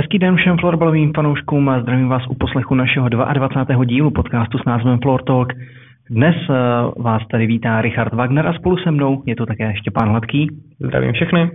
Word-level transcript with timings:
Hezký 0.00 0.18
den 0.18 0.36
všem 0.36 0.56
florbalovým 0.58 1.12
fanouškům 1.16 1.68
a 1.68 1.80
zdravím 1.80 2.08
vás 2.08 2.26
u 2.28 2.34
poslechu 2.34 2.74
našeho 2.74 3.08
22. 3.08 3.84
dílu 3.84 4.10
podcastu 4.10 4.58
s 4.58 4.64
názvem 4.64 4.98
Floor 5.02 5.22
Talk. 5.22 5.52
Dnes 6.10 6.34
eh, 6.50 6.54
vás 7.02 7.22
tady 7.30 7.46
vítá 7.46 7.80
Richard 7.80 8.12
Wagner 8.12 8.46
a 8.46 8.52
spolu 8.52 8.76
se 8.76 8.90
mnou 8.90 9.22
je 9.26 9.36
to 9.36 9.46
také 9.46 9.76
Štěpán 9.76 10.08
Hladký. 10.08 10.48
Zdravím 10.80 11.12
všechny 11.12 11.50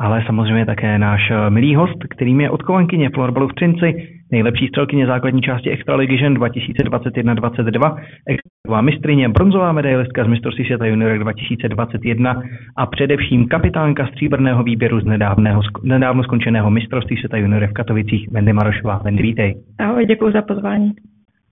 ale 0.00 0.22
samozřejmě 0.26 0.66
také 0.66 0.98
náš 0.98 1.30
eh, 1.30 1.50
milý 1.50 1.74
host, 1.74 2.04
kterým 2.10 2.40
je 2.40 2.50
odkovankyně 2.50 3.10
florbalu 3.10 3.48
v 3.48 3.54
Třinci, 3.54 4.08
nejlepší 4.32 4.68
střelkyně 4.68 5.06
základní 5.06 5.42
části 5.42 5.70
Extraligy 5.70 6.18
žen 6.18 6.34
2021-22, 6.34 7.96
extraligová 8.26 8.80
mistrině, 8.80 9.28
bronzová 9.28 9.72
medailistka 9.72 10.24
z 10.24 10.26
mistrovství 10.26 10.64
světa 10.64 10.86
juniorek 10.86 11.20
2021 11.20 12.42
a 12.76 12.86
především 12.86 13.48
kapitánka 13.48 14.06
stříbrného 14.06 14.62
výběru 14.62 15.00
z 15.00 15.04
nedávného, 15.04 15.62
nedávno 15.82 16.22
skončeného 16.22 16.70
mistrovství 16.70 17.16
světa 17.16 17.36
juniorek 17.36 17.70
v 17.70 17.74
Katovicích, 17.74 18.28
Wendy 18.30 18.52
Marošová. 18.52 19.00
Wendy, 19.04 19.22
vítej. 19.22 19.54
Ahoj, 19.78 20.06
děkuji 20.06 20.32
za 20.32 20.42
pozvání. 20.42 20.92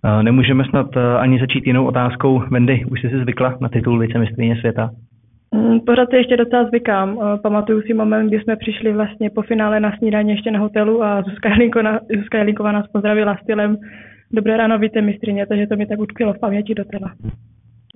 Eh, 0.05 0.23
nemůžeme 0.23 0.65
snad 0.65 0.97
eh, 0.97 1.19
ani 1.19 1.39
začít 1.39 1.67
jinou 1.67 1.87
otázkou. 1.87 2.43
Wendy, 2.51 2.85
už 2.91 3.01
jsi 3.01 3.09
si 3.09 3.19
zvykla 3.19 3.57
na 3.61 3.69
titul 3.69 3.99
vicemistrině 3.99 4.57
světa? 4.57 4.91
Mm, 5.55 5.81
pořád 5.81 6.11
si 6.11 6.17
ještě 6.17 6.37
docela 6.37 6.65
zvykám. 6.65 7.19
Eh, 7.19 7.39
pamatuju 7.43 7.83
si 7.83 7.95
moment, 7.95 8.29
kdy 8.29 8.41
jsme 8.41 8.57
přišli 8.57 8.93
vlastně 8.93 9.31
po 9.31 9.43
finále 9.43 9.81
na 9.81 9.97
snídaně 9.99 10.33
ještě 10.33 10.51
na 10.51 10.61
hotelu 10.61 11.03
a 11.05 11.23
Zuzka, 11.23 11.51
Zuzka 12.17 12.39
Jelinková 12.39 12.73
nás 12.73 12.87
pozdravila 12.87 13.37
stylem 13.43 13.77
Dobré 14.33 14.57
ráno, 14.57 14.79
víte 14.79 15.01
mistrině, 15.01 15.47
takže 15.47 15.67
to 15.67 15.77
mi 15.77 15.87
tak 15.87 16.01
utkvělo 16.01 16.33
v 16.33 16.41
paměti 16.41 16.75
docela. 16.75 17.13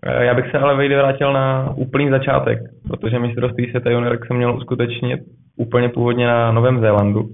Eh, 0.07 0.25
já 0.25 0.34
bych 0.34 0.51
se 0.51 0.59
ale 0.59 0.77
vejde 0.77 0.97
vrátil 0.97 1.33
na 1.33 1.75
úplný 1.77 2.11
začátek, 2.11 2.59
protože 2.89 3.19
mistrovství 3.19 3.70
světa 3.70 3.91
juniorek 3.91 4.27
se 4.27 4.34
mělo 4.34 4.56
uskutečnit 4.56 5.20
úplně 5.56 5.89
původně 5.89 6.27
na 6.27 6.53
Novém 6.53 6.81
Zélandu. 6.81 7.29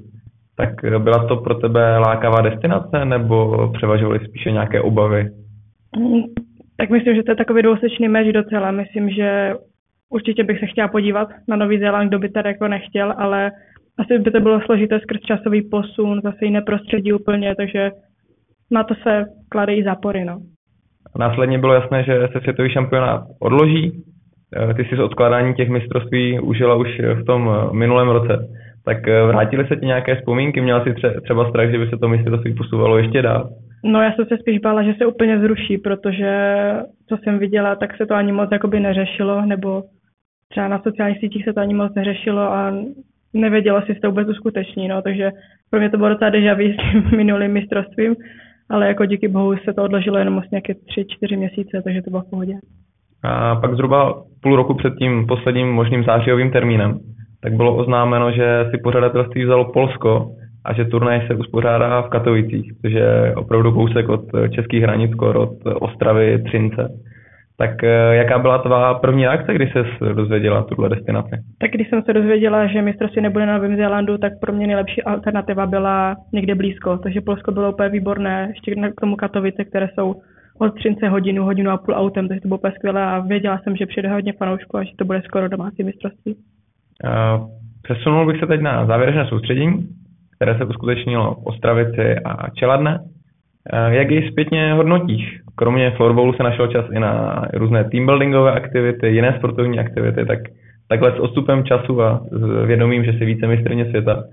Tak 0.57 0.85
eh, 0.85 0.99
byla 0.99 1.27
to 1.27 1.37
pro 1.37 1.55
tebe 1.55 1.99
lákavá 1.99 2.41
destinace 2.41 3.05
nebo 3.05 3.69
převažovaly 3.73 4.21
spíše 4.25 4.51
nějaké 4.51 4.81
obavy? 4.81 5.31
Mm, 5.99 6.23
tak 6.77 6.91
myslím, 6.91 7.15
že 7.15 7.23
to 7.23 7.31
je 7.31 7.37
takový 7.37 7.63
dvousečný 7.63 8.09
meč 8.09 8.33
docela. 8.33 8.71
Myslím, 8.71 9.11
že 9.11 9.55
určitě 10.15 10.45
bych 10.45 10.61
se 10.61 10.67
chtěla 10.67 10.89
podívat 10.89 11.29
na 11.49 11.57
Nový 11.57 11.79
Zéland, 11.79 12.09
kdo 12.09 12.19
by 12.19 12.29
tady 12.29 12.49
jako 12.49 12.69
nechtěl, 12.69 13.15
ale 13.17 13.51
asi 13.99 14.19
by 14.19 14.31
to 14.31 14.41
bylo 14.41 14.61
složité 14.61 15.01
skrz 15.01 15.21
časový 15.21 15.69
posun, 15.69 16.21
zase 16.25 16.45
jiné 16.45 16.63
prostředí 16.63 17.13
úplně, 17.13 17.55
takže 17.57 17.91
na 18.71 18.85
to 18.85 18.95
se 18.95 19.25
kladejí 19.49 19.83
zápory. 19.83 20.25
No. 20.25 20.39
Následně 21.19 21.59
bylo 21.59 21.75
jasné, 21.75 22.05
že 22.05 22.29
se 22.33 22.41
světový 22.41 22.71
šampionát 22.71 23.23
odloží. 23.41 24.03
Eh, 24.57 24.75
ty 24.75 24.85
jsi 24.85 24.97
z 24.97 25.01
odkládání 25.01 25.55
těch 25.55 25.69
mistrovství 25.69 26.41
užila 26.41 26.75
už 26.75 26.89
v 27.01 27.25
tom 27.25 27.51
eh, 27.51 27.77
minulém 27.77 28.09
roce. 28.09 28.49
Tak 28.85 29.09
eh, 29.09 29.23
vrátily 29.23 29.67
se 29.67 29.77
ti 29.77 29.87
nějaké 29.87 30.15
vzpomínky? 30.15 30.61
Měla 30.61 30.85
jsi 30.85 30.95
třeba 31.25 31.49
strach, 31.49 31.71
že 31.71 31.79
by 31.79 31.87
se 31.87 31.97
to 31.97 32.09
mistrovství 32.09 32.55
posouvalo 32.55 32.99
ještě 32.99 33.23
dál? 33.23 33.51
No 33.85 34.03
já 34.03 34.13
jsem 34.13 34.27
se 34.27 34.39
spíš 34.39 34.59
bála, 34.59 34.83
že 34.83 34.95
se 34.99 35.07
úplně 35.07 35.39
zruší, 35.39 35.79
protože 35.79 36.33
co 37.09 37.17
jsem 37.17 37.39
viděla, 37.39 37.77
tak 37.77 37.97
se 37.97 38.07
to 38.07 38.15
ani 38.15 38.33
moc 38.33 38.49
jakoby 38.53 38.81
neřešilo, 38.81 39.47
nebo 39.47 39.83
třeba 40.55 40.69
na 40.69 40.79
sociálních 40.79 41.19
sítích 41.19 41.45
se 41.45 41.53
to 41.53 41.61
ani 41.61 41.75
moc 41.75 41.95
neřešilo 41.95 42.41
a 42.41 42.73
nevědělo 43.33 43.83
si, 43.83 43.95
to 43.95 44.09
vůbec 44.09 44.29
uskuteční, 44.29 44.89
no, 44.89 45.03
takže 45.03 45.31
pro 45.71 45.81
mě 45.81 45.91
to 45.91 45.97
bylo 45.97 46.09
docela 46.09 46.31
deja 46.31 46.55
s 46.55 46.59
tím 46.59 47.11
minulým 47.17 47.53
mistrovstvím, 47.53 48.17
ale 48.71 48.89
jako 48.89 49.05
díky 49.05 49.29
bohu 49.29 49.57
se 49.57 49.73
to 49.73 49.83
odložilo 49.83 50.19
jenom 50.19 50.39
asi 50.39 50.49
nějaké 50.51 50.75
tři, 50.75 51.05
čtyři 51.09 51.37
měsíce, 51.37 51.83
takže 51.85 52.03
to 52.03 52.11
bylo 52.11 52.23
v 52.23 52.31
pohodě. 52.31 52.55
A 53.25 53.57
pak 53.57 53.75
zhruba 53.75 54.23
půl 54.43 54.57
roku 54.57 54.75
před 54.75 54.95
tím 54.99 55.27
posledním 55.27 55.73
možným 55.73 56.05
zářijovým 56.05 56.51
termínem, 56.51 56.99
tak 57.43 57.53
bylo 57.53 57.77
oznámeno, 57.77 58.33
že 58.33 58.67
si 58.71 58.79
pořadatelství 58.79 59.45
vzalo 59.45 59.73
Polsko 59.73 60.31
a 60.65 60.75
že 60.75 60.85
turnaj 60.85 61.27
se 61.27 61.35
uspořádá 61.35 62.03
v 62.03 62.09
Katovicích, 62.09 62.73
což 62.83 62.93
je 62.93 63.35
opravdu 63.37 63.73
kousek 63.73 64.09
od 64.09 64.25
českých 64.51 64.83
hranic, 64.83 65.13
od 65.19 65.59
Ostravy, 65.65 66.43
Třince. 66.43 66.89
Tak 67.59 67.85
eh, 67.85 68.15
jaká 68.15 68.39
byla 68.39 68.59
tvá 68.59 68.95
první 68.95 69.25
reakce, 69.25 69.55
když 69.55 69.73
jsi 69.73 70.15
dozvěděla 70.15 70.63
tuhle 70.63 70.89
destinaci? 70.89 71.31
Tak 71.61 71.71
když 71.71 71.89
jsem 71.89 72.03
se 72.03 72.13
dozvěděla, 72.13 72.67
že 72.67 72.83
mistrovství 72.83 73.23
nebude 73.23 73.47
na 73.47 73.55
Novém 73.55 73.77
Zélandu, 73.77 74.19
tak 74.19 74.33
pro 74.41 74.53
mě 74.53 74.67
nejlepší 74.67 75.03
alternativa 75.03 75.67
byla 75.67 76.17
někde 76.33 76.55
blízko. 76.55 76.99
Takže 76.99 77.21
Polsko 77.21 77.53
bylo 77.53 77.73
úplně 77.73 77.89
výborné, 77.89 78.47
ještě 78.49 78.75
k 78.75 79.01
tomu 79.01 79.17
Katovice, 79.17 79.65
které 79.65 79.89
jsou 79.95 80.15
od 80.59 80.75
Třince 80.75 81.09
hodinu, 81.09 81.45
hodinu 81.45 81.71
a 81.71 81.77
půl 81.77 81.95
autem, 81.95 82.29
takže 82.29 82.41
to 82.41 82.49
bylo 82.49 82.59
úplně 82.59 82.75
skvělé 82.77 83.03
a 83.03 83.19
věděla 83.21 83.59
jsem, 83.59 83.77
že 83.77 83.87
přijde 83.87 84.09
hodně 84.09 84.33
fanoušků 84.33 84.77
a 84.77 84.85
že 84.85 84.91
to 84.99 85.05
bude 85.05 85.23
skoro 85.23 85.49
domácí 85.49 85.85
mistrovství. 85.85 86.35
Uh, 86.35 87.49
přesunul 87.83 88.27
bych 88.27 88.41
se 88.41 88.47
teď 88.47 88.61
na 88.61 88.87
závěrečné 88.87 89.27
soustředění, 89.27 89.89
které 90.37 90.59
se 90.59 90.65
uskutečnilo 90.65 91.35
v 91.35 91.47
Ostravici 91.47 92.17
a 92.25 92.51
Čeladne. 92.51 92.99
Uh, 93.73 93.93
jak 93.93 94.11
jej 94.11 94.29
zpětně 94.31 94.73
hodnotíš? 94.73 95.45
kromě 95.57 95.91
florballu 95.91 96.33
se 96.33 96.43
našel 96.43 96.67
čas 96.67 96.87
i 96.93 97.01
na 97.01 97.45
různé 97.55 97.85
teambuildingové 97.85 98.53
aktivity, 98.53 99.09
jiné 99.09 99.35
sportovní 99.39 99.79
aktivity, 99.79 100.27
tak 100.27 100.39
takhle 100.89 101.13
s 101.13 101.19
odstupem 101.19 101.65
času 101.65 102.03
a 102.03 102.21
s 102.31 102.67
vědomím, 102.67 103.05
že 103.05 103.13
si 103.13 103.25
více 103.25 103.47
mistrně 103.47 103.87
světa, 103.91 104.25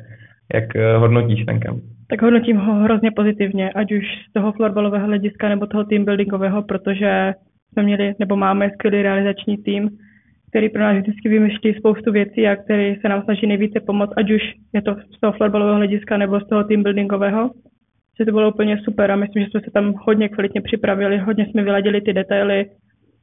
jak 0.54 0.76
eh, 0.76 0.98
hodnotíš 0.98 1.46
ten 1.46 1.60
kemp? 1.60 1.84
Tak 2.10 2.22
hodnotím 2.22 2.58
ho 2.58 2.74
hrozně 2.74 3.12
pozitivně, 3.12 3.72
ať 3.72 3.92
už 3.92 4.04
z 4.30 4.34
toho 4.34 4.52
florbalového 4.52 5.08
hlediska 5.08 5.50
nebo 5.50 5.68
toho 5.68 5.84
teambuildingového, 5.84 6.64
protože 6.64 7.34
jsme 7.72 7.84
měli 7.84 8.14
nebo 8.20 8.36
máme 8.36 8.70
skvělý 8.70 9.02
realizační 9.02 9.58
tým, 9.58 9.90
který 10.50 10.70
pro 10.70 10.82
nás 10.82 10.98
vždycky 10.98 11.30
vymýšlí 11.30 11.74
spoustu 11.74 12.12
věcí 12.12 12.48
a 12.48 12.56
který 12.56 12.96
se 12.96 13.10
nám 13.10 13.22
snaží 13.24 13.48
nejvíce 13.48 13.80
pomoct, 13.80 14.14
ať 14.18 14.32
už 14.32 14.42
je 14.74 14.82
to 14.82 14.96
z 15.18 15.20
toho 15.20 15.34
florbalového 15.34 15.78
hlediska 15.78 16.18
nebo 16.18 16.40
z 16.40 16.48
toho 16.48 16.64
teambuildingového 16.64 17.50
že 18.20 18.26
to 18.26 18.32
bylo 18.32 18.52
úplně 18.52 18.78
super 18.84 19.12
a 19.12 19.16
myslím, 19.16 19.44
že 19.44 19.50
jsme 19.50 19.62
se 19.62 19.72
tam 19.72 19.94
hodně 19.94 20.30
kvalitně 20.30 20.62
připravili, 20.62 21.18
hodně 21.18 21.46
jsme 21.46 21.64
vyladili 21.64 22.02
ty 22.02 22.14
detaily, 22.14 22.66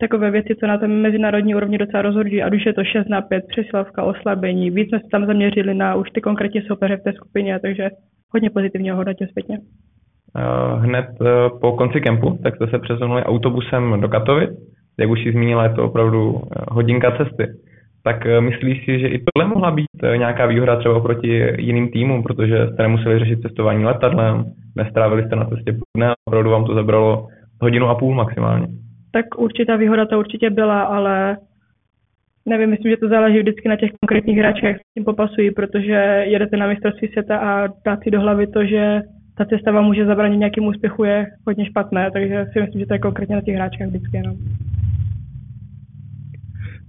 takové 0.00 0.30
věci, 0.30 0.54
co 0.60 0.66
na 0.66 0.78
tom 0.78 0.90
mezinárodní 0.90 1.54
úrovni 1.54 1.78
docela 1.78 2.02
rozhodují, 2.02 2.42
a 2.42 2.54
už 2.54 2.66
je 2.66 2.72
to 2.72 2.84
6 2.84 3.08
na 3.08 3.20
5, 3.22 3.44
přesilovka, 3.48 4.04
oslabení, 4.04 4.70
víc 4.70 4.88
jsme 4.88 4.98
se 4.98 5.08
tam 5.10 5.26
zaměřili 5.26 5.74
na 5.74 5.94
už 5.94 6.10
ty 6.10 6.20
konkrétní 6.20 6.62
soupeře 6.62 6.96
v 6.96 7.02
té 7.02 7.12
skupině, 7.12 7.58
takže 7.60 7.90
hodně 8.34 8.50
pozitivně 8.50 8.92
hodnotě 8.92 9.26
zpětně. 9.26 9.58
Eh, 10.36 10.78
hned 10.78 11.06
eh, 11.20 11.26
po 11.60 11.72
konci 11.72 12.00
kempu, 12.00 12.38
tak 12.42 12.56
jste 12.56 12.66
se 12.66 12.78
přesunuli 12.78 13.22
autobusem 13.22 14.00
do 14.00 14.08
Katovic. 14.08 14.50
Jak 14.98 15.10
už 15.10 15.22
si 15.22 15.32
zmínila, 15.32 15.64
je 15.64 15.74
to 15.74 15.84
opravdu 15.84 16.34
eh, 16.36 16.64
hodinka 16.68 17.16
cesty 17.16 17.46
tak 18.04 18.26
eh, 18.26 18.40
myslíš 18.40 18.84
si, 18.84 19.00
že 19.00 19.08
i 19.08 19.22
tohle 19.24 19.48
mohla 19.48 19.70
být 19.70 19.86
eh, 20.02 20.18
nějaká 20.18 20.46
výhoda 20.46 20.76
třeba 20.76 20.96
oproti 20.96 21.46
jiným 21.58 21.90
týmům, 21.90 22.22
protože 22.22 22.66
jste 22.66 22.82
nemuseli 22.82 23.18
řešit 23.18 23.42
cestování 23.42 23.84
letadlem, 23.84 24.44
nestrávili 24.76 25.26
jste 25.26 25.36
na 25.36 25.44
cestě 25.44 25.76
dne, 25.96 26.12
opravdu 26.28 26.50
vám 26.50 26.64
to 26.64 26.74
zabralo 26.74 27.26
hodinu 27.60 27.88
a 27.88 27.94
půl 27.94 28.14
maximálně. 28.14 28.66
Tak 29.12 29.38
určitá 29.38 29.76
výhoda 29.76 30.06
to 30.06 30.18
určitě 30.18 30.50
byla, 30.50 30.82
ale 30.82 31.36
nevím, 32.46 32.70
myslím, 32.70 32.90
že 32.90 32.96
to 32.96 33.08
záleží 33.08 33.38
vždycky 33.38 33.68
na 33.68 33.76
těch 33.76 33.90
konkrétních 34.00 34.38
hráčích, 34.38 34.64
jak 34.64 34.76
s 34.76 34.94
tím 34.94 35.04
popasují, 35.04 35.50
protože 35.50 36.24
jedete 36.26 36.56
na 36.56 36.66
mistrovství 36.66 37.08
světa 37.08 37.38
a 37.38 37.68
dát 37.84 37.98
si 38.02 38.10
do 38.10 38.20
hlavy 38.20 38.46
to, 38.46 38.64
že 38.64 39.00
ta 39.38 39.44
cesta 39.44 39.72
vám 39.72 39.84
může 39.84 40.06
zabránit 40.06 40.36
nějakým 40.36 40.66
úspěchu 40.66 41.04
je 41.04 41.26
hodně 41.46 41.66
špatné, 41.66 42.10
takže 42.10 42.46
si 42.52 42.60
myslím, 42.60 42.80
že 42.80 42.86
to 42.86 42.94
je 42.94 42.98
konkrétně 42.98 43.34
na 43.36 43.42
těch 43.42 43.54
hráčích 43.54 43.86
vždycky. 43.86 44.22
No. 44.26 44.34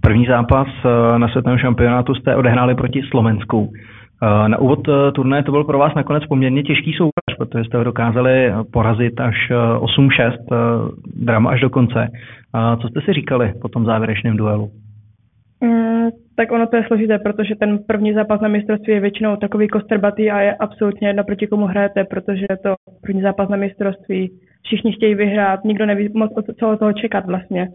První 0.00 0.26
zápas 0.26 0.68
eh, 0.84 1.18
na 1.18 1.28
světovém 1.28 1.58
šampionátu 1.58 2.14
jste 2.14 2.36
odehráli 2.36 2.74
proti 2.74 3.02
Slovensku. 3.10 3.72
Eh, 3.72 4.48
na 4.48 4.58
úvod 4.58 4.88
eh, 4.88 5.12
turné 5.12 5.42
to 5.42 5.52
byl 5.52 5.64
pro 5.64 5.78
vás 5.78 5.94
nakonec 5.94 6.26
poměrně 6.26 6.62
těžký 6.62 6.92
soupeř, 6.92 7.36
protože 7.38 7.64
jste 7.64 7.78
ho 7.78 7.84
dokázali 7.84 8.52
porazit 8.72 9.20
až 9.20 9.36
8-6, 9.78 10.32
drama 11.14 11.50
až 11.50 11.60
do 11.60 11.70
konce. 11.70 12.08
Co 12.82 12.88
jste 12.88 13.00
si 13.00 13.12
říkali 13.12 13.52
po 13.62 13.68
tom 13.68 13.84
závěrečném 13.84 14.36
duelu? 14.36 14.70
Mm, 15.60 16.08
tak 16.36 16.52
ono 16.52 16.66
to 16.66 16.76
je 16.76 16.84
složité, 16.86 17.18
protože 17.18 17.54
ten 17.54 17.78
první 17.86 18.12
zápas 18.12 18.40
na 18.40 18.48
mistrovství 18.48 18.92
je 18.92 19.00
většinou 19.00 19.36
takový 19.36 19.68
kostrbatý 19.68 20.30
a 20.30 20.40
je 20.40 20.54
absolutně 20.54 21.08
jedno, 21.08 21.24
proti 21.24 21.46
komu 21.46 21.66
hrajete, 21.66 22.04
protože 22.04 22.46
to 22.62 22.74
první 23.02 23.22
zápas 23.22 23.48
na 23.48 23.56
mistrovství. 23.56 24.30
Všichni 24.62 24.92
chtějí 24.92 25.14
vyhrát, 25.14 25.64
nikdo 25.64 25.86
neví 25.86 26.08
moc, 26.14 26.32
co 26.60 26.70
od 26.70 26.78
toho 26.78 26.92
čekat 26.92 27.26
vlastně. 27.26 27.68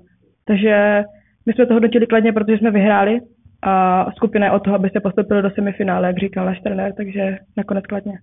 Takže 0.48 1.04
my 1.46 1.54
jsme 1.54 1.66
to 1.66 1.74
hodnotili 1.74 2.08
kladně, 2.08 2.34
protože 2.34 2.58
jsme 2.58 2.72
vyhráli 2.72 3.20
a 3.64 4.06
skupina 4.12 4.46
je 4.46 4.52
o 4.52 4.60
toho, 4.60 4.76
aby 4.76 4.90
se 4.90 5.00
postoupili 5.00 5.42
do 5.42 5.50
semifinále, 5.50 6.08
jak 6.08 6.18
říkal 6.18 6.46
náš 6.46 6.60
trenér, 6.60 6.94
takže 6.98 7.38
nakonec 7.58 7.86
kladně. 7.86 8.14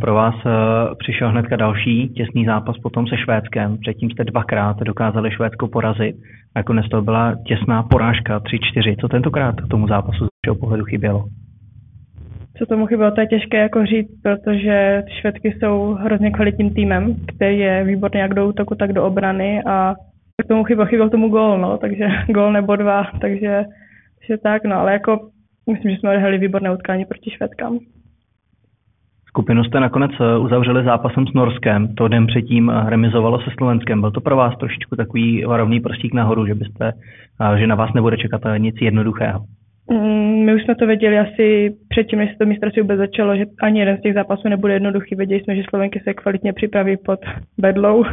Pro 0.00 0.14
vás 0.14 0.34
uh, 0.34 0.52
přišel 0.98 1.30
hnedka 1.30 1.56
další 1.56 2.08
těsný 2.08 2.44
zápas 2.44 2.78
potom 2.78 3.06
se 3.06 3.16
Švédskem. 3.16 3.78
Předtím 3.78 4.10
jste 4.10 4.24
dvakrát 4.24 4.76
dokázali 4.80 5.30
Švédsko 5.30 5.68
porazit. 5.68 6.16
Nakonec 6.56 6.88
to 6.88 7.02
byla 7.02 7.34
těsná 7.46 7.82
porážka 7.82 8.38
3-4. 8.38 8.96
Co 9.00 9.08
tentokrát 9.08 9.54
tomu 9.70 9.88
zápasu 9.88 10.24
z 10.24 10.28
vašeho 10.46 10.60
pohledu 10.60 10.84
chybělo? 10.84 11.24
Co 12.58 12.66
tomu 12.66 12.86
chybělo, 12.86 13.10
to 13.10 13.20
je 13.20 13.26
těžké 13.26 13.58
jako 13.58 13.86
říct, 13.86 14.22
protože 14.22 15.02
Švédky 15.20 15.52
jsou 15.52 15.94
hrozně 15.94 16.30
kvalitním 16.30 16.74
týmem, 16.74 17.16
který 17.36 17.58
je 17.58 17.84
výborný 17.84 18.20
jak 18.20 18.34
do 18.34 18.48
útoku, 18.48 18.74
tak 18.74 18.92
do 18.92 19.04
obrany 19.04 19.62
a 19.66 19.94
k 20.42 20.48
tomu 20.48 20.64
chyběl, 20.64 20.86
chyběl 20.86 21.10
tomu 21.10 21.28
gol, 21.28 21.58
no, 21.58 21.78
takže 21.78 22.08
gol 22.28 22.52
nebo 22.52 22.76
dva, 22.76 23.06
takže, 23.20 23.64
takže 24.18 24.42
tak, 24.42 24.64
no, 24.64 24.76
ale 24.76 24.92
jako 24.92 25.30
myslím, 25.70 25.90
že 25.90 25.96
jsme 25.96 26.10
odehráli 26.10 26.38
výborné 26.38 26.72
utkání 26.72 27.04
proti 27.04 27.30
Švédkám. 27.30 27.78
Skupinu 29.30 29.64
jste 29.64 29.80
nakonec 29.80 30.10
eh, 30.20 30.38
uzavřeli 30.38 30.84
zápasem 30.84 31.26
s 31.26 31.32
Norskem, 31.32 31.94
to 31.94 32.08
den 32.08 32.26
předtím 32.26 32.70
eh, 32.70 32.90
remizovalo 32.90 33.40
se 33.40 33.50
Slovenskem. 33.58 34.00
Byl 34.00 34.10
to 34.10 34.20
pro 34.20 34.36
vás 34.36 34.58
trošičku 34.58 34.96
takový 34.96 35.44
varovný 35.44 35.80
prostík 35.80 36.14
nahoru, 36.14 36.46
že 36.46 36.54
byste, 36.54 36.92
eh, 37.40 37.58
že 37.58 37.66
na 37.66 37.74
vás 37.74 37.92
nebude 37.94 38.16
čekat 38.16 38.42
nic 38.58 38.76
jednoduchého? 38.80 39.40
Mm, 39.90 40.44
my 40.44 40.54
už 40.54 40.62
jsme 40.64 40.74
to 40.74 40.86
věděli 40.86 41.18
asi 41.18 41.74
předtím, 41.88 42.18
než 42.18 42.30
se 42.30 42.36
to 42.38 42.46
mistrovství 42.46 42.82
vůbec 42.82 42.98
začalo, 42.98 43.36
že 43.36 43.44
ani 43.62 43.80
jeden 43.80 43.96
z 43.96 44.00
těch 44.00 44.14
zápasů 44.14 44.48
nebude 44.48 44.72
jednoduchý. 44.72 45.14
Věděli 45.14 45.40
jsme, 45.40 45.56
že 45.56 45.62
Slovenky 45.68 46.00
se 46.04 46.14
kvalitně 46.14 46.52
připraví 46.52 46.96
pod 46.96 47.20
bedlou, 47.58 48.04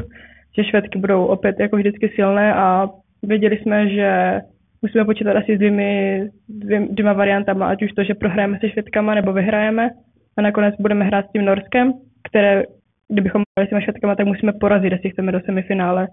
že 0.58 0.64
Švédky 0.64 1.00
budou 1.00 1.26
opět 1.26 1.60
jako 1.60 1.78
vždycky 1.78 2.10
silné 2.16 2.54
a 2.54 2.88
věděli 3.24 3.58
jsme, 3.58 3.90
že 3.90 4.40
musíme 4.82 5.06
počítat 5.06 5.36
asi 5.36 5.56
s 5.56 5.58
dvěmi, 5.58 6.22
dvě, 6.50 6.88
dvěma 6.90 7.14
variantama, 7.14 7.68
ať 7.68 7.84
už 7.84 7.92
to, 7.92 8.04
že 8.04 8.14
prohrajeme 8.14 8.60
se 8.60 8.70
Švédkama 8.70 9.16
nebo 9.16 9.34
vyhrajeme 9.34 9.90
a 10.38 10.42
nakonec 10.42 10.76
budeme 10.80 11.06
hrát 11.06 11.26
s 11.26 11.32
tím 11.32 11.46
Norskem, 11.46 11.94
které, 12.30 12.64
kdybychom 13.12 13.42
hráli 13.58 13.68
s 13.68 13.70
těma 13.70 13.82
Švédkama, 13.82 14.16
tak 14.16 14.28
musíme 14.28 14.54
porazit, 14.54 14.92
jestli 14.92 15.10
chceme 15.10 15.32
do 15.32 15.40
semifinále. 15.40 16.08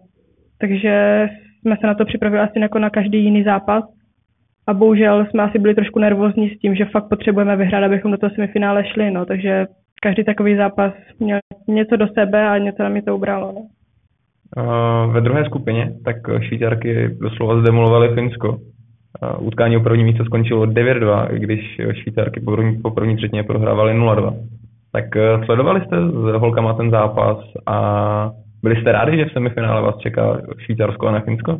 Takže 0.61 1.27
jsme 1.61 1.77
se 1.81 1.87
na 1.87 1.95
to 1.95 2.05
připravili 2.05 2.43
asi 2.43 2.59
jako 2.59 2.79
na 2.79 2.91
každý 2.91 3.25
jiný 3.25 3.43
zápas 3.43 3.85
a 4.67 4.75
bohužel 4.75 5.27
jsme 5.27 5.43
asi 5.43 5.59
byli 5.59 5.75
trošku 5.75 5.99
nervózní 5.99 6.51
s 6.51 6.59
tím, 6.59 6.75
že 6.75 6.85
fakt 6.85 7.09
potřebujeme 7.09 7.57
vyhrát, 7.57 7.85
abychom 7.85 8.11
do 8.11 8.19
toho 8.19 8.35
semifinále 8.35 8.85
šli, 8.85 9.11
no, 9.11 9.27
takže 9.27 9.67
každý 10.03 10.25
takový 10.25 10.57
zápas 10.57 10.95
měl 11.19 11.39
něco 11.69 11.97
do 11.97 12.09
sebe 12.09 12.49
a 12.49 12.59
něco 12.59 12.83
na 12.83 12.89
mě 12.89 13.03
to 13.03 13.17
ubralo. 13.17 13.53
No. 13.53 13.67
Ve 15.13 15.21
druhé 15.21 15.45
skupině 15.45 15.93
tak 16.05 16.17
Švýcarky 16.41 17.09
doslova 17.21 17.61
zdemolovaly 17.61 18.15
Finsko. 18.15 18.59
Utkání 19.39 19.77
o 19.77 19.81
první 19.81 20.05
místo 20.05 20.25
skončilo 20.25 20.67
9-2, 20.67 21.29
když 21.31 21.81
Švýcarky 21.93 22.41
po 22.41 22.53
první, 22.53 22.83
po 22.83 22.91
první 22.91 23.17
třetině 23.17 23.43
prohrávaly 23.43 23.95
0-2. 23.95 24.35
Tak 24.95 25.17
eh, 25.17 25.45
sledovali 25.45 25.81
jste 25.81 25.97
s 25.97 26.41
holkama 26.41 26.73
ten 26.73 26.91
zápas 26.91 27.39
a 27.67 27.77
byli 28.63 28.81
jste 28.81 28.93
rádi, 28.93 29.17
že 29.17 29.25
v 29.25 29.33
semifinále 29.33 29.83
vás 29.83 29.99
čeká 29.99 30.41
Švýcarsko 30.59 31.07
a 31.07 31.13
ne 31.13 31.21
Finsko? 31.21 31.59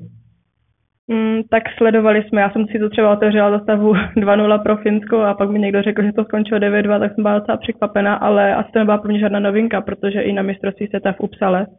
Mm, 1.09 1.41
tak 1.51 1.63
sledovali 1.79 2.23
jsme, 2.23 2.41
já 2.41 2.51
jsem 2.51 2.67
si 2.67 2.79
to 2.79 2.91
třeba 2.91 3.13
otevřela 3.13 3.51
do 3.51 3.61
stavu 3.61 3.93
2-0 4.17 4.63
pro 4.63 4.77
Finsko 4.77 5.21
a 5.21 5.35
pak 5.35 5.51
mi 5.51 5.59
někdo 5.59 5.83
řekl, 5.83 6.03
že 6.03 6.13
to 6.13 6.25
skončilo 6.25 6.61
9-2, 6.61 7.01
tak 7.01 7.15
jsem 7.15 7.23
byla 7.23 7.39
docela 7.39 7.57
překvapená, 7.57 8.15
ale 8.15 8.55
asi 8.55 8.73
to 8.73 8.79
nebyla 8.79 8.99
pro 8.99 9.09
mě 9.11 9.21
žádná 9.21 9.41
novinka, 9.41 9.81
protože 9.81 10.21
i 10.21 10.33
na 10.33 10.43
mistrovství 10.43 10.87
světa 10.87 11.13
v 11.13 11.21
Upsale 11.21 11.67
eh, 11.67 11.75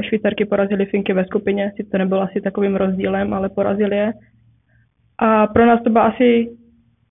Švýcarky 0.00 0.44
porazili 0.44 0.86
Finky 0.86 1.12
ve 1.12 1.24
skupině, 1.24 1.72
sice 1.76 1.90
to 1.90 1.98
nebylo 1.98 2.20
asi 2.20 2.40
takovým 2.40 2.76
rozdílem, 2.76 3.34
ale 3.34 3.48
porazili 3.48 3.96
je. 3.96 4.12
A 5.18 5.46
pro 5.46 5.66
nás 5.66 5.82
to 5.82 5.90
byla 5.90 6.04
asi 6.04 6.48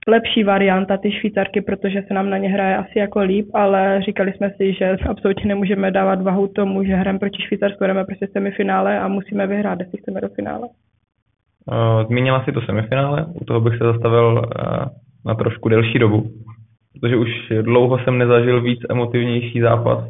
lepší 0.08 0.44
varianta, 0.44 0.96
ty 0.96 1.12
Švýcarky, 1.12 1.60
protože 1.60 2.02
se 2.08 2.14
nám 2.14 2.30
na 2.30 2.38
ně 2.38 2.48
hraje 2.48 2.76
asi 2.76 2.98
jako 2.98 3.20
líp, 3.20 3.48
ale 3.54 4.02
říkali 4.02 4.32
jsme 4.32 4.50
si, 4.50 4.72
že 4.72 4.96
absolutně 5.08 5.44
nemůžeme 5.48 5.90
dávat 5.90 6.22
vahu 6.22 6.48
tomu, 6.48 6.84
že 6.84 6.94
hrajeme 6.94 7.18
proti 7.18 7.42
Švýcarsku, 7.42 7.84
jdeme 7.84 8.04
prostě 8.04 8.28
semifinále 8.32 9.00
a 9.00 9.08
musíme 9.08 9.46
vyhrát, 9.46 9.80
jestli 9.80 9.98
chceme 9.98 10.20
do 10.20 10.28
finále. 10.28 10.68
Zmínila 12.06 12.44
si 12.44 12.52
to 12.52 12.60
semifinále, 12.60 13.26
u 13.40 13.44
toho 13.44 13.60
bych 13.60 13.78
se 13.78 13.84
zastavil 13.84 14.42
na 15.26 15.34
trošku 15.34 15.68
delší 15.68 15.98
dobu, 15.98 16.30
protože 16.92 17.16
už 17.16 17.28
dlouho 17.62 17.98
jsem 17.98 18.18
nezažil 18.18 18.62
víc 18.62 18.80
emotivnější 18.90 19.60
zápas 19.60 20.04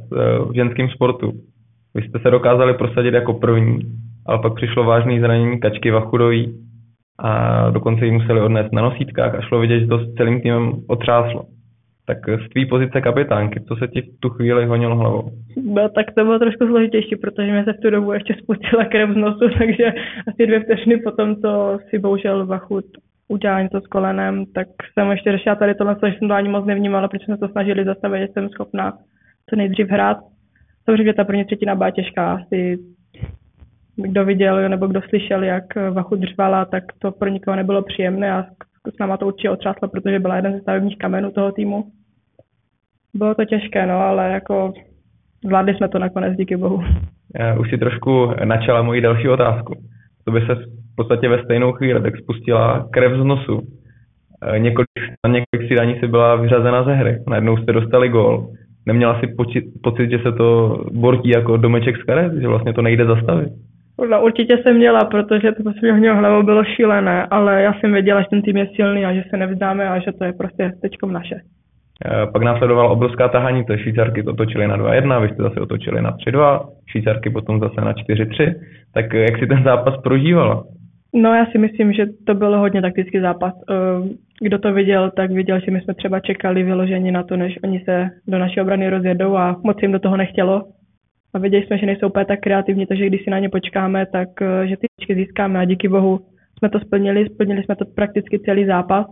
v 0.50 0.54
ženském 0.54 0.88
sportu. 0.88 1.32
Vy 1.96 2.02
jste 2.02 2.18
se 2.18 2.30
dokázali 2.30 2.74
prosadit 2.74 3.14
jako 3.14 3.34
první, 3.34 3.78
ale 4.26 4.38
pak 4.38 4.54
přišlo 4.54 4.84
vážné 4.84 5.20
zranění 5.20 5.60
Kačky 5.60 5.90
Vachudový 5.90 6.54
a 7.18 7.70
dokonce 7.70 8.04
ji 8.04 8.10
museli 8.10 8.40
odnést 8.40 8.72
na 8.72 8.82
nosítkách 8.82 9.34
a 9.34 9.40
šlo 9.40 9.60
vidět, 9.60 9.80
že 9.80 9.86
to 9.86 9.98
s 9.98 10.14
celým 10.14 10.40
týmem 10.40 10.72
otřáslo. 10.88 11.42
Tak 12.06 12.18
z 12.46 12.48
tvý 12.48 12.66
pozice 12.66 13.00
kapitánky, 13.00 13.60
co 13.68 13.76
se 13.76 13.88
ti 13.88 14.00
v 14.02 14.20
tu 14.20 14.28
chvíli 14.28 14.66
honilo 14.66 14.96
hlavou? 14.96 15.30
No, 15.64 15.88
tak 15.88 16.06
to 16.14 16.24
bylo 16.24 16.38
trošku 16.38 16.66
složitější, 16.66 17.16
protože 17.16 17.52
mě 17.52 17.64
se 17.64 17.72
v 17.72 17.80
tu 17.82 17.90
dobu 17.90 18.12
ještě 18.12 18.34
spustila 18.42 18.84
krev 18.84 19.10
z 19.10 19.16
nosu, 19.16 19.48
takže 19.58 19.92
asi 20.28 20.46
dvě 20.46 20.60
vteřiny 20.60 20.96
potom, 20.96 21.36
co 21.36 21.78
si 21.90 21.98
bohužel 21.98 22.46
Vachut 22.46 22.84
udělal 23.28 23.62
něco 23.62 23.80
s 23.80 23.86
kolenem, 23.86 24.44
tak 24.54 24.68
jsem 24.92 25.10
ještě 25.10 25.32
řešila 25.32 25.54
tady 25.54 25.74
tohle, 25.74 25.96
že 26.06 26.18
jsem 26.18 26.28
to 26.28 26.34
ani 26.34 26.48
moc 26.48 26.64
nevnímala, 26.66 27.08
protože 27.08 27.24
jsme 27.24 27.38
to 27.38 27.48
snažili 27.48 27.84
zastavit, 27.84 28.20
že 28.20 28.28
jsem 28.32 28.48
schopná 28.48 28.92
co 29.50 29.56
nejdřív 29.56 29.88
hrát. 29.88 30.18
Samozřejmě 30.86 31.14
ta 31.14 31.24
první 31.24 31.44
třetina 31.44 31.74
byla 31.74 31.90
těžká, 31.90 32.32
asi 32.32 32.78
kdo 33.96 34.24
viděl 34.24 34.68
nebo 34.68 34.86
kdo 34.86 35.00
slyšel, 35.08 35.44
jak 35.44 35.64
Vachu 35.92 36.16
dřvala, 36.16 36.64
tak 36.64 36.84
to 36.98 37.12
pro 37.12 37.28
nikoho 37.28 37.56
nebylo 37.56 37.82
příjemné 37.82 38.32
a 38.32 38.44
s 38.94 38.98
náma 39.00 39.16
to 39.16 39.26
určitě 39.26 39.50
otřáslo, 39.50 39.88
protože 39.88 40.18
byla 40.18 40.36
jeden 40.36 40.52
ze 40.52 40.60
stavebních 40.60 40.98
kamenů 40.98 41.30
toho 41.30 41.52
týmu. 41.52 41.84
Bylo 43.14 43.34
to 43.34 43.44
těžké, 43.44 43.86
no, 43.86 43.98
ale 43.98 44.30
jako 44.30 44.72
zvládli 45.44 45.74
jsme 45.74 45.88
to 45.88 45.98
nakonec, 45.98 46.36
díky 46.36 46.56
bohu. 46.56 46.82
Už 47.60 47.70
si 47.70 47.78
trošku 47.78 48.30
načala 48.44 48.82
moji 48.82 49.00
další 49.00 49.28
otázku. 49.28 49.74
To 50.24 50.32
by 50.32 50.40
se 50.40 50.54
v 50.54 50.96
podstatě 50.96 51.28
ve 51.28 51.44
stejnou 51.44 51.72
chvíli 51.72 52.02
tak 52.02 52.16
spustila 52.16 52.88
krev 52.92 53.12
z 53.12 53.24
nosu. 53.24 53.60
E, 54.42 54.58
několik, 54.58 54.88
na 55.26 55.32
několik 55.32 55.62
střídání 55.64 56.00
si 56.00 56.08
byla 56.08 56.36
vyřazena 56.36 56.84
ze 56.84 56.94
hry. 56.94 57.22
Najednou 57.28 57.56
jste 57.56 57.72
dostali 57.72 58.08
gól. 58.08 58.48
Neměla 58.86 59.20
si 59.20 59.26
pocit, 59.26 59.64
pocit, 59.82 60.10
že 60.10 60.18
se 60.18 60.32
to 60.32 60.80
bortí 60.92 61.28
jako 61.28 61.56
domeček 61.56 61.96
z 61.96 62.02
karet, 62.02 62.32
že 62.34 62.48
vlastně 62.48 62.72
to 62.72 62.82
nejde 62.82 63.04
zastavit? 63.04 63.48
No, 64.10 64.24
určitě 64.24 64.58
jsem 64.58 64.76
měla, 64.76 65.04
protože 65.04 65.52
to, 65.52 65.94
měl 65.96 66.16
hlavou, 66.16 66.42
bylo 66.42 66.64
šílené, 66.64 67.26
ale 67.30 67.62
já 67.62 67.74
jsem 67.74 67.92
věděla, 67.92 68.20
že 68.20 68.26
ten 68.30 68.42
tým 68.42 68.56
je 68.56 68.68
silný 68.76 69.04
a 69.04 69.14
že 69.14 69.22
se 69.30 69.36
nevzdáme 69.36 69.88
a 69.88 69.98
že 69.98 70.12
to 70.12 70.24
je 70.24 70.32
prostě 70.32 70.72
teďkom 70.82 71.12
naše. 71.12 71.34
Eh, 72.04 72.26
pak 72.32 72.42
následovala 72.42 72.88
obrovská 72.88 73.28
tahání, 73.28 73.64
to 73.64 73.76
Švýcarky 73.76 74.22
to 74.22 74.30
otočili 74.30 74.66
na 74.66 74.76
2-1, 74.76 75.20
vy 75.20 75.28
jste 75.28 75.42
zase 75.42 75.60
otočili 75.60 76.02
na 76.02 76.10
3-2, 76.10 76.68
Švýcarky 76.90 77.30
potom 77.30 77.60
zase 77.60 77.80
na 77.80 77.92
4-3. 77.92 78.54
Tak 78.94 79.12
jak 79.12 79.38
si 79.38 79.46
ten 79.46 79.62
zápas 79.64 79.94
prožívala? 80.02 80.64
No 81.16 81.34
já 81.34 81.46
si 81.46 81.58
myslím, 81.58 81.92
že 81.92 82.06
to 82.26 82.34
byl 82.34 82.58
hodně 82.58 82.82
taktický 82.82 83.20
zápas. 83.20 83.54
Eh, 83.70 83.74
kdo 84.40 84.58
to 84.58 84.72
viděl, 84.72 85.10
tak 85.10 85.30
viděl, 85.30 85.60
že 85.60 85.70
my 85.70 85.80
jsme 85.80 85.94
třeba 85.94 86.20
čekali 86.20 86.62
vyložení 86.62 87.12
na 87.12 87.22
to, 87.22 87.36
než 87.36 87.58
oni 87.64 87.82
se 87.84 88.08
do 88.26 88.38
naší 88.38 88.60
obrany 88.60 88.90
rozjedou 88.90 89.36
a 89.36 89.60
moc 89.64 89.76
jim 89.82 89.92
do 89.92 89.98
toho 89.98 90.16
nechtělo 90.16 90.64
a 91.34 91.38
věděli 91.38 91.66
jsme, 91.66 91.78
že 91.78 91.86
nejsou 91.86 92.06
úplně 92.06 92.24
tak 92.24 92.40
kreativní, 92.40 92.86
takže 92.86 93.06
když 93.06 93.24
si 93.24 93.30
na 93.30 93.38
ně 93.38 93.48
počkáme, 93.48 94.06
tak 94.06 94.28
eh, 94.42 94.66
že 94.66 94.76
ty 94.76 94.86
počky 94.96 95.14
získáme 95.14 95.58
a 95.58 95.64
díky 95.64 95.88
bohu 95.88 96.20
jsme 96.58 96.68
to 96.68 96.80
splnili, 96.80 97.26
splnili 97.26 97.62
jsme 97.62 97.76
to 97.76 97.84
prakticky 97.84 98.38
celý 98.38 98.66
zápas, 98.66 99.06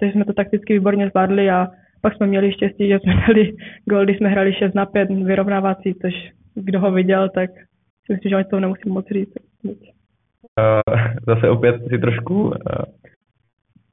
takže 0.00 0.12
jsme 0.12 0.24
to 0.24 0.32
takticky 0.32 0.72
výborně 0.72 1.08
zvládli 1.08 1.50
a 1.50 1.68
pak 2.02 2.16
jsme 2.16 2.26
měli 2.26 2.52
štěstí, 2.52 2.88
že 2.88 2.98
jsme 2.98 3.14
dali 3.26 3.52
gol, 3.90 4.04
když 4.04 4.16
jsme 4.16 4.28
hrali 4.28 4.52
6 4.52 4.74
na 4.74 4.86
5 4.86 5.10
vyrovnávací, 5.10 5.94
což 6.02 6.14
kdo 6.54 6.80
ho 6.80 6.92
viděl, 6.92 7.28
tak 7.28 7.50
si 8.06 8.12
myslím, 8.12 8.28
že 8.30 8.36
oni 8.36 8.44
to 8.44 8.60
nemusím 8.60 8.92
moc 8.92 9.06
říct. 9.06 9.34
Uh, 10.58 10.96
zase 11.26 11.50
opět 11.50 11.76
si 11.88 11.98
trošku 11.98 12.42
uh, 12.42 12.52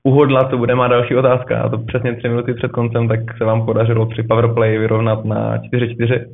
uhodla, 0.04 0.50
co 0.50 0.58
bude 0.58 0.76
má 0.76 0.88
další 0.88 1.16
otázka. 1.16 1.62
A 1.62 1.70
to 1.70 1.78
přesně 1.78 2.16
tři 2.16 2.30
minuty 2.30 2.54
před 2.54 2.72
koncem, 2.72 3.08
tak 3.08 3.20
se 3.38 3.46
vám 3.46 3.66
podařilo 3.66 4.06
při 4.06 4.24
powerplay 4.24 4.78
vyrovnat 4.78 5.26
na 5.26 5.58
4-4 5.58 6.26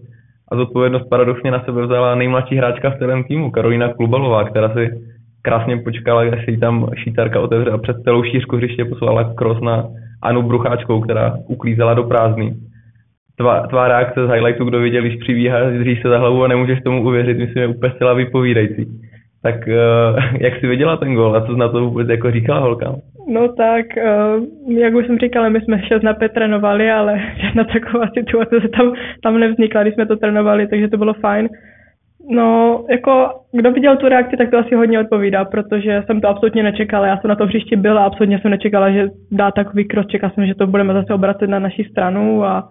a 0.51 0.56
zodpovědnost 0.56 1.10
paradoxně 1.10 1.51
na 1.51 1.63
sebe 1.63 1.86
vzala 1.86 2.15
nejmladší 2.15 2.56
hráčka 2.56 2.89
v 2.89 2.98
celém 2.98 3.24
týmu, 3.24 3.51
Karolina 3.51 3.94
Klubalová, 3.94 4.44
která 4.44 4.74
si 4.74 4.89
krásně 5.42 5.77
počkala, 5.77 6.22
až 6.22 6.46
si 6.46 6.58
tam 6.58 6.89
šítarka 6.98 7.39
otevře 7.39 7.72
a 7.72 7.77
před 7.77 7.98
celou 8.03 8.24
šířku 8.24 8.56
hřiště 8.56 8.86
poslala 8.86 9.34
kros 9.34 9.62
na 9.62 9.88
Anu 10.22 10.42
Brucháčkou, 10.42 11.01
která 11.01 11.36
uklízela 11.48 11.94
do 11.94 12.03
prázdný. 12.03 12.53
Tvá, 13.36 13.68
tvá 13.68 13.88
reakce 13.88 14.27
z 14.27 14.30
highlightu, 14.30 14.65
kdo 14.65 14.80
viděl, 14.80 15.01
když 15.01 15.20
přibíhá, 15.20 15.70
dříž 15.70 16.01
se 16.01 16.10
za 16.10 16.18
hlavu 16.18 16.44
a 16.44 16.48
nemůžeš 16.48 16.80
tomu 16.84 17.03
uvěřit, 17.03 17.38
myslím, 17.38 17.62
je 17.62 17.68
úplně 17.68 17.94
zcela 17.96 18.13
vypovídající. 18.13 19.02
Tak 19.44 19.56
uh, 19.68 20.20
jak 20.40 20.60
jsi 20.60 20.68
viděla 20.68 20.98
ten 20.98 21.14
gol 21.14 21.36
a 21.36 21.46
co 21.46 21.52
jsi 21.52 21.60
na 21.60 21.70
to 21.70 21.80
vůbec 21.80 22.10
jako 22.10 22.32
říkala 22.32 22.60
holkám? 22.60 22.96
No 23.28 23.48
tak, 23.48 23.86
uh, 23.98 24.78
jak 24.78 24.94
už 24.94 25.08
jsem 25.08 25.18
říkala, 25.18 25.50
my 25.50 25.62
jsme 25.62 25.82
6 25.82 26.04
na 26.04 26.14
5 26.14 26.32
trénovali, 26.32 26.92
ale 26.92 27.22
žádná 27.38 27.64
taková 27.64 28.06
situace 28.18 28.62
se 28.62 28.68
tam, 28.70 28.94
tam 29.24 29.40
nevznikla, 29.40 29.82
když 29.82 29.94
jsme 29.94 30.06
to 30.06 30.16
trénovali, 30.16 30.68
takže 30.68 30.88
to 30.88 30.98
bylo 30.98 31.14
fajn. 31.14 31.50
No, 32.30 32.84
jako, 32.90 33.30
kdo 33.52 33.72
viděl 33.72 33.98
tu 33.98 34.10
reakci, 34.10 34.38
tak 34.38 34.50
to 34.50 34.58
asi 34.58 34.76
hodně 34.76 35.00
odpovídá, 35.00 35.46
protože 35.46 36.04
jsem 36.06 36.22
to 36.22 36.28
absolutně 36.28 36.64
nečekala. 36.64 37.08
Já 37.08 37.18
jsem 37.18 37.30
na 37.30 37.36
to 37.36 37.46
hřišti 37.46 37.76
byla 37.76 38.06
absolutně 38.06 38.40
jsem 38.40 38.52
nečekala, 38.52 38.92
že 38.92 39.08
dá 39.32 39.52
takový 39.52 39.88
krok. 39.88 40.08
Čekala 40.08 40.34
jsem, 40.34 40.46
že 40.46 40.56
to 40.56 40.68
budeme 40.68 40.94
zase 40.94 41.14
obracet 41.14 41.50
na 41.50 41.60
naší 41.60 41.84
stranu 41.84 42.46
a 42.46 42.70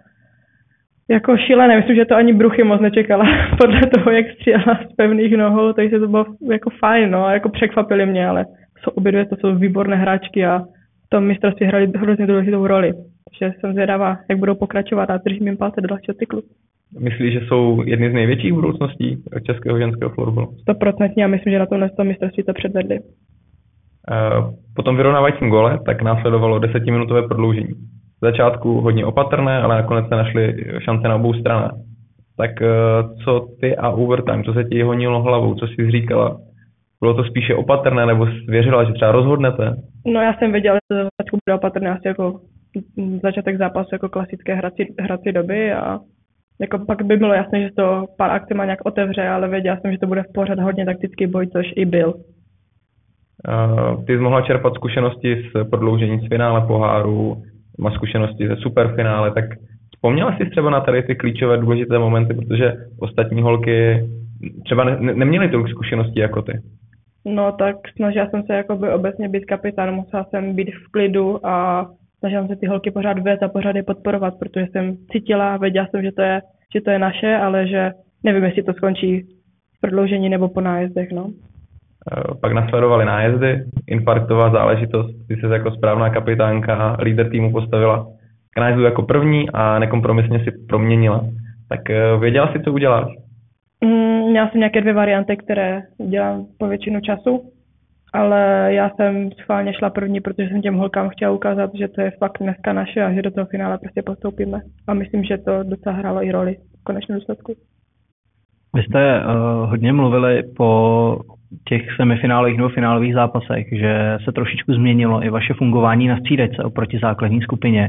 jako 1.12 1.36
šílené. 1.36 1.76
Myslím, 1.76 1.96
že 1.96 2.04
to 2.04 2.14
ani 2.16 2.32
Bruchy 2.32 2.64
moc 2.64 2.80
nečekala 2.80 3.24
podle 3.60 3.80
toho, 3.80 4.10
jak 4.10 4.26
střílela 4.30 4.80
z 4.90 4.94
pevných 4.96 5.36
nohou, 5.36 5.72
takže 5.72 5.98
to 5.98 6.08
bylo 6.08 6.24
jako 6.50 6.70
fajn, 6.70 7.10
no, 7.10 7.30
jako 7.30 7.48
překvapili 7.48 8.06
mě, 8.06 8.28
ale 8.28 8.46
jsou 8.82 8.90
obě 8.90 9.12
dvě, 9.12 9.26
to 9.26 9.36
jsou 9.36 9.54
výborné 9.54 9.96
hráčky 9.96 10.46
a 10.46 10.58
v 11.06 11.08
tom 11.08 11.24
mistrovství 11.24 11.66
hráli 11.66 11.92
hrozně 11.96 12.26
důležitou 12.26 12.66
roli. 12.66 12.92
Takže 13.30 13.54
jsem 13.60 13.72
zvědavá, 13.72 14.18
jak 14.30 14.38
budou 14.38 14.54
pokračovat 14.54 15.10
a 15.10 15.16
držím 15.16 15.46
jim 15.46 15.56
palce 15.56 15.80
do 15.80 15.88
dalšího 15.88 16.14
cyklu. 16.14 16.42
Myslíš, 17.00 17.32
že 17.32 17.40
jsou 17.40 17.82
jedny 17.86 18.10
z 18.10 18.14
největších 18.14 18.52
budoucností 18.52 19.22
českého 19.46 19.78
ženského 19.78 20.10
florbalu? 20.10 20.54
Stoprocentně 20.60 21.24
a 21.24 21.28
myslím, 21.28 21.52
že 21.52 21.58
na 21.58 21.66
tomhle 21.66 21.90
mistrovství 22.02 22.42
to 22.42 22.52
předvedli. 22.52 22.98
Uh, 23.00 24.54
po 24.76 24.82
tom 24.82 24.96
vyrovnávajícím 24.96 25.48
gole 25.48 25.78
tak 25.86 26.02
následovalo 26.02 26.58
desetiminutové 26.58 27.22
prodloužení. 27.22 27.74
Začátku 28.22 28.80
hodně 28.80 29.06
opatrné, 29.06 29.62
ale 29.62 29.76
nakonec 29.76 30.08
se 30.08 30.14
našly 30.14 30.64
šance 30.84 31.08
na 31.08 31.16
obou 31.16 31.34
stranách. 31.34 31.74
Tak 32.36 32.62
eh, 32.62 32.68
co 33.24 33.48
ty 33.60 33.76
a 33.76 33.90
overtime, 33.90 34.44
co 34.44 34.52
se 34.52 34.64
ti 34.64 34.82
honilo 34.82 35.22
hlavou, 35.22 35.54
co 35.54 35.66
jsi 35.66 35.90
říkala? 35.90 36.36
Bylo 37.00 37.14
to 37.14 37.24
spíše 37.24 37.54
opatrné, 37.54 38.06
nebo 38.06 38.26
jsi 38.26 38.32
věřila, 38.48 38.84
že 38.84 38.92
třeba 38.92 39.12
rozhodnete? 39.12 39.76
No 40.06 40.20
já 40.20 40.34
jsem 40.34 40.52
věděla, 40.52 40.74
že 40.74 40.80
to 40.88 40.94
začátku 40.94 41.38
bude 41.46 41.54
opatrné 41.54 41.90
asi 41.90 42.08
jako 42.08 42.40
začátek 43.22 43.58
zápasu 43.58 43.88
jako 43.92 44.08
klasické 44.08 44.54
hrací, 44.54 44.94
hrací 45.00 45.32
doby 45.32 45.72
a 45.72 45.98
jako 46.60 46.78
pak 46.78 47.02
by 47.02 47.16
bylo 47.16 47.34
jasné, 47.34 47.62
že 47.62 47.70
to 47.76 48.04
pár 48.18 48.30
akcí 48.30 48.54
má 48.54 48.64
nějak 48.64 48.80
otevře, 48.84 49.28
ale 49.28 49.48
věděla 49.48 49.76
jsem, 49.76 49.92
že 49.92 49.98
to 49.98 50.06
bude 50.06 50.22
v 50.22 50.32
pořád 50.34 50.58
hodně 50.58 50.84
taktický 50.84 51.26
boj, 51.26 51.46
což 51.46 51.66
i 51.76 51.84
byl. 51.84 52.14
Uh, 53.48 54.04
ty 54.04 54.12
jsi 54.12 54.18
mohla 54.18 54.42
čerpat 54.42 54.74
zkušenosti 54.74 55.42
z 55.50 55.68
prodloužení 55.70 56.20
z 56.20 56.28
finále 56.28 56.66
poháru, 56.66 57.42
má 57.78 57.90
zkušenosti 57.90 58.48
ze 58.48 58.56
superfinále, 58.56 59.30
tak 59.30 59.44
vzpomněla 59.94 60.36
jsi 60.36 60.50
třeba 60.50 60.70
na 60.70 60.80
tady 60.80 61.02
ty 61.02 61.14
klíčové 61.14 61.56
důležité 61.56 61.98
momenty, 61.98 62.34
protože 62.34 62.72
ostatní 63.00 63.42
holky 63.42 64.08
třeba 64.64 64.84
ne, 64.84 65.14
neměly 65.14 65.48
tolik 65.48 65.68
zkušeností 65.68 66.20
jako 66.20 66.42
ty. 66.42 66.52
No 67.24 67.52
tak 67.52 67.76
snažila 67.96 68.28
jsem 68.30 68.42
se 68.42 68.54
jakoby 68.54 68.90
obecně 68.90 69.28
být 69.28 69.44
kapitán, 69.44 69.94
musela 69.94 70.24
jsem 70.24 70.54
být 70.54 70.70
v 70.70 70.90
klidu 70.90 71.46
a 71.46 71.86
snažila 72.18 72.42
jsem 72.42 72.48
se 72.48 72.60
ty 72.60 72.66
holky 72.66 72.90
pořád 72.90 73.18
vést 73.18 73.42
a 73.42 73.48
pořád 73.48 73.76
je 73.76 73.82
podporovat, 73.82 74.38
protože 74.38 74.66
jsem 74.66 74.96
cítila 75.12 75.56
věděla 75.56 75.86
jsem, 75.86 76.02
že 76.02 76.12
to 76.12 76.22
je, 76.22 76.40
že 76.74 76.80
to 76.80 76.90
je 76.90 76.98
naše, 76.98 77.36
ale 77.36 77.68
že 77.68 77.90
nevím, 78.24 78.44
jestli 78.44 78.62
to 78.62 78.72
skončí 78.72 79.20
v 79.76 79.80
prodloužení 79.80 80.28
nebo 80.28 80.48
po 80.48 80.60
nájezdech, 80.60 81.12
no. 81.12 81.30
Eh, 82.10 82.34
pak 82.40 82.52
nasledovali 82.52 83.04
nájezdy, 83.04 83.64
infarktová 83.86 84.50
záležitost, 84.50 85.26
ty 85.28 85.36
se 85.36 85.46
jako 85.46 85.70
správná 85.70 86.10
kapitánka, 86.10 86.96
líder 87.00 87.30
týmu 87.30 87.52
postavila 87.52 88.06
k 88.54 88.60
nájezdu 88.60 88.82
jako 88.82 89.02
první 89.02 89.50
a 89.50 89.78
nekompromisně 89.78 90.38
si 90.38 90.50
proměnila. 90.68 91.24
Tak 91.68 91.90
eh, 91.90 92.16
věděla 92.20 92.52
si, 92.52 92.60
co 92.60 92.72
uděláš? 92.72 93.08
Mm, 93.84 94.30
měla 94.30 94.48
jsem 94.48 94.58
nějaké 94.58 94.80
dvě 94.80 94.92
varianty, 94.92 95.36
které 95.36 95.82
dělám 96.08 96.46
po 96.58 96.68
většinu 96.68 97.00
času, 97.00 97.42
ale 98.12 98.68
já 98.74 98.90
jsem 98.90 99.30
schválně 99.32 99.74
šla 99.74 99.90
první, 99.90 100.20
protože 100.20 100.48
jsem 100.48 100.62
těm 100.62 100.74
holkám 100.74 101.08
chtěla 101.08 101.32
ukázat, 101.32 101.70
že 101.74 101.88
to 101.88 102.00
je 102.00 102.10
fakt 102.10 102.38
dneska 102.40 102.72
naše 102.72 103.02
a 103.02 103.12
že 103.12 103.22
do 103.22 103.30
toho 103.30 103.46
finále 103.46 103.78
prostě 103.78 104.02
postoupíme. 104.02 104.60
A 104.86 104.94
myslím, 104.94 105.24
že 105.24 105.38
to 105.38 105.62
docela 105.62 105.94
hrálo 105.94 106.24
i 106.24 106.32
roli 106.32 106.56
v 106.80 106.84
konečném 106.84 107.18
důsledku. 107.18 107.54
Vy 108.74 108.82
jste 108.82 109.24
uh, 109.24 109.70
hodně 109.70 109.92
mluvili 109.92 110.42
po 110.56 111.18
těch 111.68 111.82
semifinálových 111.96 112.56
nebo 112.56 112.68
finálových 112.68 113.14
zápasech, 113.14 113.66
že 113.72 114.18
se 114.24 114.32
trošičku 114.32 114.74
změnilo 114.74 115.24
i 115.24 115.30
vaše 115.30 115.54
fungování 115.54 116.08
na 116.08 116.16
střídačce 116.16 116.62
oproti 116.62 116.98
základní 117.02 117.42
skupině. 117.42 117.88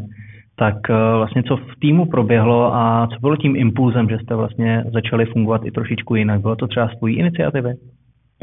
Tak 0.56 0.76
uh, 0.90 0.96
vlastně 1.18 1.44
co 1.44 1.58
v 1.58 1.80
týmu 1.82 2.06
proběhlo 2.06 2.76
a 2.76 3.08
co 3.14 3.20
bylo 3.20 3.36
tím 3.36 3.56
impulzem, 3.56 4.10
že 4.10 4.18
jste 4.20 4.36
vlastně 4.36 4.84
začali 4.94 5.26
fungovat 5.26 5.62
i 5.66 5.72
trošičku 5.72 6.16
jinak? 6.16 6.42
Bylo 6.42 6.56
to 6.56 6.68
třeba 6.68 6.88
z 6.88 6.98
tvojí 6.98 7.18
iniciativy? 7.18 7.74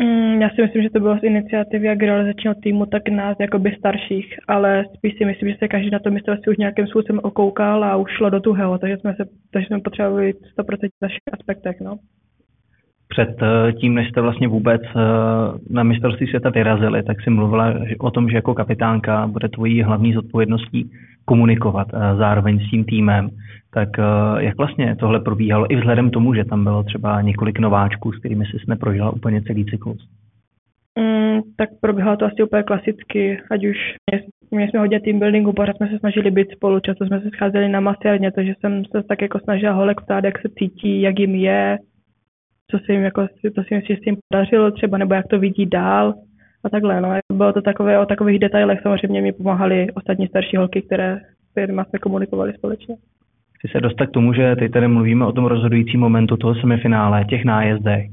Mm, 0.00 0.42
já 0.42 0.50
si 0.50 0.62
myslím, 0.62 0.82
že 0.82 0.90
to 0.90 1.00
bylo 1.00 1.18
z 1.18 1.22
iniciativy 1.22 1.86
jak 1.86 2.02
realizačního 2.02 2.54
týmu, 2.54 2.86
tak 2.86 3.08
nás 3.08 3.36
jakoby 3.40 3.76
starších, 3.78 4.34
ale 4.48 4.84
spíš 4.96 5.14
si 5.18 5.24
myslím, 5.24 5.48
že 5.48 5.56
se 5.58 5.68
každý 5.68 5.90
na 5.90 5.98
to 5.98 6.10
mistrovství 6.10 6.52
už 6.52 6.56
nějakým 6.56 6.86
způsobem 6.86 7.20
okoukal 7.22 7.84
a 7.84 7.96
už 7.96 8.10
šlo 8.10 8.30
do 8.30 8.40
tuhého, 8.40 8.78
takže 8.78 8.96
jsme, 8.96 9.14
se, 9.14 9.24
takže 9.52 9.66
jsme 9.66 9.80
potřebovali 9.80 10.32
100% 10.58 10.88
v 10.88 11.02
našich 11.02 11.22
aspektech. 11.32 11.76
No. 11.80 11.96
Před 13.20 13.42
eh, 13.42 13.72
tím, 13.72 13.94
než 13.94 14.08
jste 14.08 14.20
vlastně 14.20 14.48
vůbec 14.48 14.82
eh, 14.96 15.00
na 15.70 15.82
mistrovství 15.82 16.26
světa 16.26 16.50
vyrazili, 16.50 17.02
tak 17.02 17.20
si 17.20 17.30
mluvila 17.30 17.74
o 17.98 18.10
tom, 18.10 18.28
že 18.28 18.36
jako 18.36 18.54
kapitánka 18.54 19.26
bude 19.26 19.48
tvojí 19.48 19.82
hlavní 19.82 20.12
zodpovědností 20.12 20.90
komunikovat 21.24 21.88
eh, 21.94 22.16
zároveň 22.16 22.58
s 22.58 22.70
tím 22.70 22.84
týmem. 22.84 23.30
Tak 23.74 23.88
jak 24.38 24.56
vlastně 24.56 24.96
tohle 24.96 25.20
probíhalo 25.20 25.72
i 25.72 25.76
vzhledem 25.76 26.10
tomu, 26.10 26.34
že 26.34 26.44
tam 26.44 26.64
bylo 26.64 26.82
třeba 26.82 27.20
několik 27.20 27.58
nováčků, 27.58 28.12
s 28.12 28.18
kterými 28.18 28.46
jsi 28.46 28.56
neprožila 28.68 29.10
úplně 29.10 29.42
celý 29.42 29.64
cyklus? 29.64 30.08
Mm, 30.98 31.40
tak 31.56 31.68
probíhalo 31.80 32.16
to 32.16 32.24
asi 32.24 32.42
úplně 32.42 32.62
klasicky, 32.62 33.40
ať 33.50 33.64
už 33.64 33.76
měli 34.50 34.70
jsme 34.70 34.80
hodně 34.80 35.00
team 35.00 35.18
buildingu, 35.18 35.52
pořád 35.52 35.76
jsme 35.76 35.88
se 35.88 35.98
snažili 35.98 36.30
být 36.30 36.50
spolu, 36.50 36.80
často 36.80 37.06
jsme 37.06 37.20
se 37.20 37.28
scházeli 37.30 37.68
na 37.68 37.80
masérně, 37.80 38.32
takže 38.32 38.54
jsem 38.60 38.84
se 38.84 39.02
tak 39.08 39.22
jako 39.22 39.38
snažila 39.38 39.72
holek 39.72 40.00
ptát, 40.00 40.24
jak 40.24 40.38
se 40.38 40.48
cítí, 40.58 41.00
jak 41.00 41.18
jim 41.18 41.34
je, 41.34 41.78
co 42.70 42.78
se 42.78 42.92
jim 42.92 43.02
jako, 43.02 43.26
to 43.54 43.62
si 43.62 43.74
myslím, 43.74 43.96
že 43.96 43.96
s 43.96 44.04
tím 44.04 44.16
podařilo 44.28 44.70
třeba, 44.70 44.98
nebo 44.98 45.14
jak 45.14 45.26
to 45.26 45.38
vidí 45.38 45.66
dál 45.66 46.14
a 46.64 46.68
takhle. 46.68 47.00
No. 47.00 47.14
Bylo 47.32 47.52
to 47.52 47.62
takové 47.62 47.98
o 47.98 48.06
takových 48.06 48.38
detailech, 48.38 48.80
samozřejmě 48.82 49.22
mi 49.22 49.32
pomáhali 49.32 49.86
ostatní 49.94 50.26
starší 50.26 50.56
holky, 50.56 50.82
které 50.82 51.18
s 51.48 51.52
kterými 51.52 51.82
jsme 51.88 51.98
komunikovali 51.98 52.52
společně. 52.52 52.94
Chci 53.58 53.68
se 53.68 53.80
dostat 53.80 54.06
k 54.06 54.10
tomu, 54.10 54.32
že 54.32 54.56
teď 54.56 54.72
tady 54.72 54.88
mluvíme 54.88 55.26
o 55.26 55.32
tom 55.32 55.44
rozhodujícím 55.44 56.00
momentu 56.00 56.36
toho 56.36 56.54
semifinále, 56.54 57.24
těch 57.24 57.44
nájezdech. 57.44 58.06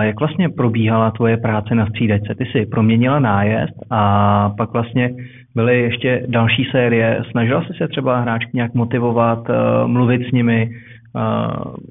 Jak 0.00 0.20
vlastně 0.20 0.48
probíhala 0.48 1.10
tvoje 1.10 1.36
práce 1.36 1.74
na 1.74 1.86
střídačce? 1.86 2.34
Ty 2.34 2.44
jsi 2.46 2.66
proměnila 2.66 3.18
nájezd 3.18 3.74
a 3.90 4.50
pak 4.56 4.72
vlastně 4.72 5.10
byly 5.54 5.82
ještě 5.82 6.26
další 6.28 6.64
série. 6.64 7.22
Snažila 7.30 7.64
jsi 7.64 7.72
se 7.74 7.88
třeba 7.88 8.20
hráčky 8.20 8.50
nějak 8.54 8.74
motivovat, 8.74 9.38
mluvit 9.86 10.28
s 10.28 10.32
nimi, 10.32 10.70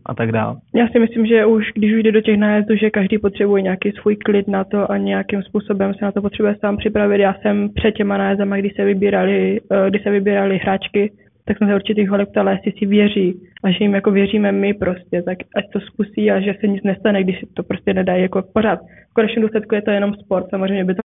a 0.06 0.14
tak 0.18 0.32
dále. 0.32 0.56
Já 0.76 0.88
si 0.88 1.00
myslím, 1.00 1.26
že 1.26 1.46
už 1.46 1.72
když 1.76 1.94
už 1.94 2.04
jde 2.04 2.12
do 2.12 2.22
těch 2.22 2.38
nájezdů, 2.38 2.76
že 2.76 2.90
každý 2.90 3.18
potřebuje 3.18 3.62
nějaký 3.62 3.92
svůj 3.92 4.16
klid 4.16 4.48
na 4.48 4.64
to 4.64 4.92
a 4.92 4.98
nějakým 4.98 5.44
způsobem 5.44 5.94
se 5.94 6.06
na 6.06 6.12
to 6.12 6.22
potřebuje 6.22 6.56
sám 6.60 6.78
připravit. 6.78 7.22
Já 7.22 7.34
jsem 7.34 7.70
před 7.76 7.92
těma 7.92 8.18
nájezdama, 8.18 8.58
když 8.58 8.74
se 8.76 8.86
vybírali, 8.86 9.60
eh, 9.72 9.90
když 9.90 10.04
se 10.04 10.12
vybírali 10.12 10.58
hráčky, 10.58 11.12
tak 11.46 11.58
jsem 11.58 11.68
se 11.68 11.76
určitých 11.76 12.10
holek 12.10 12.30
ptala, 12.30 12.52
jestli 12.52 12.72
si 12.72 12.86
věří 12.86 13.42
a 13.64 13.72
že 13.72 13.78
jim 13.80 13.94
jako 13.94 14.12
věříme 14.12 14.52
my 14.52 14.74
prostě, 14.74 15.22
tak 15.22 15.38
ať 15.56 15.66
to 15.74 15.80
zkusí 15.80 16.32
a 16.32 16.40
že 16.40 16.54
se 16.60 16.68
nic 16.68 16.84
nestane, 16.84 17.24
když 17.24 17.40
to 17.54 17.64
prostě 17.64 17.94
nedají 17.94 18.22
jako 18.22 18.44
pořád. 18.54 18.80
V 19.10 19.14
konečném 19.14 19.42
důsledku 19.42 19.76
je 19.76 19.82
to 19.82 19.92
jenom 19.92 20.14
sport, 20.14 20.50
samozřejmě 20.50 20.86
by 20.86 20.96
to 20.96 21.02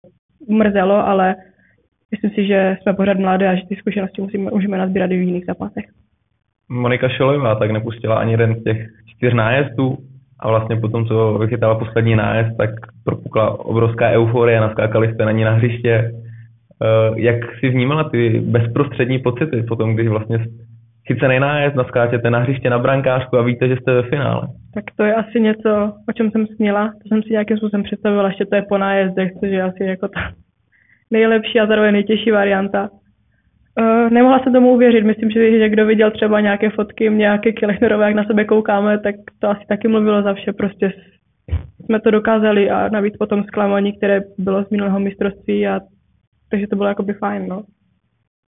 mrzelo, 0.48 1.06
ale 1.06 1.34
myslím 2.10 2.30
si, 2.30 2.46
že 2.46 2.76
jsme 2.82 2.94
pořád 2.94 3.18
mladé 3.18 3.48
a 3.48 3.54
že 3.54 3.66
ty 3.68 3.76
zkušenosti 3.76 4.22
musíme, 4.22 4.50
můžeme 4.50 4.78
nazbírat 4.78 5.10
i 5.10 5.18
v 5.18 5.22
jiných 5.22 5.46
zápasech. 5.46 5.84
Monika 6.70 7.08
Šelojová 7.08 7.54
tak 7.54 7.70
nepustila 7.70 8.16
ani 8.16 8.32
jeden 8.32 8.54
z 8.54 8.62
těch 8.64 8.86
čtyř 9.06 9.34
nájezdů 9.34 9.96
a 10.40 10.48
vlastně 10.48 10.76
potom, 10.76 11.06
co 11.06 11.38
vychytala 11.38 11.78
poslední 11.78 12.16
nájezd, 12.16 12.56
tak 12.58 12.70
propukla 13.04 13.64
obrovská 13.64 14.10
euforie, 14.10 14.60
naskákali 14.60 15.14
jste 15.14 15.24
na 15.24 15.32
ní 15.32 15.44
na 15.44 15.50
hřiště. 15.50 16.12
Eh, 16.82 17.20
jak 17.20 17.36
si 17.60 17.68
vnímala 17.68 18.08
ty 18.10 18.40
bezprostřední 18.40 19.18
pocity 19.18 19.62
potom, 19.62 19.94
když 19.94 20.08
vlastně 20.08 20.38
chycený 21.06 21.40
nájezd, 21.40 21.76
naskáčete 21.76 22.30
na 22.30 22.38
hřiště 22.38 22.70
na 22.70 22.78
brankářku 22.78 23.38
a 23.38 23.42
víte, 23.42 23.68
že 23.68 23.76
jste 23.76 23.94
ve 23.94 24.02
finále? 24.02 24.48
Tak 24.74 24.84
to 24.96 25.04
je 25.04 25.14
asi 25.14 25.40
něco, 25.40 25.92
o 26.08 26.12
čem 26.12 26.30
jsem 26.30 26.46
směla. 26.46 26.92
To 27.02 27.08
jsem 27.08 27.22
si 27.22 27.30
nějakým 27.30 27.56
způsobem 27.56 27.82
představila, 27.82 28.28
ještě 28.28 28.46
to 28.46 28.56
je 28.56 28.62
po 28.68 28.78
nájezdech, 28.78 29.30
což 29.40 29.50
je 29.50 29.62
asi 29.62 29.84
jako 29.84 30.08
ta 30.08 30.20
nejlepší 31.10 31.60
a 31.60 31.66
zároveň 31.66 31.92
nejtěžší 31.92 32.30
varianta. 32.30 32.88
Uh, 33.78 34.10
nemohla 34.10 34.38
jsem 34.38 34.52
tomu 34.52 34.72
uvěřit. 34.72 35.04
Myslím, 35.04 35.30
že, 35.30 35.58
že 35.58 35.68
kdo 35.68 35.86
viděl 35.86 36.10
třeba 36.10 36.40
nějaké 36.40 36.70
fotky 36.70 37.10
nějaké 37.10 37.52
Kilechnerové, 37.52 38.06
jak 38.06 38.14
na 38.14 38.24
sebe 38.24 38.44
koukáme, 38.44 38.98
tak 38.98 39.14
to 39.38 39.48
asi 39.48 39.60
taky 39.68 39.88
mluvilo 39.88 40.22
za 40.22 40.34
vše. 40.34 40.52
Prostě 40.52 40.92
jsme 41.84 42.00
to 42.00 42.10
dokázali 42.10 42.70
a 42.70 42.88
navíc 42.88 43.16
potom 43.16 43.44
zklamání, 43.44 43.96
které 43.96 44.20
bylo 44.38 44.64
z 44.64 44.70
minulého 44.70 45.00
mistrovství 45.00 45.66
a 45.66 45.80
takže 46.50 46.66
to 46.66 46.76
bylo 46.76 46.88
jakoby 46.88 47.12
fajn, 47.12 47.46
no. 47.48 47.62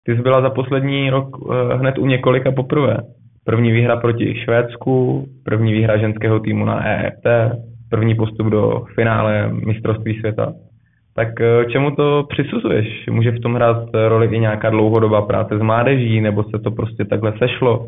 Ty 0.06 0.16
jsi 0.16 0.22
byla 0.22 0.42
za 0.42 0.50
poslední 0.50 1.10
rok 1.10 1.42
uh, 1.42 1.72
hned 1.72 1.98
u 1.98 2.06
několika 2.06 2.52
poprvé. 2.52 2.98
První 3.46 3.72
výhra 3.72 3.98
proti 3.98 4.36
Švédsku, 4.36 5.26
první 5.46 5.74
výhra 5.74 5.98
ženského 5.98 6.40
týmu 6.40 6.66
na 6.66 6.88
EFT, 6.88 7.28
první 7.90 8.16
postup 8.16 8.48
do 8.48 8.82
finále 8.96 9.50
mistrovství 9.54 10.20
světa. 10.20 10.54
Tak 11.20 11.42
eh, 11.42 11.66
čemu 11.72 11.92
to 11.92 12.26
přisuzuješ? 12.30 13.06
Může 13.10 13.32
v 13.32 13.40
tom 13.40 13.56
hrát 13.56 13.90
roli 14.08 14.28
i 14.36 14.40
nějaká 14.40 14.70
dlouhodobá 14.70 15.22
práce 15.22 15.58
s 15.58 15.62
mládeží, 15.62 16.22
nebo 16.22 16.44
se 16.44 16.60
to 16.64 16.72
prostě 16.72 17.06
takhle 17.06 17.34
sešlo? 17.38 17.88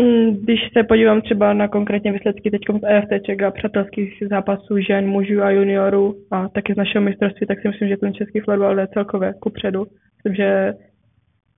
Mm, 0.00 0.36
když 0.42 0.60
se 0.72 0.82
podívám 0.84 1.20
třeba 1.20 1.52
na 1.52 1.68
konkrétně 1.68 2.12
výsledky 2.12 2.50
teď 2.50 2.60
z 2.80 2.84
EFT 2.84 3.42
a 3.46 3.50
přátelských 3.50 4.22
zápasů 4.30 4.78
žen, 4.78 5.06
mužů 5.06 5.42
a 5.42 5.50
juniorů 5.50 6.14
a 6.30 6.48
taky 6.48 6.74
z 6.74 6.76
našeho 6.76 7.04
mistrovství, 7.04 7.46
tak 7.46 7.60
si 7.60 7.68
myslím, 7.68 7.88
že 7.88 7.96
ten 7.96 8.14
český 8.14 8.40
florbal 8.40 8.78
je 8.78 8.86
celkově 8.86 9.34
kupředu. 9.40 9.86
Myslím, 10.16 10.34
že 10.34 10.72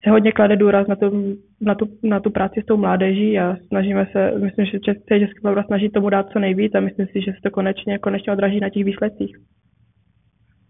se 0.05 0.11
hodně 0.11 0.33
klade 0.33 0.57
důraz 0.57 0.87
na 0.87 0.97
tu, 0.97 1.37
na, 1.61 1.75
tu, 1.75 1.87
na 2.03 2.21
tu 2.21 2.31
práci 2.31 2.61
s 2.63 2.67
tou 2.67 2.77
mládeží 2.77 3.39
a 3.39 3.57
snažíme 3.69 4.07
se, 4.13 4.33
myslím, 4.39 4.67
že 4.67 4.81
český, 4.81 5.27
florbal 5.41 5.65
snaží 5.67 5.89
tomu 5.89 6.11
dát 6.11 6.29
co 6.33 6.39
nejvíc 6.39 6.75
a 6.75 6.81
myslím 6.81 7.07
si, 7.07 7.21
že 7.21 7.33
se 7.33 7.39
to 7.43 7.51
konečně, 7.51 7.99
konečně 7.99 8.33
odraží 8.33 8.61
na 8.61 8.69
těch 8.69 8.85
výsledcích. 8.85 9.37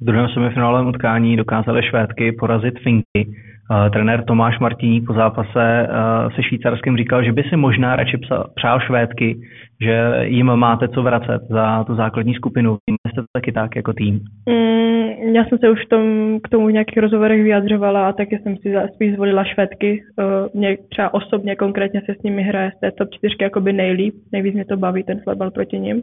Druhém 0.04 0.28
semifinálovém 0.28 0.86
utkání 0.86 1.36
dokázali 1.36 1.82
Švédky 1.82 2.32
porazit 2.32 2.78
Finky. 2.78 3.26
Uh, 3.70 3.90
trenér 3.92 4.24
Tomáš 4.24 4.58
Martiník 4.58 5.06
po 5.06 5.12
zápase 5.12 5.88
uh, 5.88 6.32
se 6.34 6.42
Švýcarskem 6.42 6.96
říkal, 6.96 7.24
že 7.24 7.32
by 7.32 7.42
si 7.42 7.56
možná 7.56 7.96
radši 7.96 8.18
přál 8.54 8.80
Švédky, 8.80 9.36
že 9.80 10.12
jim 10.22 10.46
máte 10.46 10.88
co 10.88 11.02
vracet 11.02 11.42
za 11.50 11.84
tu 11.84 11.94
základní 11.94 12.34
skupinu. 12.34 12.76
Jste 13.08 13.20
to 13.20 13.26
taky 13.32 13.52
tak 13.52 13.76
jako 13.76 13.92
tým? 13.92 14.20
Mm, 14.48 15.34
já 15.34 15.44
jsem 15.44 15.58
se 15.58 15.70
už 15.70 15.84
tom, 15.84 16.38
k 16.44 16.48
tomu 16.48 16.66
v 16.66 16.72
nějakých 16.72 16.98
rozhovorech 16.98 17.42
vyjadřovala 17.42 18.08
a 18.08 18.12
taky 18.12 18.38
jsem 18.38 18.56
si 18.56 18.74
spíš 18.94 19.14
zvolila 19.14 19.44
Švédky. 19.44 20.02
Uh, 20.18 20.60
mě 20.60 20.76
třeba 20.90 21.14
osobně 21.14 21.56
konkrétně 21.56 22.00
se 22.06 22.14
s 22.14 22.22
nimi 22.22 22.42
hraje 22.42 22.72
z 22.76 22.80
té 22.80 22.90
top 22.92 23.08
4 23.14 23.34
jakoby 23.40 23.72
nejlíp. 23.72 24.14
Nejvíc 24.32 24.54
mě 24.54 24.64
to 24.64 24.76
baví 24.76 25.02
ten 25.02 25.20
fotbal 25.24 25.50
proti 25.50 25.78
nim. 25.78 26.02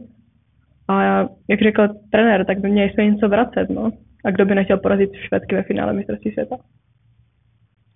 A 0.88 1.02
já, 1.02 1.28
jak 1.48 1.60
řekl 1.62 1.88
trenér, 2.12 2.44
tak 2.44 2.58
by 2.58 2.70
měli 2.70 2.90
jsme 2.90 3.04
něco 3.04 3.28
vracet, 3.28 3.70
no. 3.70 3.90
A 4.24 4.30
kdo 4.30 4.46
by 4.46 4.54
nechtěl 4.54 4.78
porazit 4.78 5.10
Švédky 5.14 5.54
ve 5.54 5.62
finále 5.62 5.92
mistrovství 5.92 6.32
světa? 6.32 6.56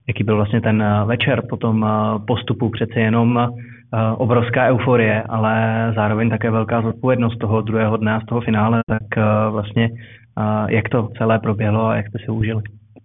Jaký 0.09 0.25
byl 0.25 0.37
vlastně 0.37 0.61
ten 0.61 0.83
eh, 0.83 1.05
večer 1.05 1.43
po 1.49 1.57
tom 1.57 1.85
eh, 1.85 2.19
postupu? 2.27 2.71
Přece 2.71 3.01
jenom 3.01 3.39
eh, 3.39 3.99
obrovská 4.17 4.69
euforie, 4.69 5.23
ale 5.23 5.93
zároveň 5.97 6.31
také 6.31 6.51
velká 6.51 6.83
zodpovědnost 6.83 7.39
toho 7.39 7.61
druhého 7.61 7.97
dne 7.97 8.15
a 8.15 8.21
z 8.21 8.27
toho 8.27 8.41
finále. 8.41 8.81
Tak 8.89 9.25
vlastně 9.51 9.91
jak 10.69 10.89
to 10.89 11.09
celé 11.19 11.39
proběhlo 11.39 11.87
a 11.87 11.97
jak 11.97 12.09
jste 12.09 12.19
si 12.19 12.31
užili? 12.31 12.63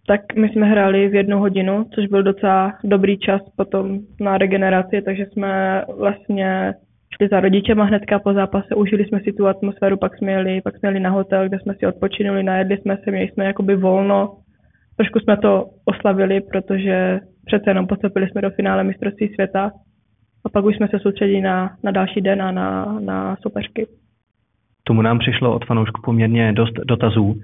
Tak 0.07 0.35
my 0.35 0.49
jsme 0.49 0.65
hráli 0.65 1.07
v 1.07 1.15
jednu 1.15 1.39
hodinu, 1.39 1.85
což 1.95 2.07
byl 2.07 2.23
docela 2.23 2.73
dobrý 2.83 3.17
čas 3.17 3.41
potom 3.57 3.99
na 4.21 4.37
regeneraci, 4.37 5.01
takže 5.01 5.25
jsme 5.25 5.83
vlastně 5.97 6.73
šli 7.21 7.27
za 7.27 7.39
rodičema 7.39 7.85
hnedka 7.85 8.19
po 8.19 8.33
zápase, 8.33 8.75
užili 8.75 9.05
jsme 9.05 9.19
si 9.19 9.33
tu 9.33 9.47
atmosféru, 9.47 9.97
pak 9.97 10.17
jsme 10.17 10.31
jeli, 10.31 10.61
pak 10.61 10.77
jsme 10.77 10.89
jeli 10.89 10.99
na 10.99 11.09
hotel, 11.09 11.47
kde 11.47 11.59
jsme 11.59 11.73
si 11.73 11.85
odpočinuli, 11.85 12.43
najedli 12.43 12.77
jsme 12.77 12.97
se, 12.97 13.11
měli 13.11 13.27
jsme 13.27 13.45
jakoby 13.45 13.75
volno, 13.75 14.37
trošku 14.97 15.19
jsme 15.19 15.37
to 15.37 15.65
oslavili, 15.85 16.41
protože 16.41 17.19
přece 17.45 17.69
jenom 17.69 17.87
postupili 17.87 18.27
jsme 18.29 18.41
do 18.41 18.49
finále 18.49 18.83
mistrovství 18.83 19.27
světa 19.33 19.71
a 20.45 20.49
pak 20.49 20.65
už 20.65 20.75
jsme 20.75 20.87
se 20.87 20.99
soustředili 20.99 21.41
na, 21.41 21.69
na 21.83 21.91
další 21.91 22.21
den 22.21 22.41
a 22.41 22.51
na, 22.51 22.99
na 22.99 23.35
soupeřky. 23.41 23.87
Tomu 24.83 25.01
nám 25.01 25.19
přišlo 25.19 25.55
od 25.55 25.65
fanoušku 25.65 26.01
poměrně 26.05 26.53
dost 26.53 26.73
dotazů. 26.85 27.23
Uh, 27.23 27.35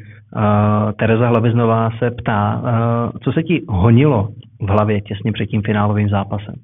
Tereza 1.00 1.28
Hlaviznová 1.28 1.90
se 2.00 2.12
ptá, 2.12 2.62
uh, 2.62 3.20
co 3.24 3.32
se 3.32 3.44
ti 3.44 3.62
honilo 3.70 4.28
v 4.62 4.70
hlavě 4.70 5.02
těsně 5.02 5.32
před 5.32 5.46
tím 5.46 5.62
finálovým 5.62 6.10
zápasem? 6.10 6.56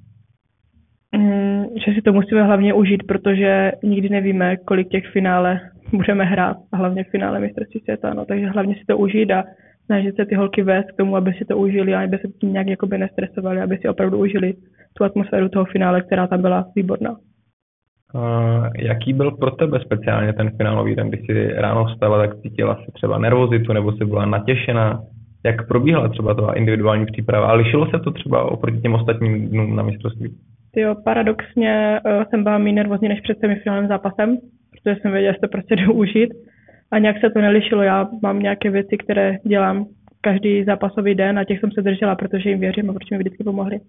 Mm, 1.16 1.64
že 1.86 1.92
si 1.94 2.02
to 2.02 2.12
musíme 2.12 2.42
hlavně 2.42 2.74
užít, 2.74 3.02
protože 3.06 3.72
nikdy 3.82 4.08
nevíme, 4.08 4.56
kolik 4.56 4.88
těch 4.88 5.06
finále 5.06 5.60
budeme 5.92 6.24
hrát 6.24 6.56
a 6.72 6.76
hlavně 6.76 7.04
v 7.04 7.10
finále 7.10 7.40
mistrovství 7.40 7.80
světa, 7.80 8.14
no, 8.14 8.24
takže 8.24 8.46
hlavně 8.46 8.74
si 8.74 8.84
to 8.88 8.98
užít 8.98 9.30
a 9.30 9.44
snažit 9.86 10.16
se 10.16 10.26
ty 10.26 10.34
holky 10.34 10.62
vést 10.62 10.84
k 10.92 10.96
tomu, 10.96 11.16
aby 11.16 11.32
si 11.32 11.44
to 11.44 11.58
užili 11.58 11.94
a 11.94 12.04
aby 12.04 12.18
se 12.18 12.28
tím 12.40 12.52
nějak 12.52 12.66
jakoby 12.66 12.98
nestresovali, 12.98 13.60
aby 13.60 13.78
si 13.78 13.88
opravdu 13.88 14.18
užili 14.18 14.54
tu 14.98 15.04
atmosféru 15.04 15.48
toho 15.48 15.64
finále, 15.64 16.02
která 16.02 16.26
tam 16.26 16.42
byla 16.42 16.64
výborná. 16.76 17.16
Uh, 18.14 18.66
jaký 18.78 19.12
byl 19.12 19.30
pro 19.30 19.50
tebe 19.50 19.80
speciálně 19.80 20.32
ten 20.32 20.50
finálový 20.56 20.94
den, 20.94 21.08
když 21.08 21.20
jsi 21.26 21.52
ráno 21.54 21.84
vstala, 21.84 22.18
tak 22.18 22.40
cítila 22.40 22.74
si 22.74 22.92
třeba 22.92 23.18
nervozitu 23.18 23.72
nebo 23.72 23.92
jsi 23.92 24.04
byla 24.04 24.26
natěšená? 24.26 25.00
Jak 25.44 25.68
probíhala 25.68 26.08
třeba 26.08 26.34
ta 26.34 26.52
individuální 26.52 27.06
příprava? 27.06 27.46
A 27.46 27.52
lišilo 27.52 27.86
se 27.86 27.98
to 27.98 28.10
třeba 28.10 28.52
oproti 28.52 28.80
těm 28.80 28.94
ostatním 28.94 29.48
dnům 29.48 29.76
na 29.76 29.82
mistrovství? 29.82 30.34
Jo, 30.76 30.94
paradoxně 31.04 32.00
uh, 32.06 32.24
jsem 32.24 32.42
byla 32.42 32.58
méně 32.58 32.72
nervózní 32.72 33.08
než 33.08 33.20
před 33.20 33.38
semifinálním 33.38 33.88
zápasem, 33.88 34.36
protože 34.70 35.00
jsem 35.00 35.12
věděla, 35.12 35.32
že 35.32 35.40
to 35.40 35.48
prostě 35.48 35.76
jdu 35.76 35.92
užít. 35.92 36.30
A 36.90 36.98
nějak 36.98 37.20
se 37.20 37.30
to 37.30 37.40
nelišilo. 37.40 37.82
Já 37.82 38.08
mám 38.22 38.38
nějaké 38.38 38.70
věci, 38.70 38.96
které 38.98 39.36
dělám 39.46 39.86
každý 40.20 40.64
zápasový 40.64 41.14
den 41.14 41.38
a 41.38 41.44
těch 41.44 41.60
jsem 41.60 41.72
se 41.72 41.82
držela, 41.82 42.14
protože 42.14 42.50
jim 42.50 42.60
věřím 42.60 42.90
a 42.90 42.92
protože 42.92 43.14
mi 43.14 43.18
vždycky 43.18 43.44
pomohli. 43.44 43.80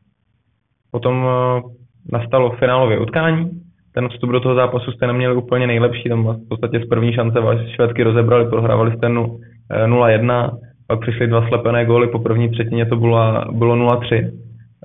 Potom 0.92 1.24
uh, 1.24 1.72
nastalo 2.12 2.52
finálové 2.52 3.00
utkání. 3.00 3.50
Ten 3.94 4.10
vstup 4.10 4.30
do 4.30 4.40
toho 4.40 4.56
zápasu 4.56 4.92
jste 4.92 5.08
neměli 5.08 5.36
úplně 5.36 5.68
nejlepší, 5.68 6.10
tam 6.10 6.24
v 6.24 6.48
podstatě 6.50 6.80
z 6.80 6.88
první 6.90 7.14
šance 7.14 7.40
vás 7.40 7.60
švédky 7.68 8.04
rozebrali, 8.04 8.50
prohrávali 8.50 8.98
jste 8.98 9.08
0-1, 9.08 10.48
eh, 10.48 10.58
pak 10.88 11.00
přišly 11.00 11.28
dva 11.28 11.48
slepené 11.48 11.86
góly, 11.86 12.08
po 12.08 12.20
první 12.20 12.50
třetině 12.50 12.86
to 12.86 12.96
bylo, 12.96 13.42
bylo 13.52 13.76
0-3. 13.76 14.32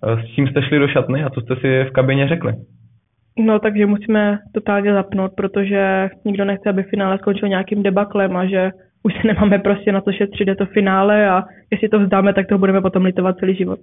S 0.03 0.35
čím 0.35 0.49
jste 0.49 0.63
šli 0.63 0.79
do 0.79 0.89
šatny 0.89 1.25
a 1.25 1.31
co 1.31 1.41
jste 1.41 1.57
si 1.57 1.85
v 1.85 1.91
kabině 1.93 2.29
řekli? 2.29 2.53
No, 3.39 3.59
takže 3.59 3.87
musíme 3.87 4.39
totálně 4.55 4.93
zapnout, 4.93 5.33
protože 5.37 6.09
nikdo 6.25 6.45
nechce, 6.45 6.71
aby 6.71 6.83
finále 6.83 7.19
skončil 7.19 7.49
nějakým 7.49 7.83
debaklem 7.83 8.37
a 8.37 8.47
že 8.47 8.71
už 9.03 9.13
se 9.21 9.27
nemáme 9.27 9.59
prostě 9.59 9.93
na 9.93 10.01
to 10.01 10.13
šetřit, 10.13 10.49
je 10.49 10.57
to 10.57 10.67
finále 10.67 11.31
a 11.31 11.43
jestli 11.71 11.89
to 11.89 12.01
vzdáme, 12.01 12.33
tak 12.33 12.47
to 12.47 12.59
budeme 12.59 12.81
potom 12.81 13.05
litovat 13.05 13.37
celý 13.37 13.55
život. 13.55 13.79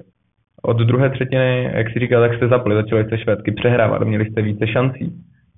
Od 0.64 0.78
druhé 0.78 1.10
třetiny, 1.10 1.72
jak 1.74 1.90
si 1.90 2.00
říkal, 2.00 2.22
tak 2.22 2.34
jste 2.34 2.48
zapli, 2.48 2.76
začali 2.76 3.06
jste 3.06 3.18
švédky 3.18 3.52
přehrávat, 3.52 4.02
měli 4.02 4.26
jste 4.26 4.42
více 4.42 4.68
šancí. 4.68 5.12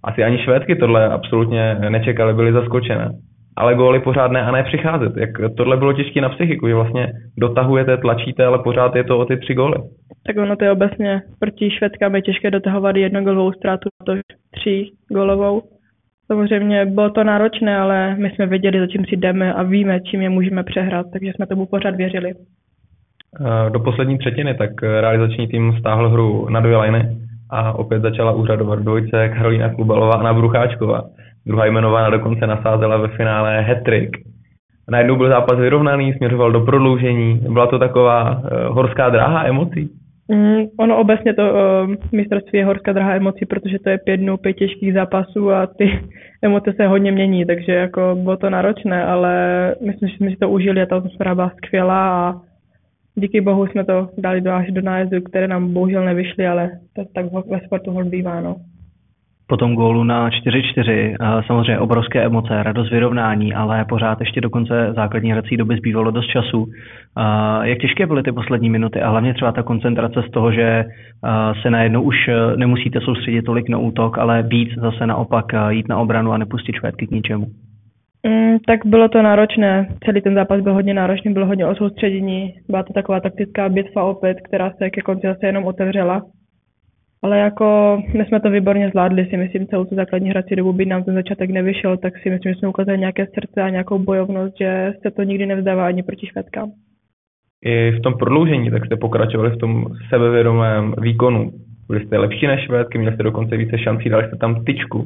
Asi 0.03 0.23
ani 0.23 0.37
švédky 0.37 0.75
tohle 0.75 1.09
absolutně 1.09 1.75
nečekali, 1.89 2.33
byly 2.33 2.53
zaskočené 2.53 3.09
ale 3.57 3.75
góly 3.75 3.99
pořád 3.99 4.31
ne 4.31 4.41
a 4.41 4.51
ne 4.51 4.63
přicházet. 4.63 5.17
Jak 5.17 5.29
tohle 5.57 5.77
bylo 5.77 5.93
těžké 5.93 6.21
na 6.21 6.29
psychiku, 6.29 6.67
že 6.67 6.75
vlastně 6.75 7.11
dotahujete, 7.37 7.97
tlačíte, 7.97 8.45
ale 8.45 8.59
pořád 8.59 8.95
je 8.95 9.03
to 9.03 9.19
o 9.19 9.25
ty 9.25 9.37
tři 9.37 9.53
góly. 9.53 9.75
Tak 10.27 10.37
ono 10.37 10.55
to 10.55 10.63
je 10.65 10.71
obecně 10.71 11.21
proti 11.39 11.71
Švédkám 11.71 12.15
je 12.15 12.21
těžké 12.21 12.51
dotahovat 12.51 12.95
jednogolovou 12.95 13.51
ztrátu, 13.51 13.89
to 14.05 14.13
tří 14.51 14.91
golovou. 15.11 15.61
Samozřejmě 16.27 16.85
bylo 16.85 17.09
to 17.09 17.23
náročné, 17.23 17.77
ale 17.77 18.15
my 18.15 18.29
jsme 18.29 18.45
věděli, 18.45 18.79
za 18.79 18.87
čím 18.87 19.05
si 19.05 19.17
jdeme 19.17 19.53
a 19.53 19.63
víme, 19.63 19.99
čím 20.01 20.21
je 20.21 20.29
můžeme 20.29 20.63
přehrát, 20.63 21.05
takže 21.13 21.31
jsme 21.35 21.47
tomu 21.47 21.65
pořád 21.65 21.95
věřili. 21.95 22.33
Do 23.69 23.79
poslední 23.79 24.17
třetiny 24.17 24.53
tak 24.53 24.69
realizační 24.81 25.47
tým 25.47 25.73
stáhl 25.79 26.09
hru 26.09 26.49
na 26.49 26.59
dvě 26.59 26.77
liny 26.77 27.17
a 27.51 27.73
opět 27.73 28.01
začala 28.01 28.31
úřadovat 28.31 28.79
dvojce 28.79 29.29
Karolína 29.29 29.73
Klubalová 29.73 30.13
a 30.13 30.33
Brucháčková 30.33 31.01
druhá 31.49 31.65
jmenovaná 31.65 32.09
dokonce 32.09 32.47
nasázela 32.47 32.97
ve 32.97 33.07
finále 33.07 33.61
hat-trick. 33.61 34.17
Najednou 34.91 35.15
byl 35.15 35.29
zápas 35.29 35.59
vyrovnaný, 35.59 36.13
směřoval 36.13 36.51
do 36.51 36.61
prodloužení. 36.61 37.39
Byla 37.49 37.67
to 37.67 37.79
taková 37.79 38.37
uh, 38.37 38.75
horská 38.75 39.09
dráha 39.09 39.47
emocí? 39.47 39.89
Mm, 40.31 40.63
ono 40.79 40.97
obecně 40.97 41.33
to 41.33 41.41
uh, 41.41 41.95
mistrovství 42.11 42.59
je 42.59 42.65
horská 42.65 42.93
dráha 42.93 43.15
emocí, 43.15 43.45
protože 43.45 43.79
to 43.79 43.89
je 43.89 43.97
pět 43.97 44.17
dnů, 44.17 44.37
pět 44.37 44.53
těžkých 44.53 44.93
zápasů 44.93 45.51
a 45.51 45.67
ty 45.67 45.99
emoce 46.41 46.73
se 46.73 46.87
hodně 46.87 47.11
mění, 47.11 47.45
takže 47.45 47.71
jako 47.71 48.17
bylo 48.23 48.37
to 48.37 48.49
náročné, 48.49 49.03
ale 49.05 49.33
myslím, 49.85 50.09
že 50.09 50.17
jsme 50.17 50.29
si 50.29 50.35
to 50.35 50.49
užili 50.49 50.81
a 50.81 50.85
ta 50.85 50.97
atmosféra 50.97 51.35
byla 51.35 51.51
skvělá 51.57 52.29
a 52.29 52.33
díky 53.15 53.41
bohu 53.41 53.67
jsme 53.67 53.85
to 53.85 54.09
dali 54.17 54.41
do, 54.41 54.51
až 54.51 54.71
do 54.71 54.81
nájezdu, 54.81 55.21
které 55.21 55.47
nám 55.47 55.73
bohužel 55.73 56.05
nevyšly, 56.05 56.47
ale 56.47 56.69
to 56.95 57.03
tak 57.15 57.25
ve 57.49 57.59
sportu 57.59 57.91
hod 57.91 58.07
bývá. 58.07 58.41
No 58.41 58.55
po 59.49 59.57
tom 59.57 59.75
gólu 59.75 60.03
na 60.03 60.29
4-4. 60.29 61.15
Samozřejmě 61.47 61.79
obrovské 61.79 62.25
emoce, 62.25 62.63
radost 62.63 62.91
vyrovnání, 62.91 63.53
ale 63.53 63.85
pořád 63.85 64.19
ještě 64.19 64.41
do 64.41 64.49
konce 64.49 64.93
základní 64.95 65.31
hrací 65.31 65.57
doby 65.57 65.75
zbývalo 65.77 66.11
dost 66.11 66.27
času. 66.27 66.65
Jak 67.63 67.77
těžké 67.77 68.07
byly 68.07 68.23
ty 68.23 68.31
poslední 68.31 68.69
minuty 68.69 69.01
a 69.01 69.09
hlavně 69.09 69.33
třeba 69.33 69.51
ta 69.51 69.63
koncentrace 69.63 70.23
z 70.27 70.31
toho, 70.31 70.51
že 70.51 70.85
se 71.61 71.69
najednou 71.69 72.01
už 72.01 72.15
nemusíte 72.55 73.01
soustředit 73.01 73.41
tolik 73.41 73.69
na 73.69 73.77
útok, 73.77 74.17
ale 74.17 74.43
víc 74.43 74.69
zase 74.81 75.07
naopak 75.07 75.45
jít 75.69 75.89
na 75.89 75.97
obranu 75.97 76.31
a 76.31 76.37
nepustit 76.37 76.75
švédky 76.75 77.07
k 77.07 77.11
ničemu? 77.11 77.45
Mm, 78.27 78.57
tak 78.67 78.85
bylo 78.85 79.09
to 79.09 79.21
náročné. 79.21 79.87
Celý 80.05 80.21
ten 80.21 80.35
zápas 80.35 80.61
byl 80.61 80.73
hodně 80.73 80.93
náročný, 80.93 81.33
bylo 81.33 81.45
hodně 81.45 81.65
o 81.65 81.75
soustředění. 81.75 82.53
Byla 82.69 82.83
to 82.83 82.93
taková 82.93 83.19
taktická 83.19 83.69
bitva 83.69 84.03
opět, 84.03 84.37
která 84.41 84.71
se 84.77 84.89
ke 84.89 85.01
konci 85.01 85.27
zase 85.27 85.45
jenom 85.45 85.65
otevřela. 85.65 86.21
Ale 87.23 87.39
jako 87.39 87.97
my 88.17 88.25
jsme 88.25 88.39
to 88.39 88.49
výborně 88.49 88.89
zvládli, 88.89 89.25
si 89.25 89.37
myslím, 89.37 89.67
celou 89.67 89.85
tu 89.85 89.95
základní 89.95 90.29
hrací 90.29 90.55
dobu, 90.55 90.73
by 90.73 90.85
nám 90.85 91.03
ten 91.03 91.13
začátek 91.13 91.49
nevyšel, 91.49 91.97
tak 91.97 92.17
si 92.17 92.29
myslím, 92.29 92.53
že 92.53 92.59
jsme 92.59 92.67
ukázali 92.67 92.99
nějaké 92.99 93.25
srdce 93.25 93.61
a 93.61 93.69
nějakou 93.69 93.99
bojovnost, 93.99 94.57
že 94.59 94.93
se 95.01 95.11
to 95.11 95.23
nikdy 95.23 95.45
nevzdává 95.45 95.87
ani 95.87 96.03
proti 96.03 96.27
Švédkám. 96.27 96.71
I 97.65 97.91
v 97.91 98.01
tom 98.01 98.13
prodloužení, 98.13 98.71
tak 98.71 98.85
jste 98.85 98.95
pokračovali 98.95 99.49
v 99.49 99.57
tom 99.57 99.85
sebevědomém 100.09 100.93
výkonu. 101.01 101.51
Byli 101.87 102.05
jste 102.05 102.17
lepší 102.17 102.47
než 102.47 102.65
Švédky, 102.65 102.97
měli 102.97 103.15
jste 103.15 103.23
dokonce 103.23 103.57
více 103.57 103.77
šancí, 103.77 104.09
dali 104.09 104.27
jste 104.27 104.35
tam 104.35 104.63
tyčku. 104.63 105.05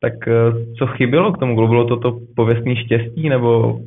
Tak 0.00 0.28
eh, 0.28 0.32
co 0.78 0.86
chybělo 0.86 1.32
k 1.32 1.38
tomu? 1.38 1.68
Bylo 1.68 1.84
to 1.84 1.96
to 1.96 2.18
pověstný 2.36 2.76
štěstí, 2.76 3.28
nebo 3.28 3.78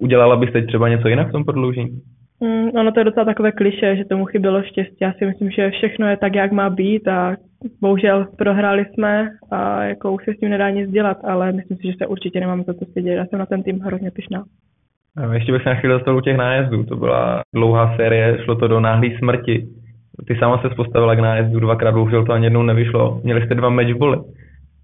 udělala 0.00 0.36
byste 0.36 0.62
třeba 0.62 0.88
něco 0.88 1.08
jinak 1.08 1.28
v 1.28 1.32
tom 1.32 1.44
prodloužení? 1.44 2.00
Mm, 2.42 2.68
ono 2.74 2.92
to 2.92 3.00
je 3.00 3.04
docela 3.04 3.24
takové 3.24 3.52
kliše, 3.52 3.96
že 3.96 4.04
tomu 4.04 4.24
chybělo 4.24 4.62
štěstí. 4.62 4.96
Já 5.00 5.12
si 5.12 5.26
myslím, 5.26 5.50
že 5.50 5.70
všechno 5.70 6.08
je 6.08 6.16
tak, 6.16 6.34
jak 6.34 6.52
má 6.52 6.70
být 6.70 7.08
a 7.08 7.36
bohužel 7.80 8.26
prohráli 8.38 8.84
jsme 8.84 9.28
a 9.50 9.84
jako 9.84 10.12
už 10.12 10.24
se 10.24 10.34
s 10.34 10.38
tím 10.38 10.50
nedá 10.50 10.70
nic 10.70 10.90
dělat, 10.90 11.16
ale 11.24 11.52
myslím 11.52 11.76
si, 11.76 11.86
že 11.86 11.92
se 11.98 12.06
určitě 12.06 12.40
nemáme 12.40 12.62
za 12.62 12.72
to 12.72 12.84
stydět. 12.84 13.16
Já 13.16 13.26
jsem 13.26 13.38
na 13.38 13.46
ten 13.46 13.62
tým 13.62 13.80
hrozně 13.80 14.10
pišná. 14.10 14.44
Ještě 15.32 15.52
bych 15.52 15.62
se 15.62 15.74
chvíli 15.74 15.94
dostal 15.94 16.16
u 16.16 16.20
těch 16.20 16.36
nájezdů. 16.36 16.84
To 16.84 16.96
byla 16.96 17.42
dlouhá 17.54 17.96
série, 17.96 18.38
šlo 18.44 18.54
to 18.54 18.68
do 18.68 18.80
náhlé 18.80 19.08
smrti. 19.18 19.66
Ty 20.26 20.36
sama 20.38 20.62
se 20.62 20.68
postavila 20.76 21.14
k 21.14 21.18
nájezdu 21.18 21.60
dvakrát, 21.60 21.92
bohužel 21.92 22.24
to 22.24 22.32
ani 22.32 22.46
jednou 22.46 22.62
nevyšlo. 22.62 23.20
Měli 23.24 23.46
jste 23.46 23.54
dva 23.54 23.68
matchboly. 23.68 24.18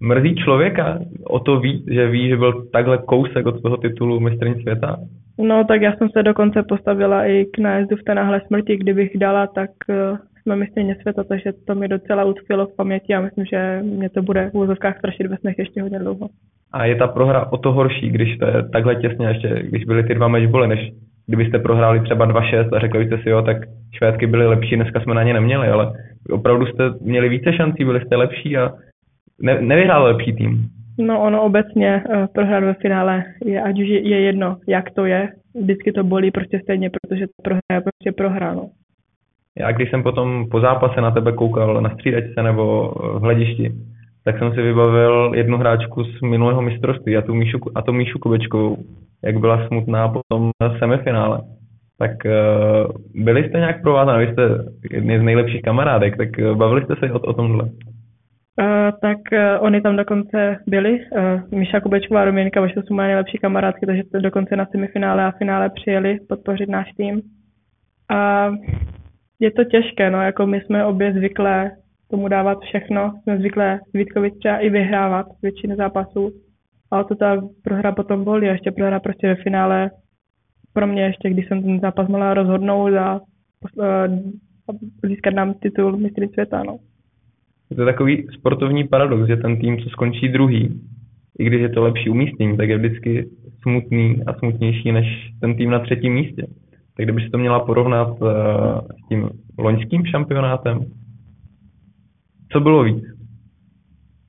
Mrzí 0.01 0.35
člověka 0.35 0.99
o 1.29 1.39
to 1.39 1.59
ví, 1.59 1.85
že 1.91 2.07
ví, 2.07 2.29
že 2.29 2.37
byl 2.37 2.65
takhle 2.73 2.97
kousek 2.97 3.45
od 3.45 3.61
toho 3.61 3.77
titulu 3.77 4.19
mistrní 4.19 4.61
světa? 4.61 4.97
No 5.37 5.63
tak 5.63 5.81
já 5.81 5.95
jsem 5.95 6.09
se 6.09 6.23
dokonce 6.23 6.63
postavila 6.63 7.25
i 7.25 7.45
k 7.45 7.57
nájezdu 7.57 7.95
v 7.95 8.03
té 8.03 8.15
náhle 8.15 8.41
smrti, 8.47 8.77
kdybych 8.77 9.17
dala, 9.17 9.47
tak 9.47 9.69
uh, 9.89 10.17
jsme 10.41 10.55
mistrně 10.55 10.95
světa, 11.01 11.23
takže 11.23 11.51
to 11.67 11.75
mi 11.75 11.87
docela 11.87 12.23
utkvělo 12.23 12.67
v 12.67 12.75
paměti 12.75 13.15
a 13.15 13.21
myslím, 13.21 13.45
že 13.45 13.79
mě 13.83 14.09
to 14.09 14.21
bude 14.21 14.49
v 14.49 14.57
úzovkách 14.57 14.97
strašit 14.97 15.27
ve 15.27 15.37
snech 15.37 15.59
ještě 15.59 15.81
hodně 15.81 15.99
dlouho. 15.99 16.29
A 16.73 16.85
je 16.85 16.95
ta 16.95 17.07
prohra 17.07 17.51
o 17.51 17.57
to 17.57 17.71
horší, 17.71 18.09
když 18.09 18.37
to 18.37 18.45
je 18.45 18.69
takhle 18.73 18.95
těsně, 18.95 19.27
ještě 19.27 19.63
když 19.63 19.85
byly 19.85 20.03
ty 20.03 20.15
dva 20.15 20.27
matchboly, 20.27 20.67
než 20.67 20.91
kdybyste 21.27 21.59
prohráli 21.59 21.99
třeba 21.99 22.27
2-6 22.27 22.75
a 22.75 22.79
řekli 22.79 23.07
jste 23.07 23.17
si, 23.17 23.29
jo, 23.29 23.41
tak 23.41 23.57
Švédky 23.97 24.27
byly 24.27 24.47
lepší, 24.47 24.75
dneska 24.75 24.99
jsme 25.01 25.13
na 25.13 25.23
ně 25.23 25.33
neměli, 25.33 25.67
ale 25.67 25.91
opravdu 26.31 26.65
jste 26.65 26.83
měli 27.01 27.29
více 27.29 27.53
šancí, 27.53 27.85
byli 27.85 28.01
jste 28.01 28.15
lepší 28.15 28.57
a 28.57 28.71
ne, 29.41 29.61
nevyhrál 29.61 30.03
lepší 30.03 30.33
tým. 30.33 30.69
No 30.99 31.21
ono 31.21 31.43
obecně 31.43 32.03
uh, 32.09 32.27
prohrát 32.27 32.63
ve 32.63 32.73
finále 32.73 33.23
je, 33.45 33.61
ať 33.61 33.79
už 33.79 33.87
je, 33.87 34.09
je 34.09 34.19
jedno, 34.21 34.57
jak 34.67 34.91
to 34.91 35.05
je, 35.05 35.29
vždycky 35.61 35.91
to 35.91 36.03
bolí 36.03 36.31
prostě 36.31 36.59
stejně, 36.63 36.89
protože 36.89 37.27
to 37.27 37.33
prohra 37.43 37.61
je 37.73 37.81
prostě 37.81 38.11
prohra, 38.11 38.53
no. 38.53 38.69
Já 39.59 39.71
když 39.71 39.89
jsem 39.89 40.03
potom 40.03 40.45
po 40.51 40.59
zápase 40.59 41.01
na 41.01 41.11
tebe 41.11 41.31
koukal 41.31 41.81
na 41.81 41.89
střídačce 41.89 42.43
nebo 42.43 42.93
v 43.19 43.21
hledišti, 43.21 43.71
tak 44.25 44.39
jsem 44.39 44.53
si 44.53 44.61
vybavil 44.61 45.31
jednu 45.35 45.57
hráčku 45.57 46.03
z 46.03 46.21
minulého 46.21 46.61
mistrovství 46.61 47.17
a, 47.17 47.21
tu 47.21 47.33
Míšu, 47.33 47.59
a 47.75 47.81
to 47.81 47.93
Míšu 47.93 48.19
Kubečkovou, 48.19 48.77
jak 49.23 49.37
byla 49.37 49.67
smutná 49.67 50.07
po 50.07 50.21
tom 50.27 50.51
semifinále. 50.79 51.41
Tak 51.97 52.11
uh, 52.25 53.23
byli 53.23 53.49
jste 53.49 53.57
nějak 53.57 53.81
provázaní, 53.81 54.25
vy 54.25 54.31
jste 54.31 54.43
jedni 54.91 55.19
z 55.19 55.23
nejlepších 55.23 55.61
kamarádek, 55.61 56.17
tak 56.17 56.29
bavili 56.53 56.81
jste 56.83 56.95
se 56.95 57.11
o, 57.11 57.19
o 57.19 57.33
tomhle? 57.33 57.69
Uh, 58.59 58.65
tak 59.01 59.17
uh, 59.31 59.63
oni 59.63 59.81
tam 59.81 59.95
dokonce 59.95 60.57
byli. 60.67 60.99
Uh, 60.99 61.59
Míša 61.59 61.79
Kubečková 61.79 62.21
a 62.21 62.59
vaše 62.61 62.81
jsou 62.81 62.93
moje 62.93 63.07
nejlepší 63.07 63.37
kamarádky, 63.37 63.85
takže 63.85 64.03
dokonce 64.19 64.55
na 64.55 64.65
semifinále 64.65 65.23
a 65.23 65.31
finále 65.31 65.69
přijeli 65.69 66.19
podpořit 66.29 66.69
náš 66.69 66.91
tým. 66.97 67.21
A 68.09 68.49
je 69.39 69.51
to 69.51 69.63
těžké, 69.63 70.11
no, 70.11 70.21
jako 70.21 70.47
my 70.47 70.61
jsme 70.61 70.85
obě 70.85 71.13
zvyklé 71.13 71.71
tomu 72.09 72.27
dávat 72.27 72.59
všechno, 72.61 73.13
jsme 73.23 73.37
zvyklé 73.37 73.79
Vítkovi 73.93 74.31
třeba 74.31 74.57
i 74.57 74.69
vyhrávat 74.69 75.25
většinu 75.41 75.75
zápasů, 75.75 76.31
ale 76.91 77.05
to 77.05 77.15
ta 77.15 77.41
prohra 77.63 77.91
potom 77.91 78.23
bolí 78.23 78.49
a 78.49 78.51
ještě 78.51 78.71
prohra 78.71 78.99
prostě 78.99 79.27
ve 79.27 79.35
finále 79.35 79.91
pro 80.73 80.87
mě 80.87 81.03
ještě, 81.03 81.29
když 81.29 81.47
jsem 81.47 81.63
ten 81.63 81.79
zápas 81.79 82.07
mohla 82.07 82.33
rozhodnout 82.33 82.93
a, 82.93 83.19
a 83.83 84.07
získat 85.03 85.33
nám 85.33 85.53
titul 85.53 85.97
mistry 85.97 86.27
světa, 86.27 86.63
no. 86.63 86.77
Je 87.71 87.75
to 87.75 87.85
takový 87.85 88.27
sportovní 88.33 88.87
paradox, 88.87 89.27
že 89.27 89.37
ten 89.37 89.57
tým, 89.57 89.77
co 89.77 89.89
skončí 89.89 90.29
druhý, 90.29 90.81
i 91.39 91.45
když 91.45 91.61
je 91.61 91.69
to 91.69 91.83
lepší 91.83 92.09
umístění, 92.09 92.57
tak 92.57 92.69
je 92.69 92.77
vždycky 92.77 93.29
smutný 93.61 94.23
a 94.27 94.33
smutnější 94.33 94.91
než 94.91 95.31
ten 95.41 95.55
tým 95.55 95.69
na 95.69 95.79
třetím 95.79 96.13
místě. 96.13 96.47
Tak 96.97 97.05
kdyby 97.05 97.21
si 97.21 97.29
to 97.29 97.37
měla 97.37 97.59
porovnat 97.59 98.21
uh, 98.21 98.29
s 99.05 99.07
tím 99.09 99.29
loňským 99.57 100.05
šampionátem, 100.05 100.79
co 102.51 102.59
bylo 102.59 102.83
víc? 102.83 103.03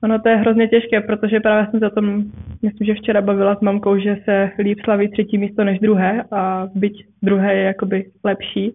Ono 0.03 0.19
to 0.19 0.29
je 0.29 0.35
hrozně 0.35 0.67
těžké, 0.67 1.01
protože 1.01 1.39
právě 1.39 1.67
jsem 1.71 1.79
se 1.79 1.87
o 1.87 1.95
tom, 1.95 2.23
myslím, 2.61 2.87
že 2.87 2.93
včera 2.93 3.21
bavila 3.21 3.55
s 3.55 3.61
mamkou, 3.61 3.97
že 3.97 4.17
se 4.25 4.51
líp 4.59 4.79
slaví 4.83 5.11
třetí 5.11 5.37
místo 5.37 5.63
než 5.63 5.79
druhé 5.79 6.23
a 6.31 6.67
byť 6.75 7.05
druhé 7.23 7.55
je 7.55 7.63
jakoby 7.63 8.05
lepší. 8.23 8.71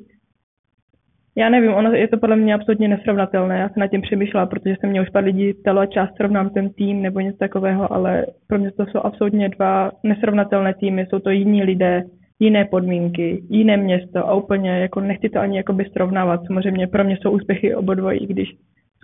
Já 1.39 1.49
nevím, 1.49 1.75
ono 1.75 1.93
je 1.93 2.09
to 2.09 2.19
podle 2.19 2.37
mě 2.37 2.55
absolutně 2.55 2.89
nesrovnatelné. 2.89 3.59
Já 3.59 3.69
jsem 3.69 3.81
nad 3.81 3.87
tím 3.87 4.03
přemýšlela, 4.03 4.47
protože 4.47 4.77
se 4.81 4.87
mě 4.87 5.03
už 5.03 5.09
pár 5.09 5.25
lidí 5.25 5.55
ptalo 5.55 5.81
a 5.81 5.87
část 5.87 6.17
srovnám 6.17 6.51
ten 6.51 6.71
tým 6.71 7.03
nebo 7.03 7.21
něco 7.21 7.39
takového, 7.39 7.93
ale 7.93 8.27
pro 8.47 8.59
mě 8.59 8.73
to 8.73 8.87
jsou 8.87 8.99
absolutně 8.99 9.49
dva 9.49 9.91
nesrovnatelné 10.05 10.75
týmy. 10.75 11.07
Jsou 11.07 11.19
to 11.19 11.31
jiní 11.31 11.63
lidé, 11.63 12.03
jiné 12.41 12.65
podmínky, 12.65 13.43
jiné 13.51 13.77
město 13.77 14.29
a 14.29 14.35
úplně 14.35 14.71
jako 14.71 15.01
nechci 15.01 15.29
to 15.29 15.41
ani 15.41 15.57
jakoby 15.57 15.85
srovnávat. 15.85 16.47
Samozřejmě 16.47 16.87
pro 16.87 17.05
mě 17.05 17.17
jsou 17.17 17.31
úspěchy 17.31 17.75
obodvojí, 17.75 18.27
když 18.27 18.49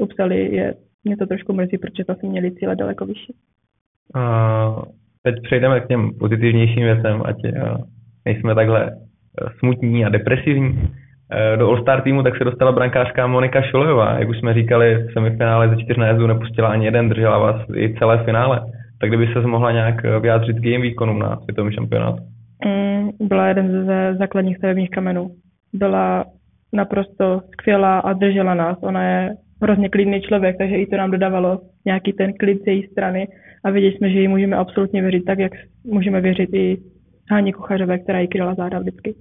upsali 0.00 0.54
je, 0.54 0.74
mě 1.04 1.16
to 1.16 1.26
trošku 1.26 1.52
mrzí, 1.52 1.78
protože 1.78 2.04
to 2.04 2.14
měli 2.22 2.54
cíle 2.54 2.76
daleko 2.76 3.06
vyšší. 3.06 3.34
A 4.14 4.82
teď 5.22 5.34
přejdeme 5.42 5.80
k 5.80 5.88
těm 5.88 6.10
pozitivnějším 6.18 6.82
věcem, 6.82 7.22
ať 7.24 7.36
nejsme 8.24 8.54
takhle 8.54 8.86
e, 8.86 8.92
smutní 9.58 10.04
a 10.04 10.08
depresivní. 10.08 10.80
E, 11.34 11.56
do 11.56 11.68
All-Star 11.68 12.02
týmu 12.02 12.22
tak 12.22 12.36
se 12.36 12.44
dostala 12.44 12.72
brankářka 12.72 13.26
Monika 13.26 13.62
Šulejová. 13.62 14.18
Jak 14.18 14.28
už 14.28 14.38
jsme 14.38 14.54
říkali, 14.54 14.94
v 14.94 15.12
semifinále 15.12 15.68
ze 15.68 15.76
čtyř 15.82 15.96
nájezdů 15.96 16.26
nepustila 16.26 16.68
ani 16.68 16.84
jeden, 16.84 17.08
držela 17.08 17.38
vás 17.38 17.56
i 17.76 17.94
celé 17.98 18.24
finále. 18.24 18.60
Tak 19.00 19.10
kdyby 19.10 19.32
se 19.32 19.40
mohla 19.40 19.72
nějak 19.72 20.02
vyjádřit 20.20 20.58
k 20.60 20.64
jejím 20.64 20.82
výkonům 20.82 21.18
na 21.18 21.36
světovém 21.36 21.72
šampionátu? 21.72 22.22
Mm, 22.66 23.28
byla 23.28 23.48
jeden 23.48 23.86
ze 23.86 24.14
základních 24.14 24.56
stavebních 24.56 24.90
kamenů. 24.90 25.30
Byla 25.72 26.24
naprosto 26.72 27.40
skvělá 27.52 27.98
a 27.98 28.12
držela 28.12 28.54
nás. 28.54 28.78
Ona 28.82 29.02
je 29.02 29.30
hrozně 29.62 29.88
klidný 29.88 30.20
člověk, 30.20 30.58
takže 30.58 30.76
i 30.76 30.86
to 30.86 30.96
nám 30.96 31.10
dodávalo 31.10 31.58
nějaký 31.86 32.12
ten 32.12 32.32
klid 32.32 32.62
z 32.62 32.66
její 32.66 32.82
strany 32.86 33.28
a 33.64 33.70
věděli 33.70 33.94
jsme, 33.94 34.10
že 34.10 34.20
jí 34.20 34.28
můžeme 34.28 34.56
absolutně 34.56 35.02
věřit 35.02 35.24
tak, 35.24 35.38
jak 35.38 35.52
můžeme 35.84 36.20
věřit 36.20 36.54
i 36.54 36.76
Háně 37.30 37.52
Kuchařové, 37.52 37.98
která 37.98 38.20
jí 38.20 38.28
kryla 38.28 38.54
záda 38.54 38.78
vždycky. 38.78 39.14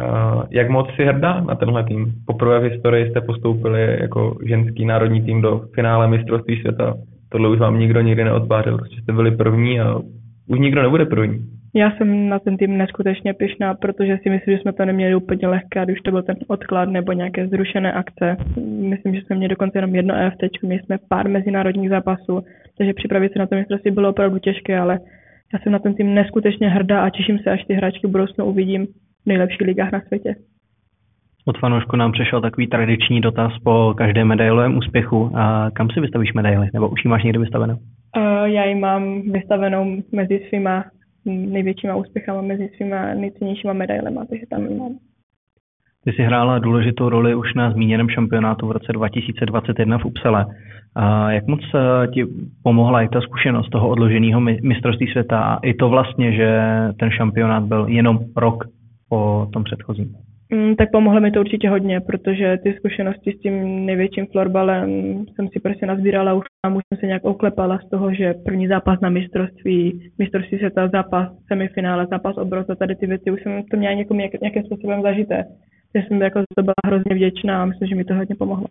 Uh, 0.00 0.42
jak 0.50 0.70
moc 0.70 0.94
si 0.96 1.04
hrdá 1.04 1.40
na 1.40 1.54
tenhle 1.54 1.84
tým? 1.84 2.12
Poprvé 2.26 2.60
v 2.60 2.72
historii 2.72 3.10
jste 3.10 3.20
postoupili 3.20 3.98
jako 4.00 4.36
ženský 4.46 4.84
národní 4.84 5.22
tým 5.22 5.42
do 5.42 5.60
finále 5.74 6.08
mistrovství 6.08 6.60
světa. 6.60 6.94
Tohle 7.28 7.48
už 7.48 7.58
vám 7.58 7.78
nikdo 7.78 8.00
nikdy 8.00 8.24
neodvářil, 8.24 8.78
protože 8.78 9.00
jste 9.02 9.12
byli 9.12 9.30
první 9.36 9.80
a 9.80 9.96
už 10.48 10.58
nikdo 10.58 10.82
nebude 10.82 11.06
první. 11.06 11.44
Já 11.74 11.90
jsem 11.90 12.28
na 12.28 12.38
ten 12.38 12.56
tým 12.56 12.78
neskutečně 12.78 13.34
pyšná, 13.34 13.74
protože 13.74 14.18
si 14.22 14.30
myslím, 14.30 14.56
že 14.56 14.60
jsme 14.60 14.72
to 14.72 14.84
neměli 14.84 15.14
úplně 15.14 15.48
lehké, 15.48 15.84
když 15.84 16.00
to 16.00 16.10
byl 16.10 16.22
ten 16.22 16.36
odklad 16.48 16.88
nebo 16.88 17.12
nějaké 17.12 17.48
zrušené 17.48 17.92
akce. 17.92 18.36
Myslím, 18.66 19.14
že 19.14 19.20
jsme 19.20 19.36
měli 19.36 19.48
dokonce 19.48 19.78
jenom 19.78 19.94
jedno 19.94 20.14
EFT, 20.14 20.62
my 20.62 20.78
jsme 20.78 20.98
pár 21.08 21.28
mezinárodních 21.28 21.90
zápasů, 21.90 22.44
takže 22.78 22.92
připravit 22.94 23.32
se 23.32 23.38
na 23.38 23.46
to 23.46 23.54
mistrovství 23.54 23.90
bylo 23.90 24.10
opravdu 24.10 24.38
těžké, 24.38 24.78
ale 24.78 24.98
já 25.54 25.58
jsem 25.58 25.72
na 25.72 25.78
ten 25.78 25.94
tým 25.94 26.14
neskutečně 26.14 26.68
hrdá 26.68 27.02
a 27.02 27.10
těším 27.10 27.38
se, 27.38 27.50
až 27.50 27.64
ty 27.64 27.74
hráčky 27.74 28.06
budoucnu 28.06 28.44
uvidím 28.44 28.86
v 28.86 29.11
nejlepších 29.26 29.66
ligách 29.66 29.92
na 29.92 30.00
světě. 30.00 30.34
Od 31.44 31.58
fanoušku 31.58 31.96
nám 31.96 32.12
přešel 32.12 32.40
takový 32.40 32.66
tradiční 32.66 33.20
dotaz 33.20 33.52
po 33.64 33.94
každém 33.96 34.28
medailovém 34.28 34.76
úspěchu. 34.76 35.30
A 35.36 35.70
kam 35.70 35.90
si 35.90 36.00
vystavíš 36.00 36.32
medaily? 36.32 36.68
Nebo 36.72 36.88
už 36.88 37.04
ji 37.04 37.08
máš 37.10 37.22
někdy 37.22 37.38
vystavenou? 37.38 37.74
Uh, 38.16 38.44
já 38.44 38.64
ji 38.64 38.74
mám 38.74 39.22
vystavenou 39.22 40.02
mezi 40.12 40.40
svýma 40.48 40.84
největšíma 41.24 41.96
úspěchama, 41.96 42.42
mezi 42.42 42.70
svýma 42.76 43.14
nejcennějšíma 43.14 43.72
medailema, 43.72 44.24
takže 44.24 44.46
tam 44.50 44.78
mám. 44.78 44.92
Ty 46.04 46.12
jsi 46.12 46.22
hrála 46.22 46.58
důležitou 46.58 47.08
roli 47.08 47.34
už 47.34 47.54
na 47.54 47.70
zmíněném 47.70 48.08
šampionátu 48.08 48.66
v 48.66 48.72
roce 48.72 48.92
2021 48.92 49.98
v 49.98 50.04
Upsale. 50.04 50.46
A 50.96 51.30
jak 51.30 51.46
moc 51.46 51.60
eh, 51.74 52.06
ti 52.06 52.24
pomohla 52.62 53.02
i 53.02 53.08
ta 53.08 53.20
zkušenost 53.20 53.68
toho 53.68 53.88
odloženého 53.88 54.40
mistrovství 54.40 55.06
světa 55.06 55.40
a 55.40 55.58
i 55.62 55.74
to 55.74 55.88
vlastně, 55.88 56.32
že 56.32 56.60
ten 56.98 57.10
šampionát 57.10 57.64
byl 57.64 57.86
jenom 57.88 58.18
rok 58.36 58.64
po 59.12 59.48
tom 59.52 59.64
předchozím? 59.64 60.16
Mm, 60.54 60.76
tak 60.76 60.90
pomohlo 60.90 61.20
mi 61.20 61.30
to 61.30 61.40
určitě 61.40 61.68
hodně, 61.68 62.00
protože 62.00 62.58
ty 62.62 62.74
zkušenosti 62.78 63.32
s 63.32 63.40
tím 63.40 63.86
největším 63.86 64.26
florbalem 64.26 64.88
jsem 65.34 65.48
si 65.48 65.60
prostě 65.60 65.86
nazbírala 65.86 66.34
už 66.34 66.44
a 66.66 66.68
už 66.68 66.82
jsem 66.88 67.00
se 67.00 67.06
nějak 67.06 67.24
oklepala 67.24 67.78
z 67.78 67.90
toho, 67.90 68.14
že 68.14 68.34
první 68.34 68.68
zápas 68.68 69.00
na 69.00 69.10
mistrovství, 69.10 70.10
mistrovství 70.18 70.58
světa, 70.58 70.88
zápas 70.88 71.28
semifinále, 71.48 72.06
zápas 72.10 72.36
obroce, 72.36 72.76
tady 72.76 72.96
ty 72.96 73.06
věci 73.06 73.30
už 73.30 73.42
jsem 73.42 73.62
to 73.70 73.76
měla 73.76 73.94
někomu 73.94 74.20
nějakým 74.20 74.62
způsobem 74.62 75.02
zažité. 75.02 75.44
Takže 75.92 76.08
jsem 76.08 76.22
jako 76.22 76.40
to 76.56 76.62
byla 76.62 76.74
hrozně 76.86 77.14
vděčná 77.14 77.62
a 77.62 77.64
myslím, 77.64 77.88
že 77.88 77.94
mi 77.94 78.04
to 78.04 78.14
hodně 78.14 78.34
pomohlo. 78.34 78.66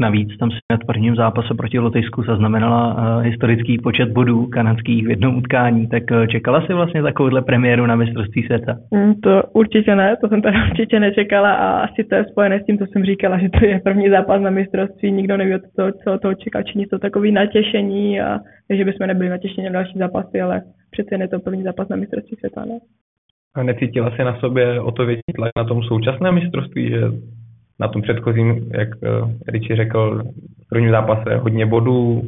Navíc 0.00 0.36
tam 0.38 0.50
si 0.50 0.58
v 0.82 0.86
prvním 0.86 1.16
zápase 1.16 1.54
proti 1.54 1.78
Lotyšsku 1.78 2.22
zaznamenala 2.22 2.94
uh, 2.94 3.22
historický 3.22 3.78
počet 3.78 4.08
bodů 4.08 4.46
kanadských 4.46 5.06
v 5.06 5.10
jednom 5.10 5.36
utkání, 5.36 5.88
tak 5.88 6.02
uh, 6.10 6.26
čekala 6.26 6.66
si 6.66 6.72
vlastně 6.72 7.02
takovouhle 7.02 7.42
premiéru 7.42 7.86
na 7.86 7.96
mistrovství 7.96 8.42
světa? 8.42 8.76
Mm, 8.90 9.14
to 9.14 9.42
určitě 9.52 9.94
ne, 9.94 10.16
to 10.20 10.28
jsem 10.28 10.42
tady 10.42 10.56
určitě 10.70 11.00
nečekala 11.00 11.52
a 11.52 11.80
asi 11.80 12.04
to 12.04 12.14
je 12.14 12.24
spojené 12.24 12.60
s 12.60 12.64
tím, 12.64 12.78
co 12.78 12.86
jsem 12.86 13.04
říkala, 13.04 13.38
že 13.38 13.48
to 13.48 13.64
je 13.64 13.80
první 13.80 14.10
zápas 14.10 14.42
na 14.42 14.50
mistrovství, 14.50 15.12
nikdo 15.12 15.36
neví, 15.36 15.52
co, 15.76 15.90
co 16.04 16.18
toho 16.18 16.34
čeká, 16.34 16.62
či 16.62 16.86
to 16.90 16.98
takový 16.98 17.32
natěšení 17.32 18.20
a 18.20 18.38
že 18.70 18.84
bychom 18.84 19.06
nebyli 19.06 19.28
natěšení 19.28 19.68
v 19.68 19.72
další 19.72 19.98
zápasy, 19.98 20.40
ale 20.40 20.62
přece 20.90 21.14
je 21.14 21.28
to 21.28 21.38
první 21.38 21.62
zápas 21.62 21.88
na 21.88 21.96
mistrovství 21.96 22.36
světa. 22.36 22.64
Ne? 22.64 22.78
A 23.54 23.62
necítila 23.62 24.10
si 24.10 24.24
na 24.24 24.40
sobě 24.40 24.80
o 24.80 24.92
to 24.92 25.06
větší 25.06 25.32
tlak 25.36 25.50
na 25.56 25.64
tom 25.64 25.82
současném 25.82 26.34
mistrovství, 26.34 26.88
že 26.88 27.00
na 27.80 27.88
tom 27.88 28.02
předchozím, 28.02 28.70
jak 28.78 28.88
uh, 28.88 29.30
Richie 29.48 29.76
řekl, 29.76 30.22
v 30.66 30.68
prvním 30.68 30.90
zápase 30.90 31.36
hodně 31.36 31.66
bodů, 31.66 32.22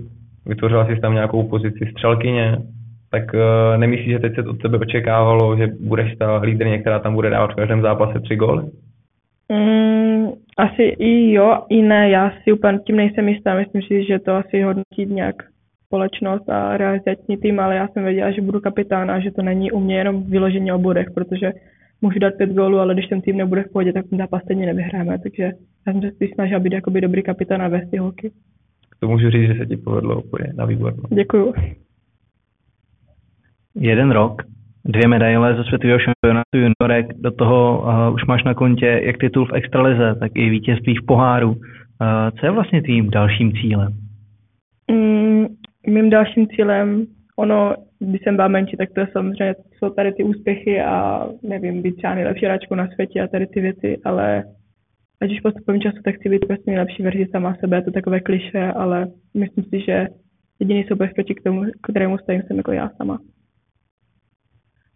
vytvořila 0.47 0.87
si 0.87 1.01
tam 1.01 1.15
nějakou 1.15 1.49
pozici 1.49 1.91
střelkyně, 1.91 2.59
tak 3.11 3.35
uh, 3.35 3.41
nemyslíš, 3.81 4.13
že 4.13 4.19
teď 4.19 4.35
se 4.35 4.43
od 4.43 4.63
tebe 4.63 4.79
očekávalo, 4.79 5.57
že 5.57 5.67
budeš 5.81 6.17
ta 6.19 6.37
lídrně, 6.37 6.79
která 6.79 6.99
tam 6.99 7.15
bude 7.15 7.31
dávat 7.31 7.53
v 7.53 7.57
každém 7.57 7.83
zápase 7.83 8.21
tři 8.21 8.37
góly? 8.37 8.63
Mm, 9.53 10.29
asi 10.57 10.83
i 10.83 11.33
jo, 11.33 11.59
i 11.69 11.83
ne, 11.83 12.11
já 12.11 12.33
si 12.43 12.53
úplně 12.53 12.79
tím 12.79 12.97
nejsem 12.97 13.29
jistá, 13.29 13.55
myslím 13.55 13.83
si, 13.83 14.05
že 14.05 14.19
to 14.19 14.35
asi 14.35 14.63
hodnotit 14.63 15.11
nějak 15.11 15.37
společnost 15.87 16.49
a 16.49 16.77
realizační 16.77 17.37
tým, 17.37 17.61
ale 17.61 17.77
já 17.77 17.89
jsem 17.89 18.05
věděla, 18.05 18.31
že 18.31 18.43
budu 18.43 18.61
kapitán 18.61 19.11
a 19.11 19.21
že 19.21 19.31
to 19.31 19.43
není 19.43 19.73
u 19.73 19.81
mě 19.81 19.99
jenom 19.99 20.23
vyloženě 20.23 20.75
o 20.75 20.79
bodech, 20.79 21.11
protože 21.15 21.53
můžu 22.03 22.19
dát 22.19 22.35
pět 22.35 22.51
gólů, 22.51 22.79
ale 22.79 22.95
když 22.95 23.07
ten 23.07 23.21
tým 23.21 23.37
nebude 23.37 23.63
v 23.63 23.73
pohodě, 23.73 23.93
tak 23.93 24.09
ten 24.09 24.19
zápas 24.19 24.43
stejně 24.43 24.67
nevyhráme. 24.67 25.19
Takže 25.19 25.43
já 25.87 25.93
jsem 25.93 26.03
se 26.03 26.11
spíš 26.11 26.31
snažila 26.35 26.61
být 26.61 26.73
jakoby 26.73 27.01
dobrý 27.01 27.23
kapitán 27.23 27.63
a 27.63 27.69
vést 27.69 27.91
ty 27.91 27.97
holky. 27.97 28.31
To 29.01 29.09
můžu 29.09 29.31
říct, 29.31 29.47
že 29.47 29.55
se 29.55 29.67
ti 29.67 29.77
povedlo 29.77 30.23
úplně 30.23 30.53
na 30.57 30.65
výbor. 30.65 30.95
Děkuju. 31.11 31.55
Jeden 33.75 34.11
rok, 34.11 34.43
dvě 34.85 35.09
medaile 35.09 35.57
ze 35.57 35.65
světového 35.65 35.99
šampionátu 35.99 36.57
juniorek, 36.57 37.07
do 37.21 37.31
toho 37.31 37.83
uh, 37.83 38.15
už 38.15 38.25
máš 38.25 38.45
na 38.45 38.55
kontě 38.55 39.01
jak 39.05 39.19
titul 39.19 39.47
v 39.47 39.55
extralize, 39.55 40.15
tak 40.15 40.33
i 40.35 40.51
vítězství 40.51 40.95
v 40.97 41.07
poháru. 41.07 41.51
Uh, 41.51 41.57
co 42.41 42.47
je 42.47 42.53
vlastně 42.53 42.83
tvým 42.83 43.11
dalším 43.11 43.53
cílem? 43.53 43.93
Mm, 44.91 45.47
mým 45.87 46.11
dalším 46.11 46.49
cílem, 46.49 47.07
ono, 47.37 47.75
když 48.01 48.21
jsem 48.23 48.37
byla 48.37 48.49
menší, 48.49 48.77
tak 48.77 48.89
to 48.95 49.01
je 49.01 49.07
samozřejmě, 49.13 49.55
jsou 49.79 49.91
tady 49.91 50.13
ty 50.13 50.25
úspěchy 50.25 50.81
a 50.81 51.27
nevím, 51.43 51.83
být 51.83 51.97
třeba 51.97 52.15
nejlepší 52.15 52.47
hráčkou 52.47 52.75
na 52.75 52.89
světě 52.89 53.21
a 53.21 53.27
tady 53.27 53.47
ty 53.47 53.61
věci, 53.61 53.99
ale 54.05 54.45
ať 55.23 55.33
už 55.33 55.41
postupem 55.41 55.81
času, 55.81 55.97
tak 56.05 56.15
chci 56.15 56.29
být 56.29 56.47
prostě 56.47 56.71
nejlepší 56.71 57.03
verzi 57.03 57.27
sama 57.31 57.55
sebe, 57.61 57.77
je 57.77 57.83
to 57.83 57.91
takové 57.91 58.21
kliše, 58.21 58.73
ale 58.73 59.07
myslím 59.37 59.65
si, 59.65 59.81
že 59.81 60.07
jediný 60.61 60.85
souboj 60.85 61.09
proti 61.15 61.35
k 61.35 61.43
tomu, 61.43 61.63
kterému 61.83 62.19
stojím, 62.19 62.43
jsem 62.43 62.57
jako 62.57 62.73
já 62.73 62.91
sama. 62.97 63.19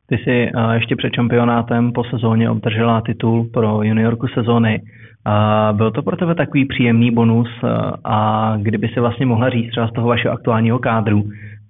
Ty 0.06 0.18
jsi 0.18 0.50
uh, 0.54 0.72
ještě 0.72 0.96
před 0.96 1.12
šampionátem 1.14 1.92
po 1.92 2.04
sezóně 2.04 2.50
obdržela 2.50 3.00
titul 3.00 3.44
pro 3.52 3.82
juniorku 3.82 4.26
sezóny. 4.28 4.80
Uh, 4.80 5.76
byl 5.76 5.90
to 5.90 6.02
pro 6.02 6.16
tebe 6.16 6.34
takový 6.34 6.64
příjemný 6.64 7.10
bonus 7.10 7.48
uh, 7.62 7.70
a 8.04 8.56
kdyby 8.62 8.88
si 8.88 9.00
vlastně 9.00 9.26
mohla 9.26 9.50
říct 9.50 9.70
třeba 9.70 9.88
z 9.88 9.92
toho 9.92 10.08
vašeho 10.08 10.34
aktuálního 10.34 10.78
kádru, 10.78 11.22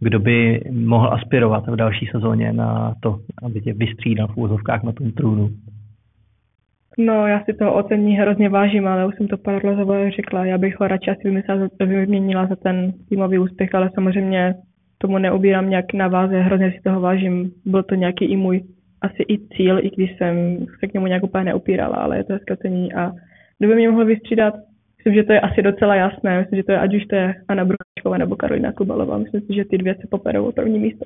kdo 0.05 0.19
by 0.21 0.61
mohl 0.71 1.15
aspirovat 1.15 1.67
v 1.67 1.77
další 1.77 2.07
sezóně 2.07 2.53
na 2.53 2.95
to, 3.01 3.19
aby 3.43 3.61
tě 3.61 3.73
vystřídal 3.73 4.29
v 4.29 4.37
úzovkách 4.37 4.83
na 4.83 4.93
tom 4.93 5.13
trůnu? 5.13 5.51
No, 6.99 7.27
já 7.27 7.45
si 7.45 7.55
toho 7.55 7.75
ocení 7.75 8.17
hrozně 8.17 8.49
vážím, 8.49 8.87
ale 8.87 9.07
už 9.07 9.15
jsem 9.17 9.29
to 9.29 9.37
pár 9.37 9.63
řekla. 10.17 10.45
Já 10.45 10.59
bych 10.59 10.81
ho 10.81 10.89
radši 10.89 11.11
asi 11.11 11.43
vyměnila 11.87 12.47
za 12.47 12.57
ten 12.57 12.93
týmový 13.09 13.39
úspěch, 13.39 13.75
ale 13.75 13.91
samozřejmě 13.95 14.55
tomu 14.99 15.19
neubírám 15.19 15.71
nějak 15.71 15.93
na 15.95 16.09
váze, 16.09 16.41
hrozně 16.41 16.73
si 16.73 16.81
toho 16.85 17.01
vážím. 17.01 17.51
Byl 17.67 17.83
to 17.83 17.95
nějaký 17.95 18.25
i 18.25 18.37
můj 18.37 18.63
asi 19.03 19.23
i 19.29 19.39
cíl, 19.57 19.79
i 19.79 19.91
když 19.97 20.17
jsem 20.17 20.67
se 20.81 20.87
k 20.87 20.95
němu 20.95 21.07
nějak 21.07 21.23
úplně 21.23 21.45
neupírala, 21.45 21.97
ale 21.97 22.17
je 22.17 22.25
to 22.25 22.33
hezké 22.33 22.55
a 22.97 23.13
kdyby 23.59 23.75
mě 23.75 23.91
mohl 23.91 24.05
vystřídat, 24.05 24.55
myslím, 25.05 25.23
že 25.23 25.27
to 25.27 25.33
je 25.33 25.41
asi 25.41 25.63
docela 25.63 25.95
jasné. 25.95 26.39
Myslím, 26.39 26.57
že 26.57 26.63
to 26.63 26.73
je, 26.73 26.79
ať 26.79 26.95
už 26.95 27.05
to 27.05 27.17
je 27.17 27.35
Anna 27.49 27.65
Bručková 27.65 28.19
nebo 28.19 28.37
Karolina 28.37 28.73
Kubalová. 28.73 29.19
Myslím 29.19 29.41
si, 29.41 29.55
že 29.55 29.65
ty 29.65 29.79
dvě 29.79 29.95
se 29.95 30.07
poperou 30.11 30.45
o 30.45 30.53
první 30.53 30.79
místo. 30.79 31.05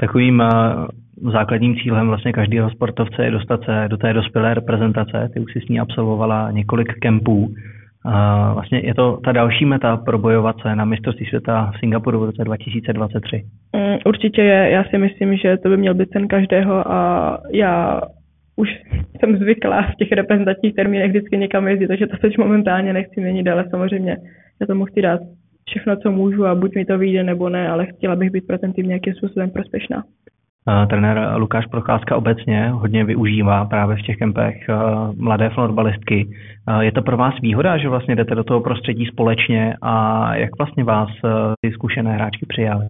Takovým 0.00 0.40
uh, 0.40 1.30
základním 1.32 1.76
cílem 1.76 2.08
vlastně 2.08 2.32
každého 2.32 2.70
sportovce 2.70 3.24
je 3.24 3.30
dostat 3.30 3.60
se 3.64 3.88
do 3.88 3.96
té 3.96 4.12
dospělé 4.12 4.54
reprezentace. 4.54 5.30
Ty 5.34 5.40
už 5.40 5.52
si 5.52 5.60
s 5.60 5.68
ní 5.68 5.80
absolvovala 5.80 6.50
několik 6.50 6.98
kempů. 6.98 7.46
Uh, 7.46 8.54
vlastně 8.54 8.78
je 8.78 8.94
to 8.94 9.20
ta 9.24 9.32
další 9.32 9.64
meta 9.64 9.96
probojovat 9.96 10.56
se 10.62 10.76
na 10.76 10.84
mistrovství 10.84 11.26
světa 11.26 11.72
v 11.74 11.78
Singapuru 11.78 12.20
v 12.20 12.24
roce 12.24 12.44
2023. 12.44 13.44
Mm, 13.76 13.96
určitě 14.06 14.42
je. 14.42 14.70
Já 14.70 14.84
si 14.84 14.98
myslím, 14.98 15.36
že 15.36 15.56
to 15.56 15.68
by 15.68 15.76
měl 15.76 15.94
být 15.94 16.10
ten 16.10 16.28
každého 16.28 16.92
a 16.92 17.38
já 17.52 18.00
už 18.60 18.68
jsem 19.18 19.36
zvyklá 19.36 19.82
v 19.82 19.94
těch 19.94 20.12
reprezentačních 20.12 20.74
termínech 20.74 21.10
vždycky 21.10 21.36
někam 21.36 21.68
jezdit, 21.68 21.88
takže 21.88 22.06
to 22.06 22.16
teď 22.16 22.38
momentálně 22.38 22.92
nechci 22.92 23.20
měnit, 23.20 23.48
ale 23.48 23.64
samozřejmě 23.70 24.16
já 24.60 24.66
tomu 24.66 24.84
chci 24.84 25.02
dát 25.02 25.20
všechno, 25.68 25.96
co 25.96 26.10
můžu 26.10 26.46
a 26.46 26.54
buď 26.54 26.74
mi 26.74 26.84
to 26.84 26.98
vyjde 26.98 27.22
nebo 27.24 27.48
ne, 27.48 27.68
ale 27.68 27.86
chtěla 27.86 28.16
bych 28.16 28.30
být 28.30 28.46
pro 28.46 28.58
ten 28.58 28.72
tým 28.72 28.88
nějakým 28.88 29.14
způsobem 29.14 29.50
prospěšná. 29.50 30.02
Trenér 30.88 31.32
Lukáš 31.36 31.66
Procházka 31.66 32.16
obecně 32.16 32.68
hodně 32.68 33.04
využívá 33.04 33.64
právě 33.64 33.96
v 33.96 34.02
těch 34.02 34.16
kempech 34.16 34.56
uh, 34.68 34.76
mladé 35.16 35.50
florbalistky. 35.50 36.26
Uh, 36.68 36.80
je 36.80 36.92
to 36.92 37.02
pro 37.02 37.16
vás 37.16 37.34
výhoda, 37.42 37.78
že 37.78 37.88
vlastně 37.88 38.16
jdete 38.16 38.34
do 38.34 38.44
toho 38.44 38.60
prostředí 38.60 39.06
společně 39.06 39.74
a 39.82 40.36
jak 40.36 40.50
vlastně 40.58 40.84
vás 40.84 41.08
ty 41.60 41.72
zkušené 41.72 42.12
hráčky 42.12 42.46
přijali? 42.48 42.86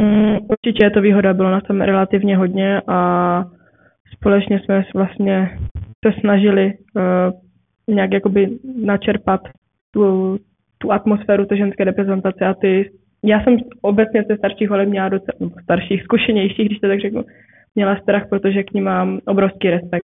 Mm, 0.00 0.36
určitě 0.48 0.84
je 0.84 0.90
to 0.90 1.00
výhoda, 1.00 1.34
bylo 1.34 1.50
nás 1.50 1.62
tam 1.62 1.80
relativně 1.80 2.36
hodně 2.36 2.80
a 2.88 3.44
společně 4.20 4.60
jsme 4.60 4.84
vlastně 4.94 5.58
se 6.06 6.20
snažili 6.20 6.72
nějak 7.88 8.12
jakoby 8.12 8.58
načerpat 8.84 9.40
tu, 9.90 10.36
tu 10.78 10.92
atmosféru 10.92 11.46
té 11.46 11.56
ženské 11.56 11.84
reprezentace 11.84 12.46
a 12.46 12.54
ty 12.54 12.90
já 13.24 13.44
jsem 13.44 13.56
obecně 13.82 14.24
ze 14.28 14.36
starších 14.36 14.70
holek 14.70 14.88
měla 14.88 15.08
docela, 15.08 15.36
no, 15.40 15.50
starších, 15.62 16.02
zkušenějších, 16.02 16.66
když 16.66 16.78
to 16.78 16.88
tak 16.88 17.00
řeknu, 17.00 17.24
měla 17.74 17.96
strach, 17.96 18.28
protože 18.28 18.62
k 18.62 18.72
ní 18.72 18.80
mám 18.80 19.18
obrovský 19.26 19.70
respekt. 19.70 20.04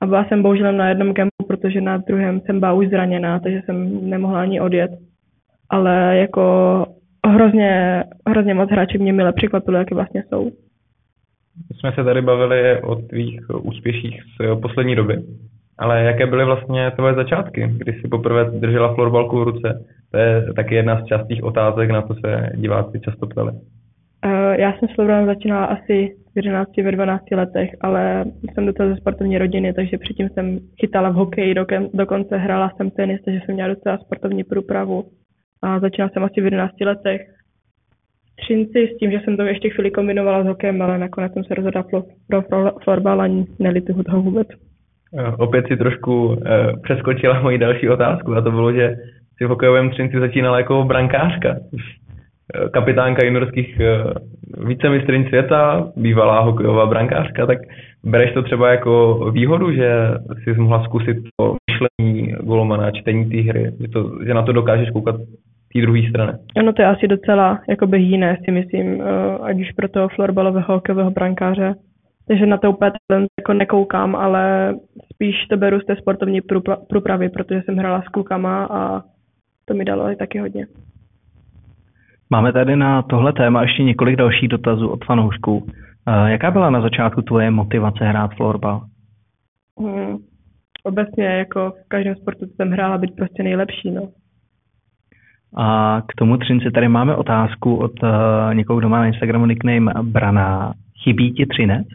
A 0.00 0.06
byla 0.06 0.24
jsem 0.24 0.42
bohužel 0.42 0.72
na 0.72 0.88
jednom 0.88 1.14
kempu, 1.14 1.46
protože 1.48 1.80
na 1.80 1.96
druhém 1.96 2.40
jsem 2.40 2.60
byla 2.60 2.72
už 2.72 2.88
zraněná, 2.88 3.40
takže 3.40 3.62
jsem 3.64 4.10
nemohla 4.10 4.40
ani 4.40 4.60
odjet. 4.60 4.90
Ale 5.70 6.16
jako 6.16 6.86
hrozně, 7.26 8.02
hrozně 8.28 8.54
moc 8.54 8.70
hráček 8.70 9.00
mě 9.00 9.12
mile 9.12 9.32
překvapilo, 9.32 9.78
jaké 9.78 9.94
vlastně 9.94 10.24
jsou. 10.28 10.50
My 11.70 11.76
jsme 11.78 11.92
se 11.92 12.04
tady 12.04 12.22
bavili 12.22 12.82
o 12.82 12.94
tvých 12.94 13.40
úspěších 13.62 14.20
z 14.40 14.60
poslední 14.60 14.96
doby. 14.96 15.16
Ale 15.78 16.02
jaké 16.02 16.26
byly 16.26 16.44
vlastně 16.44 16.90
tvoje 16.90 17.14
začátky, 17.14 17.74
kdy 17.78 17.92
jsi 17.92 18.08
poprvé 18.08 18.44
držela 18.44 18.94
florbalku 18.94 19.40
v 19.40 19.42
ruce? 19.42 19.84
To 20.10 20.18
je 20.18 20.52
taky 20.56 20.74
jedna 20.74 21.00
z 21.00 21.04
častých 21.04 21.44
otázek, 21.44 21.90
na 21.90 22.02
to 22.02 22.14
se 22.14 22.50
diváci 22.54 23.00
často 23.00 23.26
ptali. 23.26 23.52
Uh, 23.52 24.54
já 24.58 24.72
jsem 24.72 24.88
s 24.88 24.94
florbalem 24.94 25.26
začínala 25.26 25.64
asi 25.64 26.16
v 26.32 26.36
11, 26.36 26.76
ve 26.76 26.92
12 26.92 27.30
letech, 27.30 27.70
ale 27.80 28.24
jsem 28.54 28.66
do 28.66 28.72
toho 28.72 28.88
ze 28.88 28.96
sportovní 28.96 29.38
rodiny, 29.38 29.72
takže 29.72 29.98
předtím 29.98 30.28
jsem 30.28 30.58
chytala 30.80 31.08
v 31.10 31.14
hokeji, 31.14 31.54
dokonce 31.94 32.36
hrála 32.36 32.70
jsem 32.76 32.90
tenis, 32.90 33.20
takže 33.24 33.40
jsem 33.44 33.54
měla 33.54 33.74
docela 33.74 33.98
sportovní 33.98 34.44
průpravu. 34.44 35.04
A 35.62 35.80
začínala 35.80 36.10
jsem 36.12 36.24
asi 36.24 36.40
v 36.40 36.44
11 36.44 36.80
letech. 36.80 37.20
Třinci 38.36 38.88
s 38.94 38.98
tím, 38.98 39.10
že 39.10 39.20
jsem 39.24 39.36
to 39.36 39.42
ještě 39.42 39.70
chvíli 39.70 39.90
kombinovala 39.90 40.44
s 40.44 40.46
hokejem, 40.46 40.82
ale 40.82 40.98
nakonec 40.98 41.32
jsem 41.32 41.44
se 41.44 41.54
rozhodla 41.54 41.82
pro, 41.82 42.02
pro 42.28 42.42
florbal 42.84 43.20
a 43.20 43.46
nelituju 43.58 44.02
toho 44.02 44.22
vůbec. 44.22 44.48
Eh, 45.18 45.32
opět 45.38 45.66
si 45.66 45.76
trošku 45.76 46.26
uh, 46.26 46.36
přeskočila 46.82 47.40
moji 47.40 47.58
další 47.58 47.88
otázku 47.88 48.34
a 48.34 48.40
to 48.40 48.50
bylo, 48.50 48.72
že 48.72 48.96
si 49.38 49.44
v 49.44 49.48
hokejovém 49.48 49.90
Třinci 49.90 50.20
začínala 50.20 50.58
jako 50.58 50.84
brankářka. 50.84 51.56
Eh, 52.54 52.68
kapitánka 52.68 53.24
juniorských 53.24 53.78
uh, 53.80 54.66
vícemistryň 54.68 55.28
světa, 55.28 55.88
bývalá 55.96 56.40
hokejová 56.40 56.86
brankářka, 56.86 57.46
tak 57.46 57.58
bereš 58.04 58.32
to 58.32 58.42
třeba 58.42 58.70
jako 58.70 59.20
výhodu, 59.34 59.72
že 59.72 59.90
jsi 60.44 60.60
mohla 60.60 60.84
zkusit 60.84 61.16
to 61.36 61.56
myšlení 61.70 62.32
golmana, 62.32 62.90
čtení 62.90 63.30
té 63.30 63.50
hry, 63.50 63.72
že, 63.80 63.88
to, 63.88 64.10
že 64.26 64.34
na 64.34 64.42
to 64.42 64.52
dokážeš 64.52 64.90
koukat 64.90 65.16
té 65.72 65.80
druhé 65.80 66.00
strany. 66.08 66.32
Ano, 66.56 66.72
to 66.72 66.82
je 66.82 66.88
asi 66.88 67.08
docela 67.08 67.60
jakoby 67.68 68.02
jiné, 68.02 68.38
si 68.44 68.50
myslím, 68.50 69.02
ať 69.42 69.60
už 69.60 69.72
pro 69.72 69.88
toho 69.88 70.08
florbalového 70.08 70.74
hokejového 70.74 71.10
brankáře, 71.10 71.74
takže 72.28 72.46
na 72.46 72.56
to 72.56 72.70
úplně 72.70 72.92
jako 73.40 73.52
nekoukám, 73.52 74.16
ale 74.16 74.74
spíš 75.14 75.46
to 75.50 75.56
beru 75.56 75.80
z 75.80 75.86
té 75.86 75.96
sportovní 75.96 76.40
průpravy, 76.88 77.28
protože 77.28 77.62
jsem 77.62 77.76
hrála 77.76 78.02
s 78.02 78.08
klukama 78.08 78.64
a 78.64 79.02
to 79.64 79.74
mi 79.74 79.84
dalo 79.84 80.10
i 80.10 80.16
taky 80.16 80.38
hodně. 80.38 80.66
Máme 82.30 82.52
tady 82.52 82.76
na 82.76 83.02
tohle 83.02 83.32
téma 83.32 83.62
ještě 83.62 83.82
několik 83.82 84.16
dalších 84.16 84.48
dotazů 84.48 84.88
od 84.88 85.04
fanoušků. 85.04 85.66
Jaká 86.26 86.50
byla 86.50 86.70
na 86.70 86.80
začátku 86.80 87.22
tvoje 87.22 87.50
motivace 87.50 88.04
hrát 88.04 88.30
florbal? 88.34 88.82
Hmm, 89.80 90.16
obecně 90.82 91.24
jako 91.24 91.70
v 91.70 91.88
každém 91.88 92.14
sportu 92.14 92.46
jsem 92.46 92.70
hrála 92.70 92.98
být 92.98 93.16
prostě 93.16 93.42
nejlepší. 93.42 93.90
No. 93.90 94.08
A 95.54 96.02
k 96.08 96.14
tomu 96.14 96.36
Třinci 96.36 96.70
tady 96.70 96.88
máme 96.88 97.16
otázku 97.16 97.76
od 97.76 98.02
uh, 98.02 98.08
někoho, 98.54 98.78
kdo 98.78 98.88
má 98.88 98.98
na 98.98 99.06
Instagramu 99.06 99.46
nickname 99.46 99.92
Brana. 100.02 100.72
Chybí 101.04 101.32
ti 101.32 101.46
Třinec? 101.46 101.86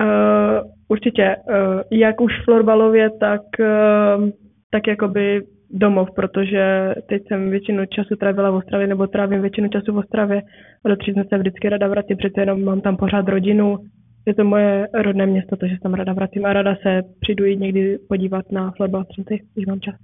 Uh, 0.00 0.70
určitě, 0.88 1.36
uh, 1.36 1.80
jak 1.90 2.20
už 2.20 2.32
florbalově, 2.44 3.10
tak, 3.20 3.40
uh, 3.60 4.28
tak 4.70 4.86
jakoby 4.86 5.42
domov, 5.70 6.08
protože 6.14 6.94
teď 7.08 7.22
jsem 7.28 7.50
většinu 7.50 7.86
času 7.86 8.16
trávila 8.16 8.50
v 8.50 8.54
Ostravě, 8.54 8.86
nebo 8.86 9.06
trávím 9.06 9.40
většinu 9.40 9.68
času 9.68 9.92
v 9.92 9.96
Ostravě 9.96 10.42
a 10.84 10.88
do 10.88 10.96
Třicna 10.96 11.24
se 11.24 11.38
vždycky 11.38 11.68
rada 11.68 11.88
vrátím, 11.88 12.16
přece 12.16 12.40
jenom 12.40 12.64
mám 12.64 12.80
tam 12.80 12.96
pořád 12.96 13.28
rodinu, 13.28 13.78
je 14.26 14.34
to 14.34 14.44
moje 14.44 14.88
rodné 14.94 15.26
město, 15.26 15.56
takže 15.56 15.76
se 15.76 15.80
tam 15.82 15.94
rada 15.94 16.12
vrátím 16.12 16.46
a 16.46 16.52
rada 16.52 16.76
se 16.82 17.02
přijdu 17.20 17.44
jít 17.44 17.60
někdy 17.60 17.98
podívat 18.08 18.52
na 18.52 18.70
florbal 18.70 19.04
Třinci, 19.04 19.38
když 19.54 19.66
mám 19.66 19.80
čas. 19.80 19.94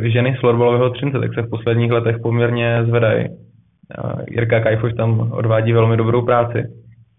Ženy 0.00 0.34
z 0.36 0.40
florbalového 0.40 0.90
Třince 0.90 1.18
tak 1.18 1.34
se 1.34 1.42
v 1.42 1.50
posledních 1.50 1.92
letech 1.92 2.16
poměrně 2.22 2.84
zvedají. 2.84 3.28
Jirka 4.30 4.60
Kajfoš 4.60 4.92
tam 4.94 5.32
odvádí 5.32 5.72
velmi 5.72 5.96
dobrou 5.96 6.24
práci. 6.24 6.64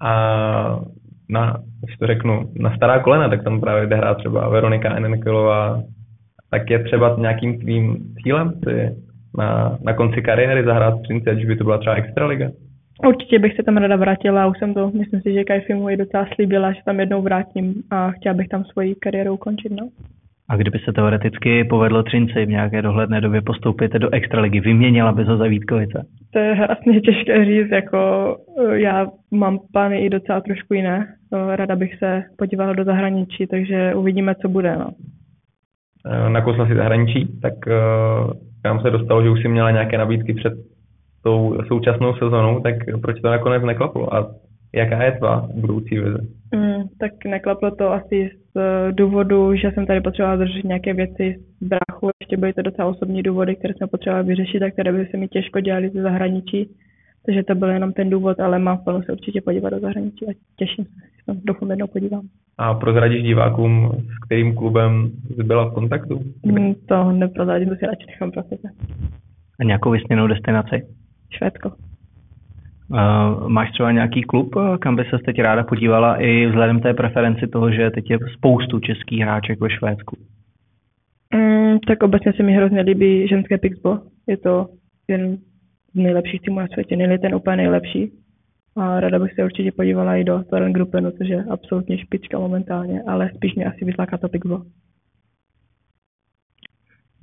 A 0.01 0.79
na, 1.29 1.57
když 1.83 1.97
to 1.97 2.07
řeknu, 2.07 2.49
na 2.59 2.75
stará 2.75 2.99
kolena, 2.99 3.29
tak 3.29 3.43
tam 3.43 3.59
právě 3.59 3.87
jde 3.87 3.95
hrát 3.95 4.17
třeba 4.17 4.49
Veronika 4.49 4.95
Enenkelová, 4.95 5.81
tak 6.51 6.69
je 6.69 6.83
třeba 6.83 7.15
nějakým 7.19 7.59
tvým 7.59 7.97
cílem 8.23 8.53
si 8.63 8.89
na, 9.37 9.77
na 9.81 9.93
konci 9.93 10.21
kariéry 10.21 10.63
zahrát 10.63 11.01
Třinci, 11.01 11.29
ať 11.29 11.45
by 11.45 11.55
to 11.55 11.63
byla 11.63 11.77
třeba 11.77 11.95
Extraliga? 11.95 12.49
Určitě 13.07 13.39
bych 13.39 13.55
se 13.55 13.63
tam 13.63 13.77
ráda 13.77 13.95
vrátila, 13.95 14.47
už 14.47 14.59
jsem 14.59 14.73
to, 14.73 14.91
myslím 14.91 15.21
si, 15.21 15.33
že 15.33 15.43
Kajfi 15.43 15.73
mu 15.73 15.89
i 15.89 15.97
docela 15.97 16.27
slíbila, 16.35 16.71
že 16.71 16.79
tam 16.85 16.99
jednou 16.99 17.21
vrátím 17.21 17.73
a 17.91 18.11
chtěla 18.11 18.33
bych 18.33 18.47
tam 18.47 18.63
svoji 18.63 18.95
kariéru 18.95 19.33
ukončit. 19.33 19.71
No. 19.71 19.89
A 20.49 20.55
kdyby 20.55 20.79
se 20.79 20.93
teoreticky 20.93 21.63
povedlo 21.63 22.03
Třinci 22.03 22.45
v 22.45 22.49
nějaké 22.49 22.81
dohledné 22.81 23.21
době 23.21 23.41
postoupit 23.41 23.93
do 23.93 24.13
Extraligy, 24.13 24.59
vyměnila 24.59 25.11
by 25.11 25.23
ho 25.23 25.37
za 25.37 25.47
Vítkovice? 25.47 26.05
To 26.33 26.39
je 26.39 26.53
hrozně 26.53 27.01
těžké 27.01 27.45
říct, 27.45 27.71
jako 27.71 27.97
eh, 28.59 28.79
já 28.79 29.07
mám 29.31 29.59
plány 29.73 29.99
i 29.99 30.09
docela 30.09 30.41
trošku 30.41 30.73
jiné. 30.73 31.07
Eh, 31.33 31.55
Rada 31.55 31.75
bych 31.75 31.95
se 31.95 32.23
podívala 32.37 32.73
do 32.73 32.83
zahraničí, 32.83 33.47
takže 33.47 33.95
uvidíme, 33.95 34.35
co 34.35 34.49
bude. 34.49 34.77
No. 34.77 34.89
Eh, 36.05 36.29
Nakousla 36.29 36.67
si 36.67 36.75
zahraničí, 36.75 37.39
tak 37.41 37.53
nám 38.65 38.81
se 38.81 38.89
dostalo, 38.89 39.23
že 39.23 39.29
už 39.29 39.41
si 39.41 39.47
měla 39.47 39.71
nějaké 39.71 39.97
nabídky 39.97 40.33
před 40.33 40.53
tou 41.23 41.57
současnou 41.67 42.13
sezónou, 42.13 42.59
tak 42.59 42.75
proč 43.01 43.19
to 43.21 43.29
nakonec 43.29 43.63
neklaplo? 43.63 44.13
A 44.13 44.27
jaká 44.75 45.03
je 45.03 45.11
tvá 45.11 45.47
budoucí 45.53 45.99
vize? 45.99 46.17
Mm, 46.55 46.83
tak 46.99 47.11
neklaplo 47.25 47.75
to 47.75 47.91
asi 47.91 48.29
z 48.33 48.46
důvodu, 48.91 49.55
že 49.55 49.71
jsem 49.71 49.85
tady 49.85 50.01
potřebovala 50.01 50.37
držet 50.37 50.63
nějaké 50.63 50.93
věci 50.93 51.35
z 51.61 51.67
bráchu. 51.67 52.09
Ještě 52.21 52.37
byly 52.37 52.53
to 52.53 52.61
docela 52.61 52.87
osobní 52.87 53.23
důvody, 53.23 53.55
které 53.55 53.73
jsem 53.73 53.87
potřebovala 53.87 54.27
vyřešit 54.27 54.63
a 54.63 54.71
které 54.71 54.93
by 54.93 55.05
se 55.05 55.17
mi 55.17 55.27
těžko 55.27 55.59
dělaly 55.59 55.89
ze 55.89 56.01
zahraničí. 56.01 56.69
Takže 57.25 57.43
to 57.43 57.55
byl 57.55 57.69
jenom 57.69 57.93
ten 57.93 58.09
důvod, 58.09 58.39
ale 58.39 58.59
mám 58.59 58.77
plnou 58.77 59.01
se 59.01 59.11
určitě 59.11 59.41
podívat 59.41 59.69
do 59.69 59.79
zahraničí 59.79 60.25
a 60.27 60.31
těším 60.55 60.85
se, 60.85 60.91
že 60.91 61.25
tam 61.25 61.37
doufám 61.43 61.69
jednou 61.69 61.87
podívám. 61.87 62.27
A 62.57 62.73
prozradíš 62.73 63.23
divákům, 63.23 63.91
s 64.15 64.25
kterým 64.25 64.55
klubem 64.55 65.11
jsi 65.35 65.43
byla 65.43 65.69
v 65.69 65.73
kontaktu? 65.73 66.21
Mm, 66.45 66.73
to 66.73 67.11
neprozradím, 67.11 67.69
to 67.69 67.75
si 67.75 67.85
radši 67.85 68.05
nechám 68.07 68.31
pro 68.31 68.43
sebe. 68.43 68.69
A 69.59 69.63
nějakou 69.63 69.91
vysněnou 69.91 70.27
destinaci? 70.27 70.87
Švédsko. 71.29 71.71
Uh, 72.89 73.47
máš 73.49 73.71
třeba 73.71 73.91
nějaký 73.91 74.21
klub, 74.21 74.55
kam 74.79 74.95
by 74.95 75.03
se 75.03 75.17
teď 75.25 75.39
ráda 75.39 75.63
podívala 75.63 76.15
i 76.15 76.45
vzhledem 76.45 76.79
té 76.79 76.93
preferenci 76.93 77.47
toho, 77.47 77.71
že 77.71 77.91
teď 77.91 78.09
je 78.09 78.17
spoustu 78.33 78.79
českých 78.79 79.19
hráček 79.19 79.59
ve 79.59 79.69
Švédsku? 79.69 80.17
Mm, 81.35 81.79
tak 81.79 82.03
obecně 82.03 82.33
se 82.33 82.43
mi 82.43 82.53
hrozně 82.53 82.81
líbí 82.81 83.27
ženské 83.27 83.57
Pixbo. 83.57 83.99
Je 84.27 84.37
to 84.37 84.67
jeden 85.07 85.37
z 85.93 85.95
nejlepších 85.95 86.41
týmů 86.41 86.59
na 86.59 86.67
světě, 86.67 86.95
nejli 86.95 87.19
ten 87.19 87.35
úplně 87.35 87.57
nejlepší. 87.57 88.11
A 88.75 88.99
ráda 88.99 89.19
bych 89.19 89.33
se 89.33 89.43
určitě 89.43 89.71
podívala 89.71 90.15
i 90.15 90.23
do 90.23 90.43
Toren 90.43 90.73
Grupenu, 90.73 91.11
což 91.11 91.27
je 91.27 91.43
absolutně 91.43 91.97
špička 91.97 92.39
momentálně, 92.39 93.01
ale 93.07 93.29
spíš 93.35 93.55
mě 93.55 93.65
asi 93.65 93.85
vytláká 93.85 94.17
to 94.17 94.29
Pixbo. 94.29 94.57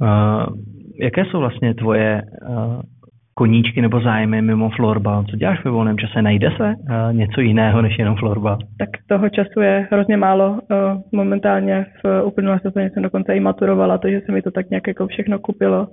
Uh, 0.00 0.46
jaké 1.00 1.24
jsou 1.24 1.38
vlastně 1.38 1.74
tvoje 1.74 2.22
uh, 2.48 2.80
koníčky 3.34 3.82
nebo 3.82 4.00
zájmy 4.00 4.42
mimo 4.42 4.70
florbal? 4.70 5.24
Co 5.24 5.36
děláš 5.36 5.64
ve 5.64 5.70
volném 5.70 5.98
čase? 5.98 6.22
Najde 6.22 6.50
se 6.56 6.74
uh, 6.74 7.16
něco 7.16 7.40
jiného 7.40 7.82
než 7.82 7.98
jenom 7.98 8.16
florbal? 8.16 8.58
Tak 8.78 8.88
toho 9.06 9.28
času 9.28 9.60
je 9.60 9.88
hrozně 9.90 10.16
málo. 10.16 10.50
Uh, 10.50 10.58
momentálně 11.12 11.86
v 12.04 12.24
uplynulé 12.24 12.60
sezóně 12.62 12.90
jsem 12.90 13.02
dokonce 13.02 13.34
i 13.36 13.40
maturovala, 13.40 13.98
takže 13.98 14.20
se 14.26 14.32
mi 14.32 14.42
to 14.42 14.50
tak 14.50 14.70
nějak 14.70 14.86
jako 14.86 15.06
všechno 15.06 15.38
kupilo. 15.38 15.88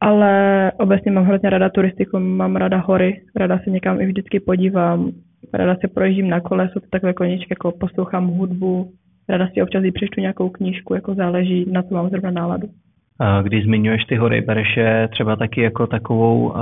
Ale 0.00 0.72
obecně 0.78 1.10
mám 1.10 1.24
hrozně 1.24 1.50
ráda 1.50 1.68
turistiku, 1.68 2.18
mám 2.18 2.56
ráda 2.56 2.78
hory, 2.78 3.22
ráda 3.36 3.58
se 3.58 3.70
někam 3.70 4.00
i 4.00 4.06
vždycky 4.06 4.40
podívám, 4.40 5.10
ráda 5.54 5.76
se 5.80 5.88
projíždím 5.88 6.30
na 6.30 6.40
kole, 6.40 6.68
jsou 6.68 6.80
to 6.80 6.86
takové 6.90 7.14
koníčky, 7.14 7.46
jako 7.50 7.72
poslouchám 7.80 8.26
hudbu, 8.26 8.90
ráda 9.28 9.48
si 9.48 9.62
občas 9.62 9.84
i 9.84 9.92
přečtu 9.92 10.20
nějakou 10.20 10.48
knížku, 10.48 10.94
jako 10.94 11.14
záleží, 11.14 11.66
na 11.72 11.82
co 11.82 11.94
mám 11.94 12.08
zrovna 12.08 12.30
náladu. 12.30 12.68
Když 13.42 13.64
zmiňuješ 13.64 14.04
ty 14.04 14.16
hory, 14.16 14.40
bereš 14.40 14.76
je 14.76 15.08
třeba 15.12 15.36
taky 15.36 15.60
jako 15.60 15.86
takovou 15.86 16.54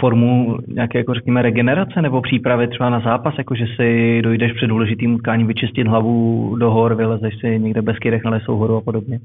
formu 0.00 0.58
nějaké, 0.68 0.98
jako 0.98 1.14
řekněme, 1.14 1.42
regenerace 1.42 2.02
nebo 2.02 2.20
přípravy 2.20 2.68
třeba 2.68 2.90
na 2.90 3.00
zápas, 3.00 3.34
jako 3.38 3.54
že 3.54 3.64
si 3.76 4.20
dojdeš 4.22 4.52
před 4.52 4.66
důležitým 4.66 5.14
utkáním 5.14 5.46
vyčistit 5.46 5.86
hlavu 5.86 6.56
do 6.56 6.70
hor, 6.70 6.94
vylezeš 6.94 7.34
si 7.40 7.58
někde 7.58 7.82
bez 7.82 7.98
kydech 7.98 8.24
na 8.24 8.30
lesou 8.30 8.56
horu 8.56 8.76
a 8.76 8.80
podobně? 8.80 9.20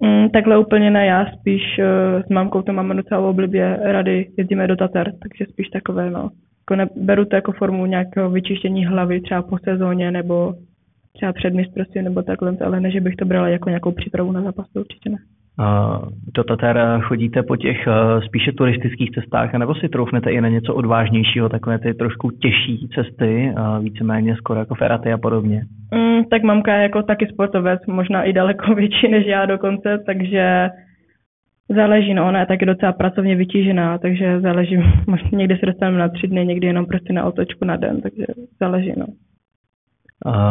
Mm, 0.00 0.28
takhle 0.30 0.58
úplně 0.58 0.90
ne, 0.90 1.06
já 1.06 1.26
spíš 1.26 1.62
uh, 1.78 2.22
s 2.22 2.28
mámkou 2.28 2.62
to 2.62 2.72
máme 2.72 2.94
docela 2.94 3.20
oblibě 3.20 3.78
rady, 3.82 4.28
jezdíme 4.38 4.66
do 4.66 4.76
Tater, 4.76 5.12
takže 5.22 5.52
spíš 5.52 5.68
takové, 5.68 6.10
no. 6.10 6.30
Jako 6.60 6.76
neberu 6.76 7.24
to 7.24 7.36
jako 7.36 7.52
formu 7.52 7.86
nějakého 7.86 8.30
vyčištění 8.30 8.86
hlavy 8.86 9.20
třeba 9.20 9.42
po 9.42 9.58
sezóně 9.64 10.10
nebo 10.10 10.54
třeba 11.12 11.32
před 11.32 11.54
mistrovství 11.54 12.02
nebo 12.02 12.22
takhle, 12.22 12.56
ale 12.64 12.80
ne, 12.80 12.90
že 12.90 13.00
bych 13.00 13.16
to 13.16 13.24
brala 13.24 13.48
jako 13.48 13.68
nějakou 13.68 13.92
přípravu 13.92 14.32
na 14.32 14.42
zápas, 14.42 14.66
to 14.72 14.80
určitě 14.80 15.10
ne. 15.10 15.18
Do 16.34 16.44
Tater 16.44 17.00
chodíte 17.02 17.42
po 17.42 17.56
těch 17.56 17.88
spíše 18.26 18.52
turistických 18.52 19.10
cestách, 19.10 19.52
nebo 19.54 19.74
si 19.74 19.88
troufnete 19.88 20.30
i 20.30 20.40
na 20.40 20.48
něco 20.48 20.74
odvážnějšího, 20.74 21.48
takové 21.48 21.78
ty 21.78 21.94
trošku 21.94 22.30
těžší 22.30 22.88
cesty, 22.94 23.54
víceméně 23.80 24.36
skoro 24.36 24.60
jako 24.60 24.74
feraty 24.74 25.12
a 25.12 25.18
podobně? 25.18 25.64
Mm, 25.94 26.24
tak 26.24 26.42
mamka 26.42 26.74
je 26.74 26.82
jako 26.82 27.02
taky 27.02 27.26
sportovec, 27.26 27.80
možná 27.86 28.22
i 28.22 28.32
daleko 28.32 28.74
větší 28.74 29.08
než 29.08 29.26
já 29.26 29.46
dokonce, 29.46 29.98
takže 30.06 30.68
záleží, 31.68 32.14
no, 32.14 32.28
ona 32.28 32.40
je 32.40 32.46
taky 32.46 32.66
docela 32.66 32.92
pracovně 32.92 33.36
vytížená, 33.36 33.98
takže 33.98 34.40
záleží, 34.40 34.78
někdy 35.32 35.56
se 35.56 35.66
dostaneme 35.66 35.98
na 35.98 36.08
tři 36.08 36.26
dny, 36.28 36.46
někdy 36.46 36.66
jenom 36.66 36.86
prostě 36.86 37.12
na 37.12 37.24
otočku 37.24 37.64
na 37.64 37.76
den, 37.76 38.00
takže 38.00 38.24
záleží, 38.60 38.92
no. 38.96 39.06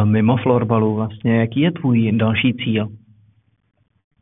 Mimo 0.04 0.38
florbalu 0.38 0.96
vlastně, 0.96 1.40
jaký 1.40 1.60
je 1.60 1.72
tvůj 1.72 2.12
další 2.12 2.54
cíl? 2.54 2.88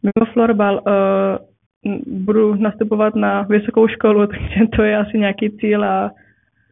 Mimo 0.04 0.34
florbal 0.34 0.82
uh, 0.88 2.24
budu 2.26 2.56
nastupovat 2.56 3.16
na 3.16 3.42
vysokou 3.42 3.88
školu, 3.88 4.28
takže 4.28 4.68
to 4.76 4.84
je 4.84 4.98
asi 4.98 5.18
nějaký 5.18 5.50
cíl 5.50 5.84
a 5.84 6.12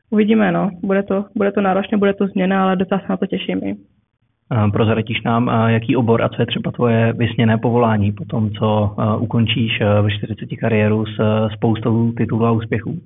uvidíme, 0.09 0.51
no. 0.51 0.69
Bude 0.83 1.03
to, 1.03 1.25
bude 1.35 1.51
to 1.51 1.61
náročné, 1.61 1.97
bude 1.97 2.13
to 2.13 2.27
změna, 2.27 2.63
ale 2.63 2.75
docela 2.75 2.99
se 2.99 3.05
na 3.09 3.17
to 3.17 3.25
těším 3.25 3.59
i. 3.63 3.75
Prozradíš 4.71 5.21
nám, 5.23 5.51
jaký 5.67 5.95
obor 5.95 6.21
a 6.21 6.29
co 6.29 6.41
je 6.41 6.45
třeba 6.45 6.71
tvoje 6.71 7.13
vysněné 7.13 7.57
povolání 7.57 8.11
po 8.11 8.25
tom, 8.25 8.51
co 8.51 8.95
ukončíš 9.19 9.79
ve 10.01 10.11
40 10.11 10.45
kariéru 10.59 11.05
s 11.05 11.19
spoustou 11.53 12.11
titulů 12.11 12.45
a 12.45 12.51
úspěchů? 12.51 13.01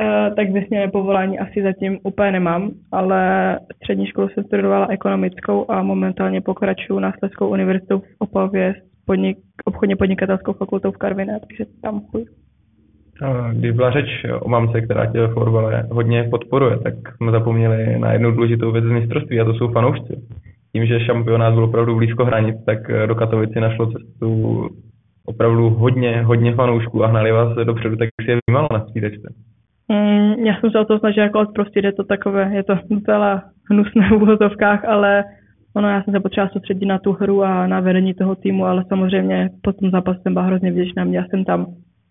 Uh, 0.00 0.34
tak 0.34 0.50
vysněné 0.50 0.88
povolání 0.88 1.38
asi 1.38 1.62
zatím 1.62 1.98
úplně 2.02 2.32
nemám, 2.32 2.70
ale 2.92 3.20
střední 3.76 4.06
školu 4.06 4.28
jsem 4.28 4.44
studovala 4.44 4.86
ekonomickou 4.90 5.70
a 5.70 5.82
momentálně 5.82 6.40
pokračuju 6.40 6.98
na 6.98 7.12
Slezskou 7.18 7.48
univerzitou 7.48 7.98
v 7.98 8.04
Opavě 8.18 8.74
s 8.74 9.04
podnik, 9.06 9.38
obchodně 9.64 9.96
podnikatelskou 9.96 10.52
fakultou 10.52 10.92
v 10.92 10.96
Karviné, 10.96 11.40
takže 11.40 11.64
tam 11.82 12.00
půjdu. 12.00 12.32
Když 13.52 13.72
byla 13.72 13.90
řeč 13.90 14.06
o 14.40 14.48
mamce, 14.48 14.80
která 14.80 15.06
tě 15.06 15.20
ve 15.20 15.28
florbale 15.28 15.82
hodně 15.90 16.24
podporuje, 16.30 16.78
tak 16.78 16.94
jsme 17.16 17.32
zapomněli 17.32 17.98
na 17.98 18.12
jednu 18.12 18.30
důležitou 18.30 18.72
věc 18.72 18.84
z 18.84 18.90
mistrovství 18.90 19.40
a 19.40 19.44
to 19.44 19.54
jsou 19.54 19.68
fanoušci. 19.68 20.20
Tím, 20.72 20.86
že 20.86 21.00
šampionát 21.00 21.54
byl 21.54 21.64
opravdu 21.64 21.96
blízko 21.96 22.24
hranic, 22.24 22.56
tak 22.64 22.78
do 23.06 23.14
Katovici 23.14 23.60
našlo 23.60 23.92
cestu 23.92 24.68
opravdu 25.26 25.70
hodně, 25.70 26.22
hodně 26.22 26.54
fanoušků 26.54 27.04
a 27.04 27.06
hnali 27.06 27.32
vás 27.32 27.56
dopředu, 27.56 27.96
tak 27.96 28.08
si 28.24 28.30
je 28.30 28.38
vnímalo 28.46 28.68
na 28.72 28.80
střídečce. 28.80 29.34
Mm, 29.88 30.46
já 30.46 30.60
jsem 30.60 30.70
se 30.70 30.78
o 30.78 30.84
to 30.84 30.98
snažila 30.98 31.24
jako 31.24 31.40
odprostit, 31.40 31.84
je 31.84 31.92
to 31.92 32.04
takové, 32.04 32.50
je 32.54 32.62
to 32.62 32.78
docela 32.90 33.42
hnusné 33.70 34.08
v 34.08 34.12
úvozovkách, 34.12 34.84
ale 34.84 35.24
ono, 35.76 35.88
já 35.88 36.02
jsem 36.02 36.14
se 36.14 36.20
potřeba 36.20 36.48
soustředit 36.48 36.86
na 36.86 36.98
tu 36.98 37.12
hru 37.12 37.44
a 37.44 37.66
na 37.66 37.80
vedení 37.80 38.14
toho 38.14 38.34
týmu, 38.34 38.64
ale 38.66 38.84
samozřejmě 38.88 39.50
po 39.62 39.72
tom 39.72 39.90
zápase 39.90 40.20
jsem 40.22 40.32
byla 40.32 40.44
hrozně 40.44 40.72
vděčná. 40.72 41.04
Měla 41.04 41.26
jsem 41.30 41.44
tam 41.44 41.66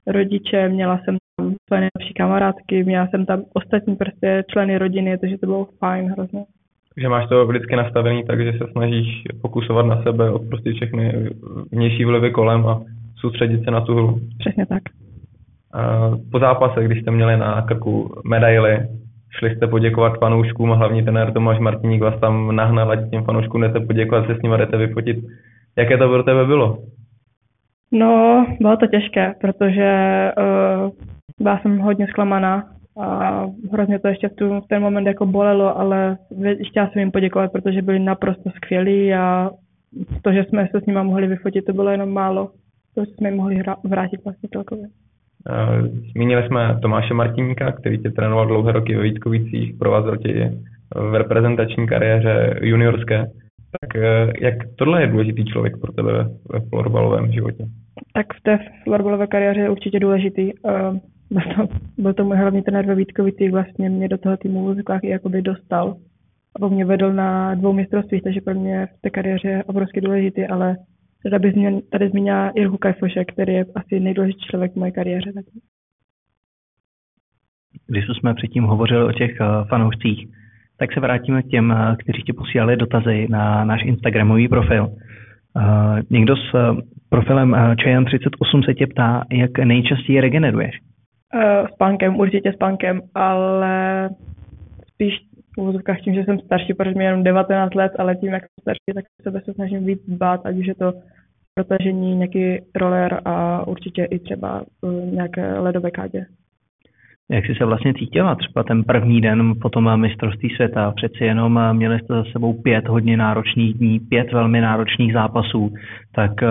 rodiče, 0.07 0.69
měla 0.69 0.97
jsem 0.97 1.17
tam 1.37 1.53
své 1.67 1.77
nejlepší 1.77 2.13
kamarádky, 2.13 2.83
měla 2.83 3.07
jsem 3.07 3.25
tam 3.25 3.43
ostatní 3.53 3.95
prostě 3.95 4.43
členy 4.47 4.77
rodiny, 4.77 5.17
takže 5.17 5.37
to 5.37 5.45
bylo 5.45 5.67
fajn 5.79 6.11
hrozně. 6.11 6.45
Takže 6.95 7.09
máš 7.09 7.29
to 7.29 7.47
vždycky 7.47 7.75
nastavený 7.75 8.23
tak, 8.23 8.43
že 8.43 8.51
se 8.51 8.65
snažíš 8.71 9.23
fokusovat 9.41 9.85
na 9.85 10.03
sebe, 10.03 10.31
odprostit 10.31 10.75
všechny 10.75 11.29
vnější 11.71 12.05
vlivy 12.05 12.31
kolem 12.31 12.67
a 12.67 12.81
soustředit 13.15 13.63
se 13.63 13.71
na 13.71 13.81
tu 13.81 13.95
hru. 13.95 14.19
Přesně 14.39 14.65
tak. 14.65 14.83
Po 16.31 16.39
zápase, 16.39 16.83
když 16.83 17.01
jste 17.01 17.11
měli 17.11 17.37
na 17.37 17.61
krku 17.61 18.21
medaily, 18.29 18.87
šli 19.29 19.55
jste 19.55 19.67
poděkovat 19.67 20.19
fanouškům 20.19 20.71
a 20.71 20.75
hlavní 20.75 21.03
trenér 21.03 21.33
Tomáš 21.33 21.59
Martiník 21.59 22.01
vás 22.01 22.19
tam 22.19 22.55
nahnal, 22.55 22.91
ať 22.91 23.09
těm 23.09 23.23
fanouškům 23.23 23.61
jdete 23.61 23.79
poděkovat, 23.79 24.25
se 24.27 24.35
s 24.35 24.41
nimi 24.41 24.57
jdete 24.57 24.77
vyfotit. 24.77 25.17
Jaké 25.77 25.97
to 25.97 26.09
pro 26.09 26.23
tebe 26.23 26.45
bylo? 26.45 26.77
No, 27.91 28.45
bylo 28.59 28.77
to 28.77 28.87
těžké, 28.87 29.33
protože 29.41 29.91
uh, 30.37 30.91
byla 31.39 31.59
jsem 31.59 31.79
hodně 31.79 32.07
zklamaná 32.07 32.63
a 33.01 33.45
hrozně 33.71 33.99
to 33.99 34.07
ještě 34.07 34.29
v, 34.29 34.35
tu, 34.35 34.61
v 34.61 34.67
ten 34.67 34.81
moment 34.81 35.07
jako 35.07 35.25
bolelo, 35.25 35.77
ale 35.77 36.17
chtěla 36.69 36.89
jsem 36.89 36.99
jim 36.99 37.11
poděkovat, 37.11 37.51
protože 37.51 37.81
byli 37.81 37.99
naprosto 37.99 38.49
skvělí 38.49 39.13
a 39.13 39.49
to, 40.21 40.31
že 40.31 40.43
jsme 40.43 40.67
se 40.71 40.81
s 40.81 40.85
nimi 40.85 41.03
mohli 41.03 41.27
vyfotit, 41.27 41.65
to 41.65 41.73
bylo 41.73 41.89
jenom 41.89 42.09
málo. 42.09 42.49
To 42.95 43.05
jsme 43.05 43.29
jim 43.29 43.37
mohli 43.37 43.63
vrátit 43.83 44.23
vlastně 44.25 44.49
celkově. 44.53 44.87
Zmínili 46.11 46.47
jsme 46.47 46.77
Tomáše 46.81 47.13
Martiníka, 47.13 47.71
který 47.71 47.97
tě 47.97 48.11
trénoval 48.11 48.47
dlouhé 48.47 48.71
roky 48.71 48.95
ve 48.95 49.03
Vítkovicích, 49.03 49.75
provázel 49.79 50.17
tě 50.17 50.51
v 50.95 51.15
reprezentační 51.15 51.87
kariéře 51.87 52.59
juniorské. 52.61 53.25
Tak 53.81 53.95
eh, 53.95 54.33
jak 54.41 54.55
tohle 54.75 55.01
je 55.01 55.07
důležitý 55.07 55.45
člověk 55.45 55.77
pro 55.81 55.91
tebe 55.91 56.11
ve 56.53 56.59
florbalovém 56.69 57.31
životě? 57.31 57.65
Tak 58.13 58.33
v 58.33 58.41
té 58.41 58.59
florbalové 58.83 59.27
kariéře 59.27 59.59
je 59.59 59.69
určitě 59.69 59.99
důležitý. 59.99 60.53
Uh, 60.53 60.97
byl 61.29 61.41
to, 61.55 61.67
byl 61.97 62.13
to 62.13 62.25
můj 62.25 62.37
hlavní 62.37 62.61
trenér 62.61 62.85
ve 62.85 62.95
Vítkovicích, 62.95 63.51
vlastně 63.51 63.89
mě 63.89 64.07
do 64.07 64.17
toho 64.17 64.37
týmu 64.37 64.61
v 64.61 64.63
Vozukách 64.63 65.03
i 65.03 65.09
jakoby 65.09 65.41
dostal. 65.41 65.95
A 66.61 66.67
mě 66.67 66.85
vedl 66.85 67.13
na 67.13 67.55
dvou 67.55 67.73
mistrovstvích, 67.73 68.23
takže 68.23 68.41
pro 68.41 68.53
mě 68.53 68.85
v 68.85 69.01
té 69.01 69.09
kariéře 69.09 69.47
je 69.47 69.63
obrovsky 69.63 70.01
důležitý, 70.01 70.47
ale 70.47 70.75
Teda 71.25 71.39
bych 71.39 71.53
tady 71.89 72.09
zmínila 72.09 72.51
Jirku 72.55 72.77
Kajfoše, 72.77 73.25
který 73.25 73.53
je 73.53 73.65
asi 73.75 73.99
nejdůležitější 73.99 74.47
člověk 74.49 74.73
v 74.73 74.75
mé 74.75 74.91
kariéře. 74.91 75.31
Když 77.87 78.05
jsme 78.05 78.33
předtím 78.33 78.63
hovořili 78.63 79.03
o 79.03 79.11
těch 79.11 79.31
eh, 79.41 79.45
fanoušcích, 79.69 80.27
tak 80.77 80.93
se 80.93 80.99
vrátíme 80.99 81.41
k 81.41 81.47
těm, 81.47 81.71
eh, 81.71 81.95
kteří 81.99 82.21
ti 82.21 82.33
posílali 82.33 82.77
dotazy 82.77 83.27
na 83.29 83.65
náš 83.65 83.83
Instagramový 83.83 84.47
profil. 84.47 84.87
Eh, 84.87 86.01
někdo 86.09 86.35
s 86.35 86.51
profilem 87.09 87.51
Čajan38 87.53 88.65
se 88.65 88.73
tě 88.73 88.87
ptá, 88.87 89.23
jak 89.31 89.59
nejčastěji 89.59 90.21
regeneruješ? 90.21 90.75
S 91.73 91.75
pankem, 91.77 92.15
určitě 92.15 92.53
s 92.53 92.55
pankem, 92.55 93.01
ale 93.15 94.09
spíš 94.93 95.13
v 95.57 96.01
tím, 96.01 96.13
že 96.13 96.23
jsem 96.23 96.39
starší, 96.39 96.73
protože 96.73 96.95
mě 96.95 97.05
jenom 97.05 97.23
19 97.23 97.75
let, 97.75 97.91
ale 97.99 98.15
tím, 98.15 98.33
jak 98.33 98.43
jsem 98.43 98.61
starší, 98.61 98.91
tak 98.95 99.05
sebe 99.21 99.41
se 99.45 99.53
snažím 99.53 99.85
víc 99.85 99.99
dbát, 100.07 100.45
ať 100.45 100.55
už 100.55 100.67
je 100.67 100.75
to 100.75 100.93
protažení, 101.53 102.15
nějaký 102.15 102.57
roller 102.75 103.21
a 103.25 103.67
určitě 103.67 104.03
i 104.03 104.19
třeba 104.19 104.63
nějaké 105.11 105.59
ledové 105.59 105.91
kádě. 105.91 106.25
Jak 107.31 107.45
jsi 107.45 107.55
se 107.55 107.65
vlastně 107.65 107.93
cítila 107.93 108.35
třeba 108.35 108.63
ten 108.63 108.83
první 108.83 109.21
den 109.21 109.53
po 109.61 109.69
tom 109.69 110.01
mistrovství 110.01 110.49
světa? 110.49 110.91
Přeci 110.95 111.23
jenom 111.23 111.59
měli 111.73 111.99
jste 111.99 112.13
za 112.13 112.23
sebou 112.31 112.53
pět 112.53 112.87
hodně 112.87 113.17
náročných 113.17 113.73
dní, 113.73 113.99
pět 113.99 114.33
velmi 114.33 114.61
náročných 114.61 115.13
zápasů, 115.13 115.73
tak 116.15 116.31
eh, 116.43 116.47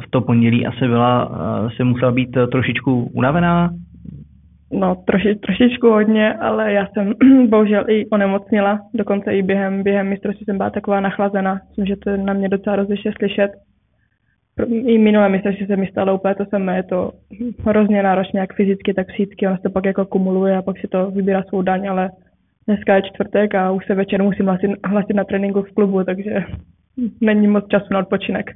v 0.00 0.10
to 0.10 0.20
pondělí 0.20 0.66
asi 0.66 0.88
byla, 0.88 1.30
eh, 1.32 1.76
si 1.76 1.84
musela 1.84 2.12
být 2.12 2.30
trošičku 2.52 3.10
unavená? 3.14 3.70
No, 4.74 4.94
troši, 4.94 5.34
trošičku 5.34 5.90
hodně, 5.90 6.34
ale 6.34 6.72
já 6.72 6.86
jsem 6.86 7.14
bohužel 7.48 7.84
i 7.88 8.06
onemocnila, 8.10 8.80
dokonce 8.94 9.36
i 9.36 9.42
během, 9.42 9.82
během 9.82 10.08
mistrovství 10.08 10.44
jsem 10.44 10.56
byla 10.56 10.70
taková 10.70 11.00
nachlazená, 11.00 11.60
myslím, 11.68 11.86
že 11.86 11.96
to 11.96 12.16
na 12.16 12.32
mě 12.32 12.48
docela 12.48 12.76
rozlišně 12.76 13.12
slyšet 13.18 13.50
i 14.86 14.98
minulé 14.98 15.28
mistrovství 15.28 15.66
se 15.66 15.76
mi 15.76 15.86
stalo 15.86 16.14
úplně 16.14 16.34
to 16.34 16.44
samé, 16.50 16.76
je 16.76 16.82
to 16.82 17.12
hrozně 17.66 18.02
náročné, 18.02 18.40
jak 18.40 18.54
fyzicky, 18.54 18.94
tak 18.94 19.06
psychicky, 19.06 19.46
ono 19.46 19.56
se 19.56 19.62
to 19.62 19.70
pak 19.70 19.84
jako 19.84 20.04
kumuluje 20.04 20.56
a 20.56 20.62
pak 20.62 20.78
si 20.78 20.88
to 20.88 21.10
vybírá 21.10 21.42
svou 21.42 21.62
daň, 21.62 21.88
ale 21.88 22.10
dneska 22.66 22.96
je 22.96 23.02
čtvrtek 23.02 23.54
a 23.54 23.70
už 23.70 23.86
se 23.86 23.94
večer 23.94 24.22
musím 24.22 24.46
hlasit, 24.46 24.70
hlasit 24.86 25.14
na 25.14 25.24
tréninku 25.24 25.62
v 25.62 25.72
klubu, 25.74 26.04
takže 26.04 26.30
není 27.20 27.46
moc 27.46 27.68
času 27.68 27.86
na 27.90 27.98
odpočinek. 27.98 28.50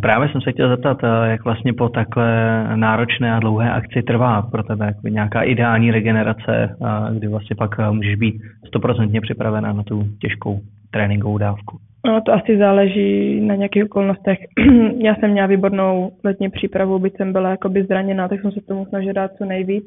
Právě 0.00 0.28
jsem 0.28 0.40
se 0.40 0.52
chtěl 0.52 0.68
zeptat, 0.68 0.98
jak 1.24 1.44
vlastně 1.44 1.72
po 1.72 1.88
takhle 1.88 2.64
náročné 2.76 3.34
a 3.34 3.40
dlouhé 3.40 3.70
akci 3.72 4.02
trvá 4.02 4.42
pro 4.42 4.62
tebe 4.62 4.94
nějaká 5.08 5.42
ideální 5.42 5.90
regenerace, 5.90 6.76
kdy 7.12 7.28
vlastně 7.28 7.56
pak 7.56 7.90
můžeš 7.90 8.14
být 8.14 8.34
stoprocentně 8.66 9.20
připravená 9.20 9.72
na 9.72 9.82
tu 9.82 10.04
těžkou 10.20 10.60
tréninkovou 10.90 11.38
dávku. 11.38 11.78
No, 12.06 12.20
to 12.20 12.32
asi 12.32 12.58
záleží 12.58 13.40
na 13.40 13.54
nějakých 13.54 13.84
okolnostech. 13.84 14.38
Já 14.98 15.14
jsem 15.14 15.30
měla 15.30 15.46
výbornou 15.46 16.10
letní 16.24 16.50
přípravu, 16.50 16.98
byť 16.98 17.16
jsem 17.16 17.32
byla 17.32 17.50
jakoby 17.50 17.84
zraněná, 17.84 18.28
tak 18.28 18.40
jsem 18.40 18.52
se 18.52 18.60
tomu 18.60 18.86
snažila 18.86 19.12
dát 19.12 19.30
co 19.38 19.44
nejvíc. 19.44 19.84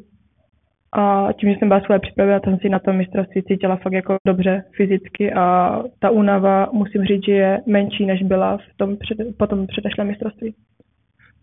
A 0.93 1.29
tím, 1.39 1.49
že 1.49 1.59
jsem 1.59 1.67
byla 1.67 1.81
svoje 1.81 1.99
připravená, 1.99 2.39
jsem 2.39 2.57
si 2.57 2.69
na 2.69 2.79
tom 2.79 2.95
mistrovství 2.97 3.43
cítila 3.43 3.75
fakt 3.75 3.93
jako 3.93 4.15
dobře 4.27 4.63
fyzicky 4.75 5.33
a 5.33 5.77
ta 5.99 6.09
únava, 6.09 6.67
musím 6.73 7.05
říct, 7.05 7.25
že 7.25 7.31
je 7.31 7.59
menší, 7.67 8.05
než 8.05 8.23
byla 8.23 8.57
v 8.57 8.77
tom 8.77 8.97
před, 8.97 9.17
po 9.37 9.47
tom 9.47 9.67
předešlém 9.67 10.07
mistrovství. 10.07 10.53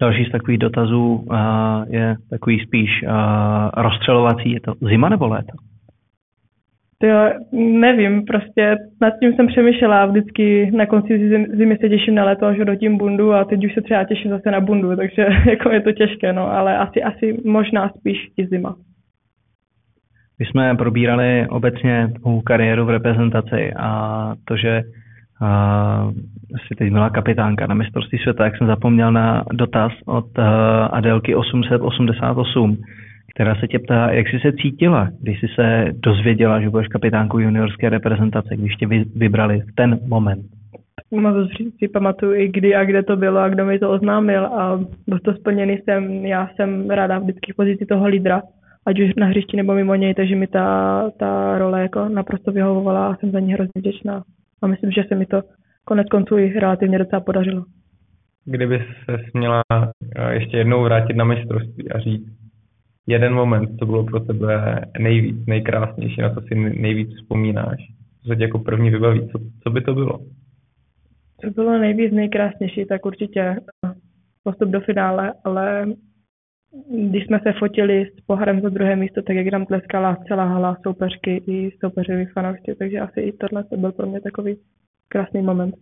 Další 0.01 0.25
z 0.25 0.31
takových 0.31 0.59
dotazů 0.59 1.15
uh, 1.15 1.37
je 1.89 2.17
takový 2.31 2.61
spíš 2.61 2.91
uh, 3.03 3.11
rozstřelovací. 3.77 4.53
Je 4.53 4.61
to 4.61 4.75
zima 4.89 5.09
nebo 5.09 5.27
léto? 5.27 5.53
Jo, 7.03 7.31
nevím, 7.53 8.25
prostě 8.25 8.77
nad 9.01 9.13
tím 9.21 9.33
jsem 9.33 9.47
přemýšlela 9.47 10.07
vždycky 10.07 10.71
na 10.71 10.87
konci 10.87 11.31
zimy 11.57 11.77
se 11.77 11.89
těším 11.89 12.15
na 12.15 12.25
léto, 12.25 12.47
až 12.47 12.59
hodotím 12.59 12.99
bundu 12.99 13.33
a 13.33 13.45
teď 13.45 13.65
už 13.65 13.75
se 13.75 13.81
třeba 13.81 14.05
těším 14.05 14.31
zase 14.31 14.51
na 14.51 14.61
bundu, 14.61 14.97
takže 14.97 15.27
jako 15.51 15.71
je 15.71 15.81
to 15.81 15.93
těžké, 15.93 16.33
no, 16.33 16.53
ale 16.53 16.79
asi, 16.79 17.03
asi 17.03 17.37
možná 17.45 17.89
spíš 17.89 18.19
i 18.37 18.47
zima. 18.47 18.77
My 20.39 20.47
jsme 20.47 20.77
probírali 20.77 21.47
obecně 21.49 22.13
kariéru 22.45 22.85
v 22.85 22.91
reprezentaci 22.91 23.73
a 23.77 24.35
to, 24.45 24.57
že 24.57 24.83
uh, 24.83 26.13
si 26.69 26.75
teď 26.79 26.93
byla 26.93 27.11
kapitánka 27.11 27.67
na 27.67 27.75
mistrovství 27.75 28.19
světa, 28.19 28.45
jak 28.45 28.57
jsem 28.57 28.67
zapomněl 28.67 29.13
na 29.13 29.45
dotaz 29.53 29.93
od 30.07 30.39
uh, 30.39 30.45
Adelky 30.91 31.35
888 31.35 32.77
která 33.39 33.55
se 33.55 33.67
tě 33.67 33.79
ptá, 33.79 34.11
jak 34.11 34.29
jsi 34.29 34.39
se 34.41 34.53
cítila, 34.53 35.09
když 35.21 35.41
jsi 35.41 35.47
se 35.55 35.93
dozvěděla, 35.93 36.61
že 36.61 36.71
budeš 36.71 36.89
kapitánkou 36.89 37.39
juniorské 37.39 37.89
reprezentace, 37.89 38.57
když 38.57 38.75
tě 38.77 38.87
vybrali 39.17 39.61
v 39.61 39.75
ten 39.75 39.99
moment. 40.07 40.43
Moc 41.11 41.49
si 41.79 41.89
pamatuju 41.89 42.35
i 42.35 42.49
kdy 42.49 42.75
a 42.75 42.85
kde 42.85 43.03
to 43.03 43.17
bylo 43.17 43.39
a 43.39 43.49
kdo 43.49 43.65
mi 43.65 43.79
to 43.79 43.91
oznámil 43.91 44.47
a 44.47 44.81
byl 45.07 45.19
to 45.19 45.35
splněný 45.35 45.79
jsem, 45.79 46.27
já 46.27 46.49
jsem 46.57 46.91
ráda 46.91 47.19
vždycky 47.19 47.53
v 47.53 47.57
pozici 47.57 47.87
toho 47.87 48.07
lídra, 48.07 48.43
ať 48.89 49.01
už 49.01 49.15
na 49.17 49.27
hřišti 49.27 49.57
nebo 49.57 49.75
mimo 49.75 49.95
něj, 49.95 50.15
takže 50.15 50.37
mi 50.37 50.47
ta, 50.47 51.11
ta 51.19 51.59
role 51.59 51.83
jako 51.83 52.09
naprosto 52.09 52.53
vyhovovala 52.53 53.09
a 53.09 53.17
jsem 53.17 53.31
za 53.31 53.41
ní 53.41 53.53
hrozně 53.53 53.73
vděčná. 53.77 54.25
A 54.63 54.67
myslím, 54.67 54.91
že 54.91 55.05
se 55.09 55.15
mi 55.15 55.27
to 55.27 55.43
konec 55.85 56.09
konců 56.09 56.39
i 56.39 56.59
relativně 56.59 56.99
docela 56.99 57.21
podařilo. 57.21 57.65
Kdyby 58.45 58.79
se 59.05 59.19
měla 59.35 59.63
eh, 59.71 60.35
ještě 60.35 60.57
jednou 60.57 60.83
vrátit 60.83 61.17
na 61.17 61.25
mistrovství 61.25 61.91
a 61.91 61.99
říct, 61.99 62.29
jeden 63.07 63.35
moment, 63.35 63.71
co 63.79 63.87
bylo 63.87 64.05
pro 64.05 64.21
tebe 64.21 64.81
nejvíc, 64.99 65.47
nejkrásnější, 65.47 66.21
na 66.21 66.35
co 66.35 66.41
si 66.41 66.55
nejvíc 66.55 67.15
vzpomínáš? 67.17 67.79
Co 68.23 68.29
se 68.29 68.37
tě 68.37 68.43
jako 68.43 68.59
první 68.59 68.91
vybaví? 68.91 69.29
Co, 69.29 69.39
co 69.63 69.71
by 69.71 69.81
to 69.81 69.95
bylo? 69.95 70.19
Co 71.41 71.51
bylo 71.51 71.79
nejvíc 71.79 72.13
nejkrásnější, 72.13 72.85
tak 72.87 73.07
určitě 73.07 73.57
postup 74.43 74.69
do 74.71 74.81
finále, 74.81 75.33
ale 75.45 75.87
když 77.09 77.27
jsme 77.27 77.41
se 77.43 77.53
fotili 77.53 78.07
s 78.19 78.21
poharem 78.27 78.61
za 78.61 78.69
druhé 78.69 78.97
místo, 78.97 79.23
tak 79.23 79.37
jak 79.37 79.53
nám 79.53 79.67
tleskala 79.67 80.17
celá 80.29 80.45
hala 80.45 80.77
soupeřky 80.83 81.43
i 81.47 81.71
soupeřoví 81.81 82.27
fanoušci, 82.27 82.75
takže 82.79 83.01
asi 83.01 83.21
i 83.21 83.33
tohle 83.33 83.65
to 83.65 83.77
byl 83.77 83.93
pro 83.93 84.07
mě 84.07 84.21
takový 84.21 84.57
krásný 85.09 85.43
moment. 85.43 85.75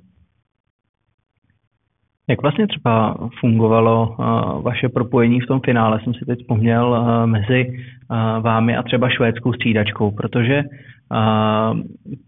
Jak 2.29 2.43
vlastně 2.43 2.67
třeba 2.67 3.17
fungovalo 3.41 4.09
uh, 4.09 4.63
vaše 4.63 4.89
propojení 4.89 5.41
v 5.41 5.47
tom 5.47 5.61
finále? 5.61 6.01
Jsem 6.05 6.15
si 6.15 6.25
teď 6.25 6.39
vzpomněl 6.39 6.89
uh, 6.89 7.27
mezi 7.27 7.71
uh, 7.71 8.43
vámi 8.43 8.77
a 8.77 8.83
třeba 8.83 9.09
švédskou 9.09 9.53
střídačkou, 9.53 10.11
protože 10.11 10.63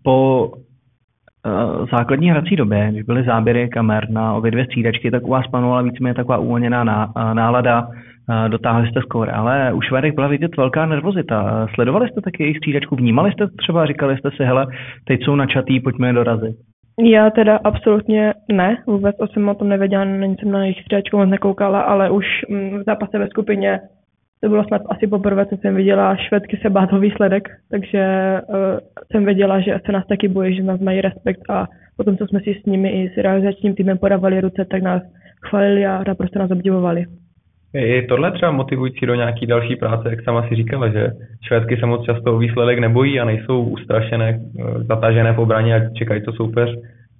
po 0.02 0.50
základní 1.92 2.30
hrací 2.30 2.56
době, 2.56 2.88
když 2.90 3.02
byly 3.02 3.24
záběry 3.24 3.68
kamer 3.68 4.10
na 4.10 4.34
obě 4.34 4.50
dvě 4.50 4.64
střídačky, 4.64 5.10
tak 5.10 5.26
u 5.26 5.30
vás 5.30 5.46
panovala 5.46 5.82
víceméně 5.82 6.14
taková 6.14 6.38
uvolněná 6.38 6.84
nálada, 7.32 7.88
dotáhli 8.48 8.88
jste 8.88 9.00
skóre, 9.00 9.32
ale 9.32 9.72
u 9.72 9.80
Švédek 9.80 10.14
byla 10.14 10.28
vidět 10.28 10.56
velká 10.56 10.86
nervozita. 10.86 11.66
Sledovali 11.74 12.08
jste 12.08 12.20
taky 12.20 12.42
jejich 12.42 12.56
střídačku, 12.56 12.96
vnímali 12.96 13.32
jste 13.32 13.46
třeba, 13.56 13.86
říkali 13.86 14.16
jste 14.16 14.30
si, 14.30 14.44
hele, 14.44 14.66
teď 15.04 15.20
jsou 15.22 15.36
načatý, 15.36 15.80
pojďme 15.80 16.06
je 16.06 16.12
dorazit. 16.12 16.56
Já 17.04 17.30
teda 17.30 17.60
absolutně 17.64 18.34
ne, 18.52 18.76
vůbec 18.86 19.16
jsem 19.32 19.48
o 19.48 19.54
tom 19.54 19.68
nevěděla, 19.68 20.04
není 20.04 20.36
jsem 20.36 20.50
na 20.50 20.62
jejich 20.62 20.80
střídačku 20.80 21.16
moc 21.16 21.28
nekoukala, 21.28 21.80
ale 21.80 22.10
už 22.10 22.24
mm, 22.48 22.78
v 22.78 22.82
zápase 22.86 23.18
ve 23.18 23.28
skupině 23.28 23.80
to 24.42 24.48
bylo 24.48 24.64
snad 24.64 24.82
asi 24.90 25.06
poprvé, 25.06 25.46
co 25.46 25.56
jsem 25.56 25.74
viděla 25.74 26.16
švedky 26.16 26.58
se 26.62 26.70
bát 26.70 26.92
o 26.92 26.98
výsledek, 26.98 27.48
takže 27.70 28.02
uh, 28.48 28.56
jsem 29.12 29.24
věděla, 29.24 29.60
že 29.60 29.78
se 29.86 29.92
nás 29.92 30.06
taky 30.06 30.28
bojí, 30.28 30.56
že 30.56 30.62
nás 30.62 30.80
mají 30.80 31.00
respekt 31.00 31.40
a 31.50 31.66
potom, 31.96 32.16
co 32.16 32.26
jsme 32.26 32.40
si 32.40 32.60
s 32.62 32.66
nimi 32.66 32.88
i 32.88 33.10
s 33.14 33.16
realizačním 33.16 33.74
týmem 33.74 33.98
podávali 33.98 34.40
ruce, 34.40 34.64
tak 34.70 34.82
nás 34.82 35.02
chválili 35.48 35.86
a 35.86 36.04
naprosto 36.06 36.38
nás 36.38 36.50
obdivovali. 36.50 37.04
Je 37.74 38.02
tohle 38.02 38.32
třeba 38.32 38.50
motivující 38.50 39.06
do 39.06 39.14
nějaký 39.14 39.46
další 39.46 39.76
práce, 39.76 40.10
jak 40.10 40.24
sama 40.24 40.48
si 40.48 40.54
říkala, 40.54 40.88
že 40.88 41.10
švédky 41.42 41.76
se 41.76 41.86
moc 41.86 42.04
často 42.04 42.34
o 42.34 42.38
výsledek 42.38 42.78
nebojí 42.78 43.20
a 43.20 43.24
nejsou 43.24 43.62
ustrašené, 43.62 44.40
eh, 44.40 44.84
zatažené 44.84 45.32
po 45.34 45.46
braně 45.46 45.74
a 45.76 45.90
čekají, 45.90 46.22
co 46.22 46.32
soupeř 46.32 46.70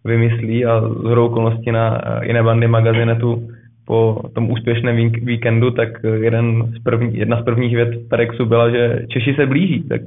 vymyslí 0.05 0.65
a 0.65 0.81
z 0.81 1.19
okolností 1.19 1.73
na 1.73 2.01
eh, 2.05 2.27
jiné 2.27 2.43
bandy 2.43 2.69
magazinetu 2.69 3.49
po 3.87 4.23
tom 4.35 4.51
úspěšném 4.51 4.97
víkendu, 5.11 5.71
tak 5.71 5.89
jeden 6.21 6.73
z 6.77 6.83
první, 6.83 7.19
jedna 7.19 7.41
z 7.41 7.45
prvních 7.45 7.75
věd 7.75 8.09
Perexu 8.11 8.47
byla, 8.47 8.71
že 8.71 9.07
Češi 9.09 9.35
se 9.35 9.47
blíží, 9.47 9.89
tak 9.89 10.01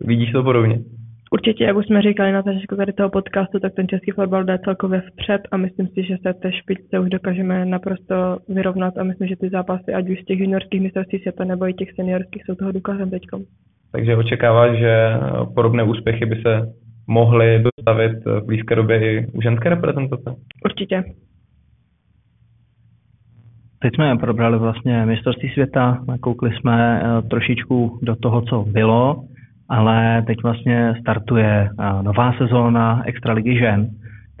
vidíš 0.00 0.32
to 0.32 0.42
podobně. 0.42 0.78
Určitě, 1.32 1.64
jak 1.64 1.76
už 1.76 1.86
jsme 1.86 2.02
říkali 2.02 2.32
na 2.32 2.42
začátku 2.42 2.76
tady 2.76 2.92
toho 2.92 3.10
podcastu, 3.10 3.58
tak 3.58 3.74
ten 3.74 3.88
český 3.88 4.10
fotbal 4.10 4.44
jde 4.44 4.58
celkově 4.64 5.00
vpřed 5.00 5.40
a 5.52 5.56
myslím 5.56 5.86
si, 5.88 6.02
že 6.02 6.16
se 6.22 6.34
té 6.34 6.52
špičce 6.52 6.98
už 6.98 7.08
dokážeme 7.08 7.66
naprosto 7.66 8.38
vyrovnat 8.48 8.98
a 8.98 9.02
myslím, 9.02 9.28
že 9.28 9.36
ty 9.36 9.48
zápasy, 9.48 9.94
ať 9.94 10.10
už 10.10 10.20
z 10.20 10.24
těch 10.24 10.38
juniorských 10.38 10.80
mistrovství 10.80 11.18
světa 11.18 11.44
nebo 11.44 11.68
i 11.68 11.74
těch 11.74 11.92
seniorských, 11.92 12.42
jsou 12.44 12.54
toho 12.54 12.72
důkazem 12.72 13.10
teď. 13.10 13.22
Takže 13.92 14.16
očekáváš, 14.16 14.78
že 14.78 15.14
podobné 15.54 15.82
úspěchy 15.82 16.26
by 16.26 16.42
se 16.42 16.60
mohli 17.06 17.62
dostavit 17.64 18.24
v 18.24 18.46
blízké 18.46 18.74
době 18.74 19.00
i 19.00 19.26
u 19.26 19.42
ženské 19.42 19.68
reprezentace? 19.68 20.34
Určitě. 20.64 21.04
Teď 23.82 23.94
jsme 23.94 24.16
probrali 24.16 24.58
vlastně 24.58 25.06
mistrovství 25.06 25.48
světa, 25.48 26.04
koukli 26.20 26.50
jsme 26.52 27.02
eh, 27.02 27.22
trošičku 27.22 27.98
do 28.02 28.16
toho, 28.16 28.42
co 28.42 28.64
bylo, 28.68 29.24
ale 29.68 30.22
teď 30.26 30.38
vlastně 30.42 30.94
startuje 31.00 31.68
eh, 31.70 32.02
nová 32.02 32.32
sezóna 32.32 33.02
Extraligy 33.06 33.58
žen. 33.58 33.86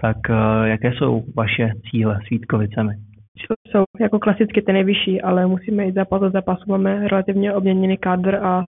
Tak 0.00 0.16
eh, 0.30 0.68
jaké 0.68 0.92
jsou 0.92 1.22
vaše 1.36 1.70
cíle 1.90 2.18
s 2.26 2.30
Vítkovicemi? 2.30 2.92
Jsou 3.70 3.84
jako 4.00 4.18
klasicky 4.18 4.62
ty 4.62 4.72
nejvyšší, 4.72 5.22
ale 5.22 5.46
musíme 5.46 5.84
jít 5.84 5.94
zápas 5.94 6.22
od 6.22 6.32
zápasu. 6.32 6.62
Máme 6.66 7.08
relativně 7.08 7.52
obměněný 7.52 7.96
kádr 7.96 8.34
a 8.34 8.64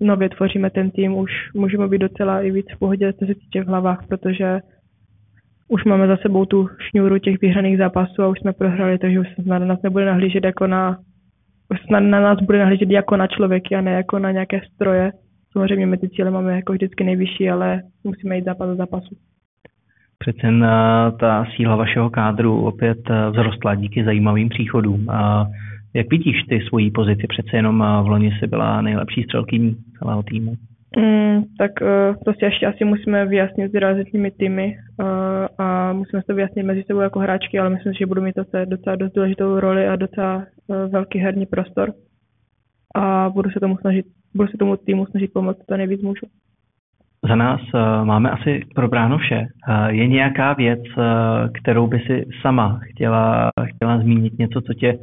nově 0.00 0.28
tvoříme 0.28 0.70
ten 0.70 0.90
tým. 0.90 1.14
Už 1.14 1.30
můžeme 1.54 1.88
být 1.88 1.98
docela 1.98 2.40
i 2.40 2.50
víc 2.50 2.66
v 2.74 2.78
pohodě, 2.78 3.12
co 3.12 3.26
se 3.26 3.34
týče 3.34 3.64
v 3.64 3.66
hlavách, 3.66 4.06
protože 4.08 4.60
už 5.68 5.84
máme 5.84 6.06
za 6.06 6.16
sebou 6.16 6.44
tu 6.44 6.68
šňůru 6.90 7.18
těch 7.18 7.40
vyhraných 7.40 7.78
zápasů 7.78 8.22
a 8.22 8.28
už 8.28 8.40
jsme 8.40 8.52
prohrali, 8.52 8.98
takže 8.98 9.20
už 9.20 9.26
se 9.34 9.42
na 9.46 9.58
nás 9.58 9.82
nebude 9.82 10.06
nahlížet 10.06 10.44
jako 10.44 10.66
na 10.66 10.98
snad 11.86 12.00
na 12.00 12.20
nás 12.20 12.38
bude 12.40 12.58
nahlížet 12.58 12.90
jako 12.90 13.16
na 13.16 13.26
člověky 13.26 13.76
a 13.76 13.80
ne 13.80 13.92
jako 13.92 14.18
na 14.18 14.30
nějaké 14.30 14.60
stroje. 14.74 15.12
Samozřejmě 15.56 15.86
my 15.86 15.98
ty 15.98 16.08
cíle 16.08 16.30
máme 16.30 16.56
jako 16.56 16.72
vždycky 16.72 17.04
nejvyšší, 17.04 17.50
ale 17.50 17.82
musíme 18.04 18.36
jít 18.36 18.44
zápas 18.44 18.68
za 18.68 18.74
zápasu. 18.74 19.16
Přece 20.18 20.46
jen 20.46 20.66
ta 21.20 21.46
síla 21.56 21.76
vašeho 21.76 22.10
kádru 22.10 22.64
opět 22.64 22.98
eh, 23.10 23.30
vzrostla 23.30 23.74
díky 23.74 24.04
zajímavým 24.04 24.48
příchodům. 24.48 25.06
Jak 25.94 26.10
vidíš 26.10 26.42
ty 26.48 26.60
svoji 26.68 26.90
pozici? 26.90 27.26
Přece 27.28 27.56
jenom 27.56 27.82
eh, 27.82 28.02
v 28.02 28.08
loni 28.08 28.30
si 28.38 28.46
byla 28.46 28.82
nejlepší 28.82 29.22
střelkyní 29.22 29.76
celého 29.98 30.22
týmu. 30.22 30.54
Mm, 30.98 31.42
tak 31.58 31.70
uh, 31.80 32.16
prostě 32.24 32.46
ještě 32.46 32.66
asi 32.66 32.84
musíme 32.84 33.26
vyjasnit 33.26 33.72
s 33.72 33.74
realizačními 33.74 34.30
týmy 34.30 34.76
uh, 35.00 35.06
a 35.66 35.92
musíme 35.92 36.22
to 36.22 36.34
vyjasnit 36.34 36.66
mezi 36.66 36.82
sebou 36.86 37.00
jako 37.00 37.18
hráčky, 37.18 37.58
ale 37.58 37.70
myslím, 37.70 37.92
že 37.92 38.06
budu 38.06 38.22
mít 38.22 38.34
zase 38.36 38.66
docela 38.66 38.96
dost 38.96 39.12
důležitou 39.12 39.60
roli 39.60 39.88
a 39.88 39.96
docela 39.96 40.36
uh, 40.36 40.76
velký 40.90 41.18
herní 41.18 41.46
prostor 41.46 41.92
a 42.94 43.30
budu 43.30 43.50
se 43.50 43.60
tomu 43.60 43.76
snažit, 43.76 44.06
budu 44.36 44.48
se 44.48 44.58
tomu 44.58 44.76
týmu 44.76 45.06
snažit 45.06 45.32
pomoct, 45.32 45.66
to 45.68 45.76
nejvíc 45.76 46.02
můžu. 46.02 46.26
Za 47.28 47.36
nás 47.36 47.60
uh, 47.74 48.04
máme 48.04 48.30
asi 48.30 48.60
probráno 48.74 49.18
vše. 49.18 49.46
Uh, 49.68 49.86
je 49.86 50.06
nějaká 50.06 50.52
věc, 50.52 50.80
uh, 50.96 51.04
kterou 51.60 51.86
by 51.86 51.98
si 51.98 52.24
sama 52.42 52.80
chtěla, 52.82 53.50
chtěla 53.64 53.98
zmínit, 53.98 54.38
něco, 54.38 54.60
co 54.60 54.74
tě 54.74 54.98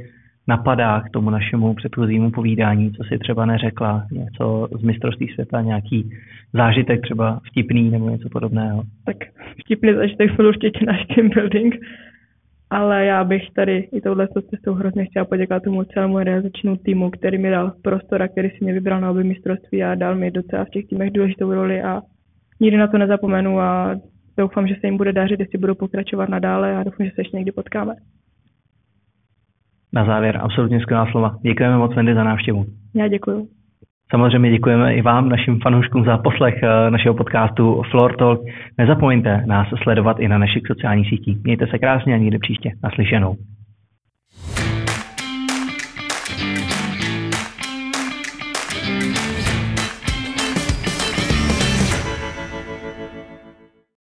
napadá 0.47 1.01
k 1.01 1.09
tomu 1.09 1.29
našemu 1.29 1.73
předchozímu 1.73 2.31
povídání, 2.31 2.91
co 2.91 3.03
si 3.03 3.17
třeba 3.17 3.45
neřekla, 3.45 4.05
něco 4.11 4.67
z 4.79 4.83
mistrovství 4.83 5.27
světa, 5.27 5.61
nějaký 5.61 6.09
zážitek 6.53 7.01
třeba 7.01 7.39
vtipný 7.51 7.89
nebo 7.89 8.09
něco 8.09 8.29
podobného? 8.29 8.83
Tak 9.05 9.17
vtipný 9.59 9.93
zážitek 9.93 10.35
byl 10.35 10.47
určitě 10.47 10.85
náš 10.85 11.05
team 11.15 11.29
building, 11.29 11.75
ale 12.73 13.05
já 13.05 13.23
bych 13.23 13.51
tady 13.55 13.77
i 13.77 14.01
touhle 14.01 14.27
cestou 14.49 14.73
hrozně 14.73 15.05
chtěla 15.05 15.25
poděkovat 15.25 15.63
tomu 15.63 15.83
celému 15.83 16.19
realizačnímu 16.19 16.77
týmu, 16.77 17.09
který 17.09 17.37
mi 17.37 17.49
dal 17.49 17.73
prostor 17.81 18.21
a 18.21 18.27
který 18.27 18.49
si 18.49 18.57
mě 18.61 18.73
vybral 18.73 19.01
na 19.01 19.11
obě 19.11 19.23
mistrovství 19.23 19.83
a 19.83 19.95
dal 19.95 20.15
mi 20.15 20.31
docela 20.31 20.65
v 20.65 20.69
těch 20.69 20.87
týmech 20.87 21.11
důležitou 21.11 21.53
roli 21.53 21.81
a 21.81 22.01
nikdy 22.59 22.77
na 22.77 22.87
to 22.87 22.97
nezapomenu 22.97 23.59
a 23.59 23.95
doufám, 24.37 24.67
že 24.67 24.75
se 24.81 24.87
jim 24.87 24.97
bude 24.97 25.13
dařit, 25.13 25.39
jestli 25.39 25.57
budou 25.57 25.75
pokračovat 25.75 26.29
nadále 26.29 26.75
a 26.75 26.83
doufám, 26.83 27.05
že 27.05 27.11
se 27.15 27.21
ještě 27.21 27.37
někdy 27.37 27.51
potkáme 27.51 27.95
na 29.93 30.05
závěr 30.05 30.39
absolutně 30.41 30.79
skvělá 30.79 31.11
slova. 31.11 31.37
Děkujeme 31.41 31.77
moc, 31.77 31.95
Wendy, 31.95 32.13
za 32.13 32.23
návštěvu. 32.23 32.65
Já 32.95 33.07
děkuji. 33.07 33.47
Samozřejmě 34.13 34.51
děkujeme 34.51 34.95
i 34.95 35.01
vám, 35.01 35.29
našim 35.29 35.59
fanouškům, 35.59 36.05
za 36.05 36.17
poslech 36.17 36.63
eh, 36.63 36.91
našeho 36.91 37.15
podcastu 37.15 37.81
Floor 37.91 38.15
Talk. 38.15 38.39
Nezapomeňte 38.77 39.43
nás 39.45 39.67
sledovat 39.83 40.19
i 40.19 40.27
na 40.27 40.37
našich 40.37 40.63
sociálních 40.67 41.09
sítích. 41.09 41.37
Mějte 41.43 41.67
se 41.67 41.79
krásně 41.79 42.13
a 42.13 42.17
někdy 42.17 42.37
příště. 42.39 42.71
Naslyšenou. 42.83 43.35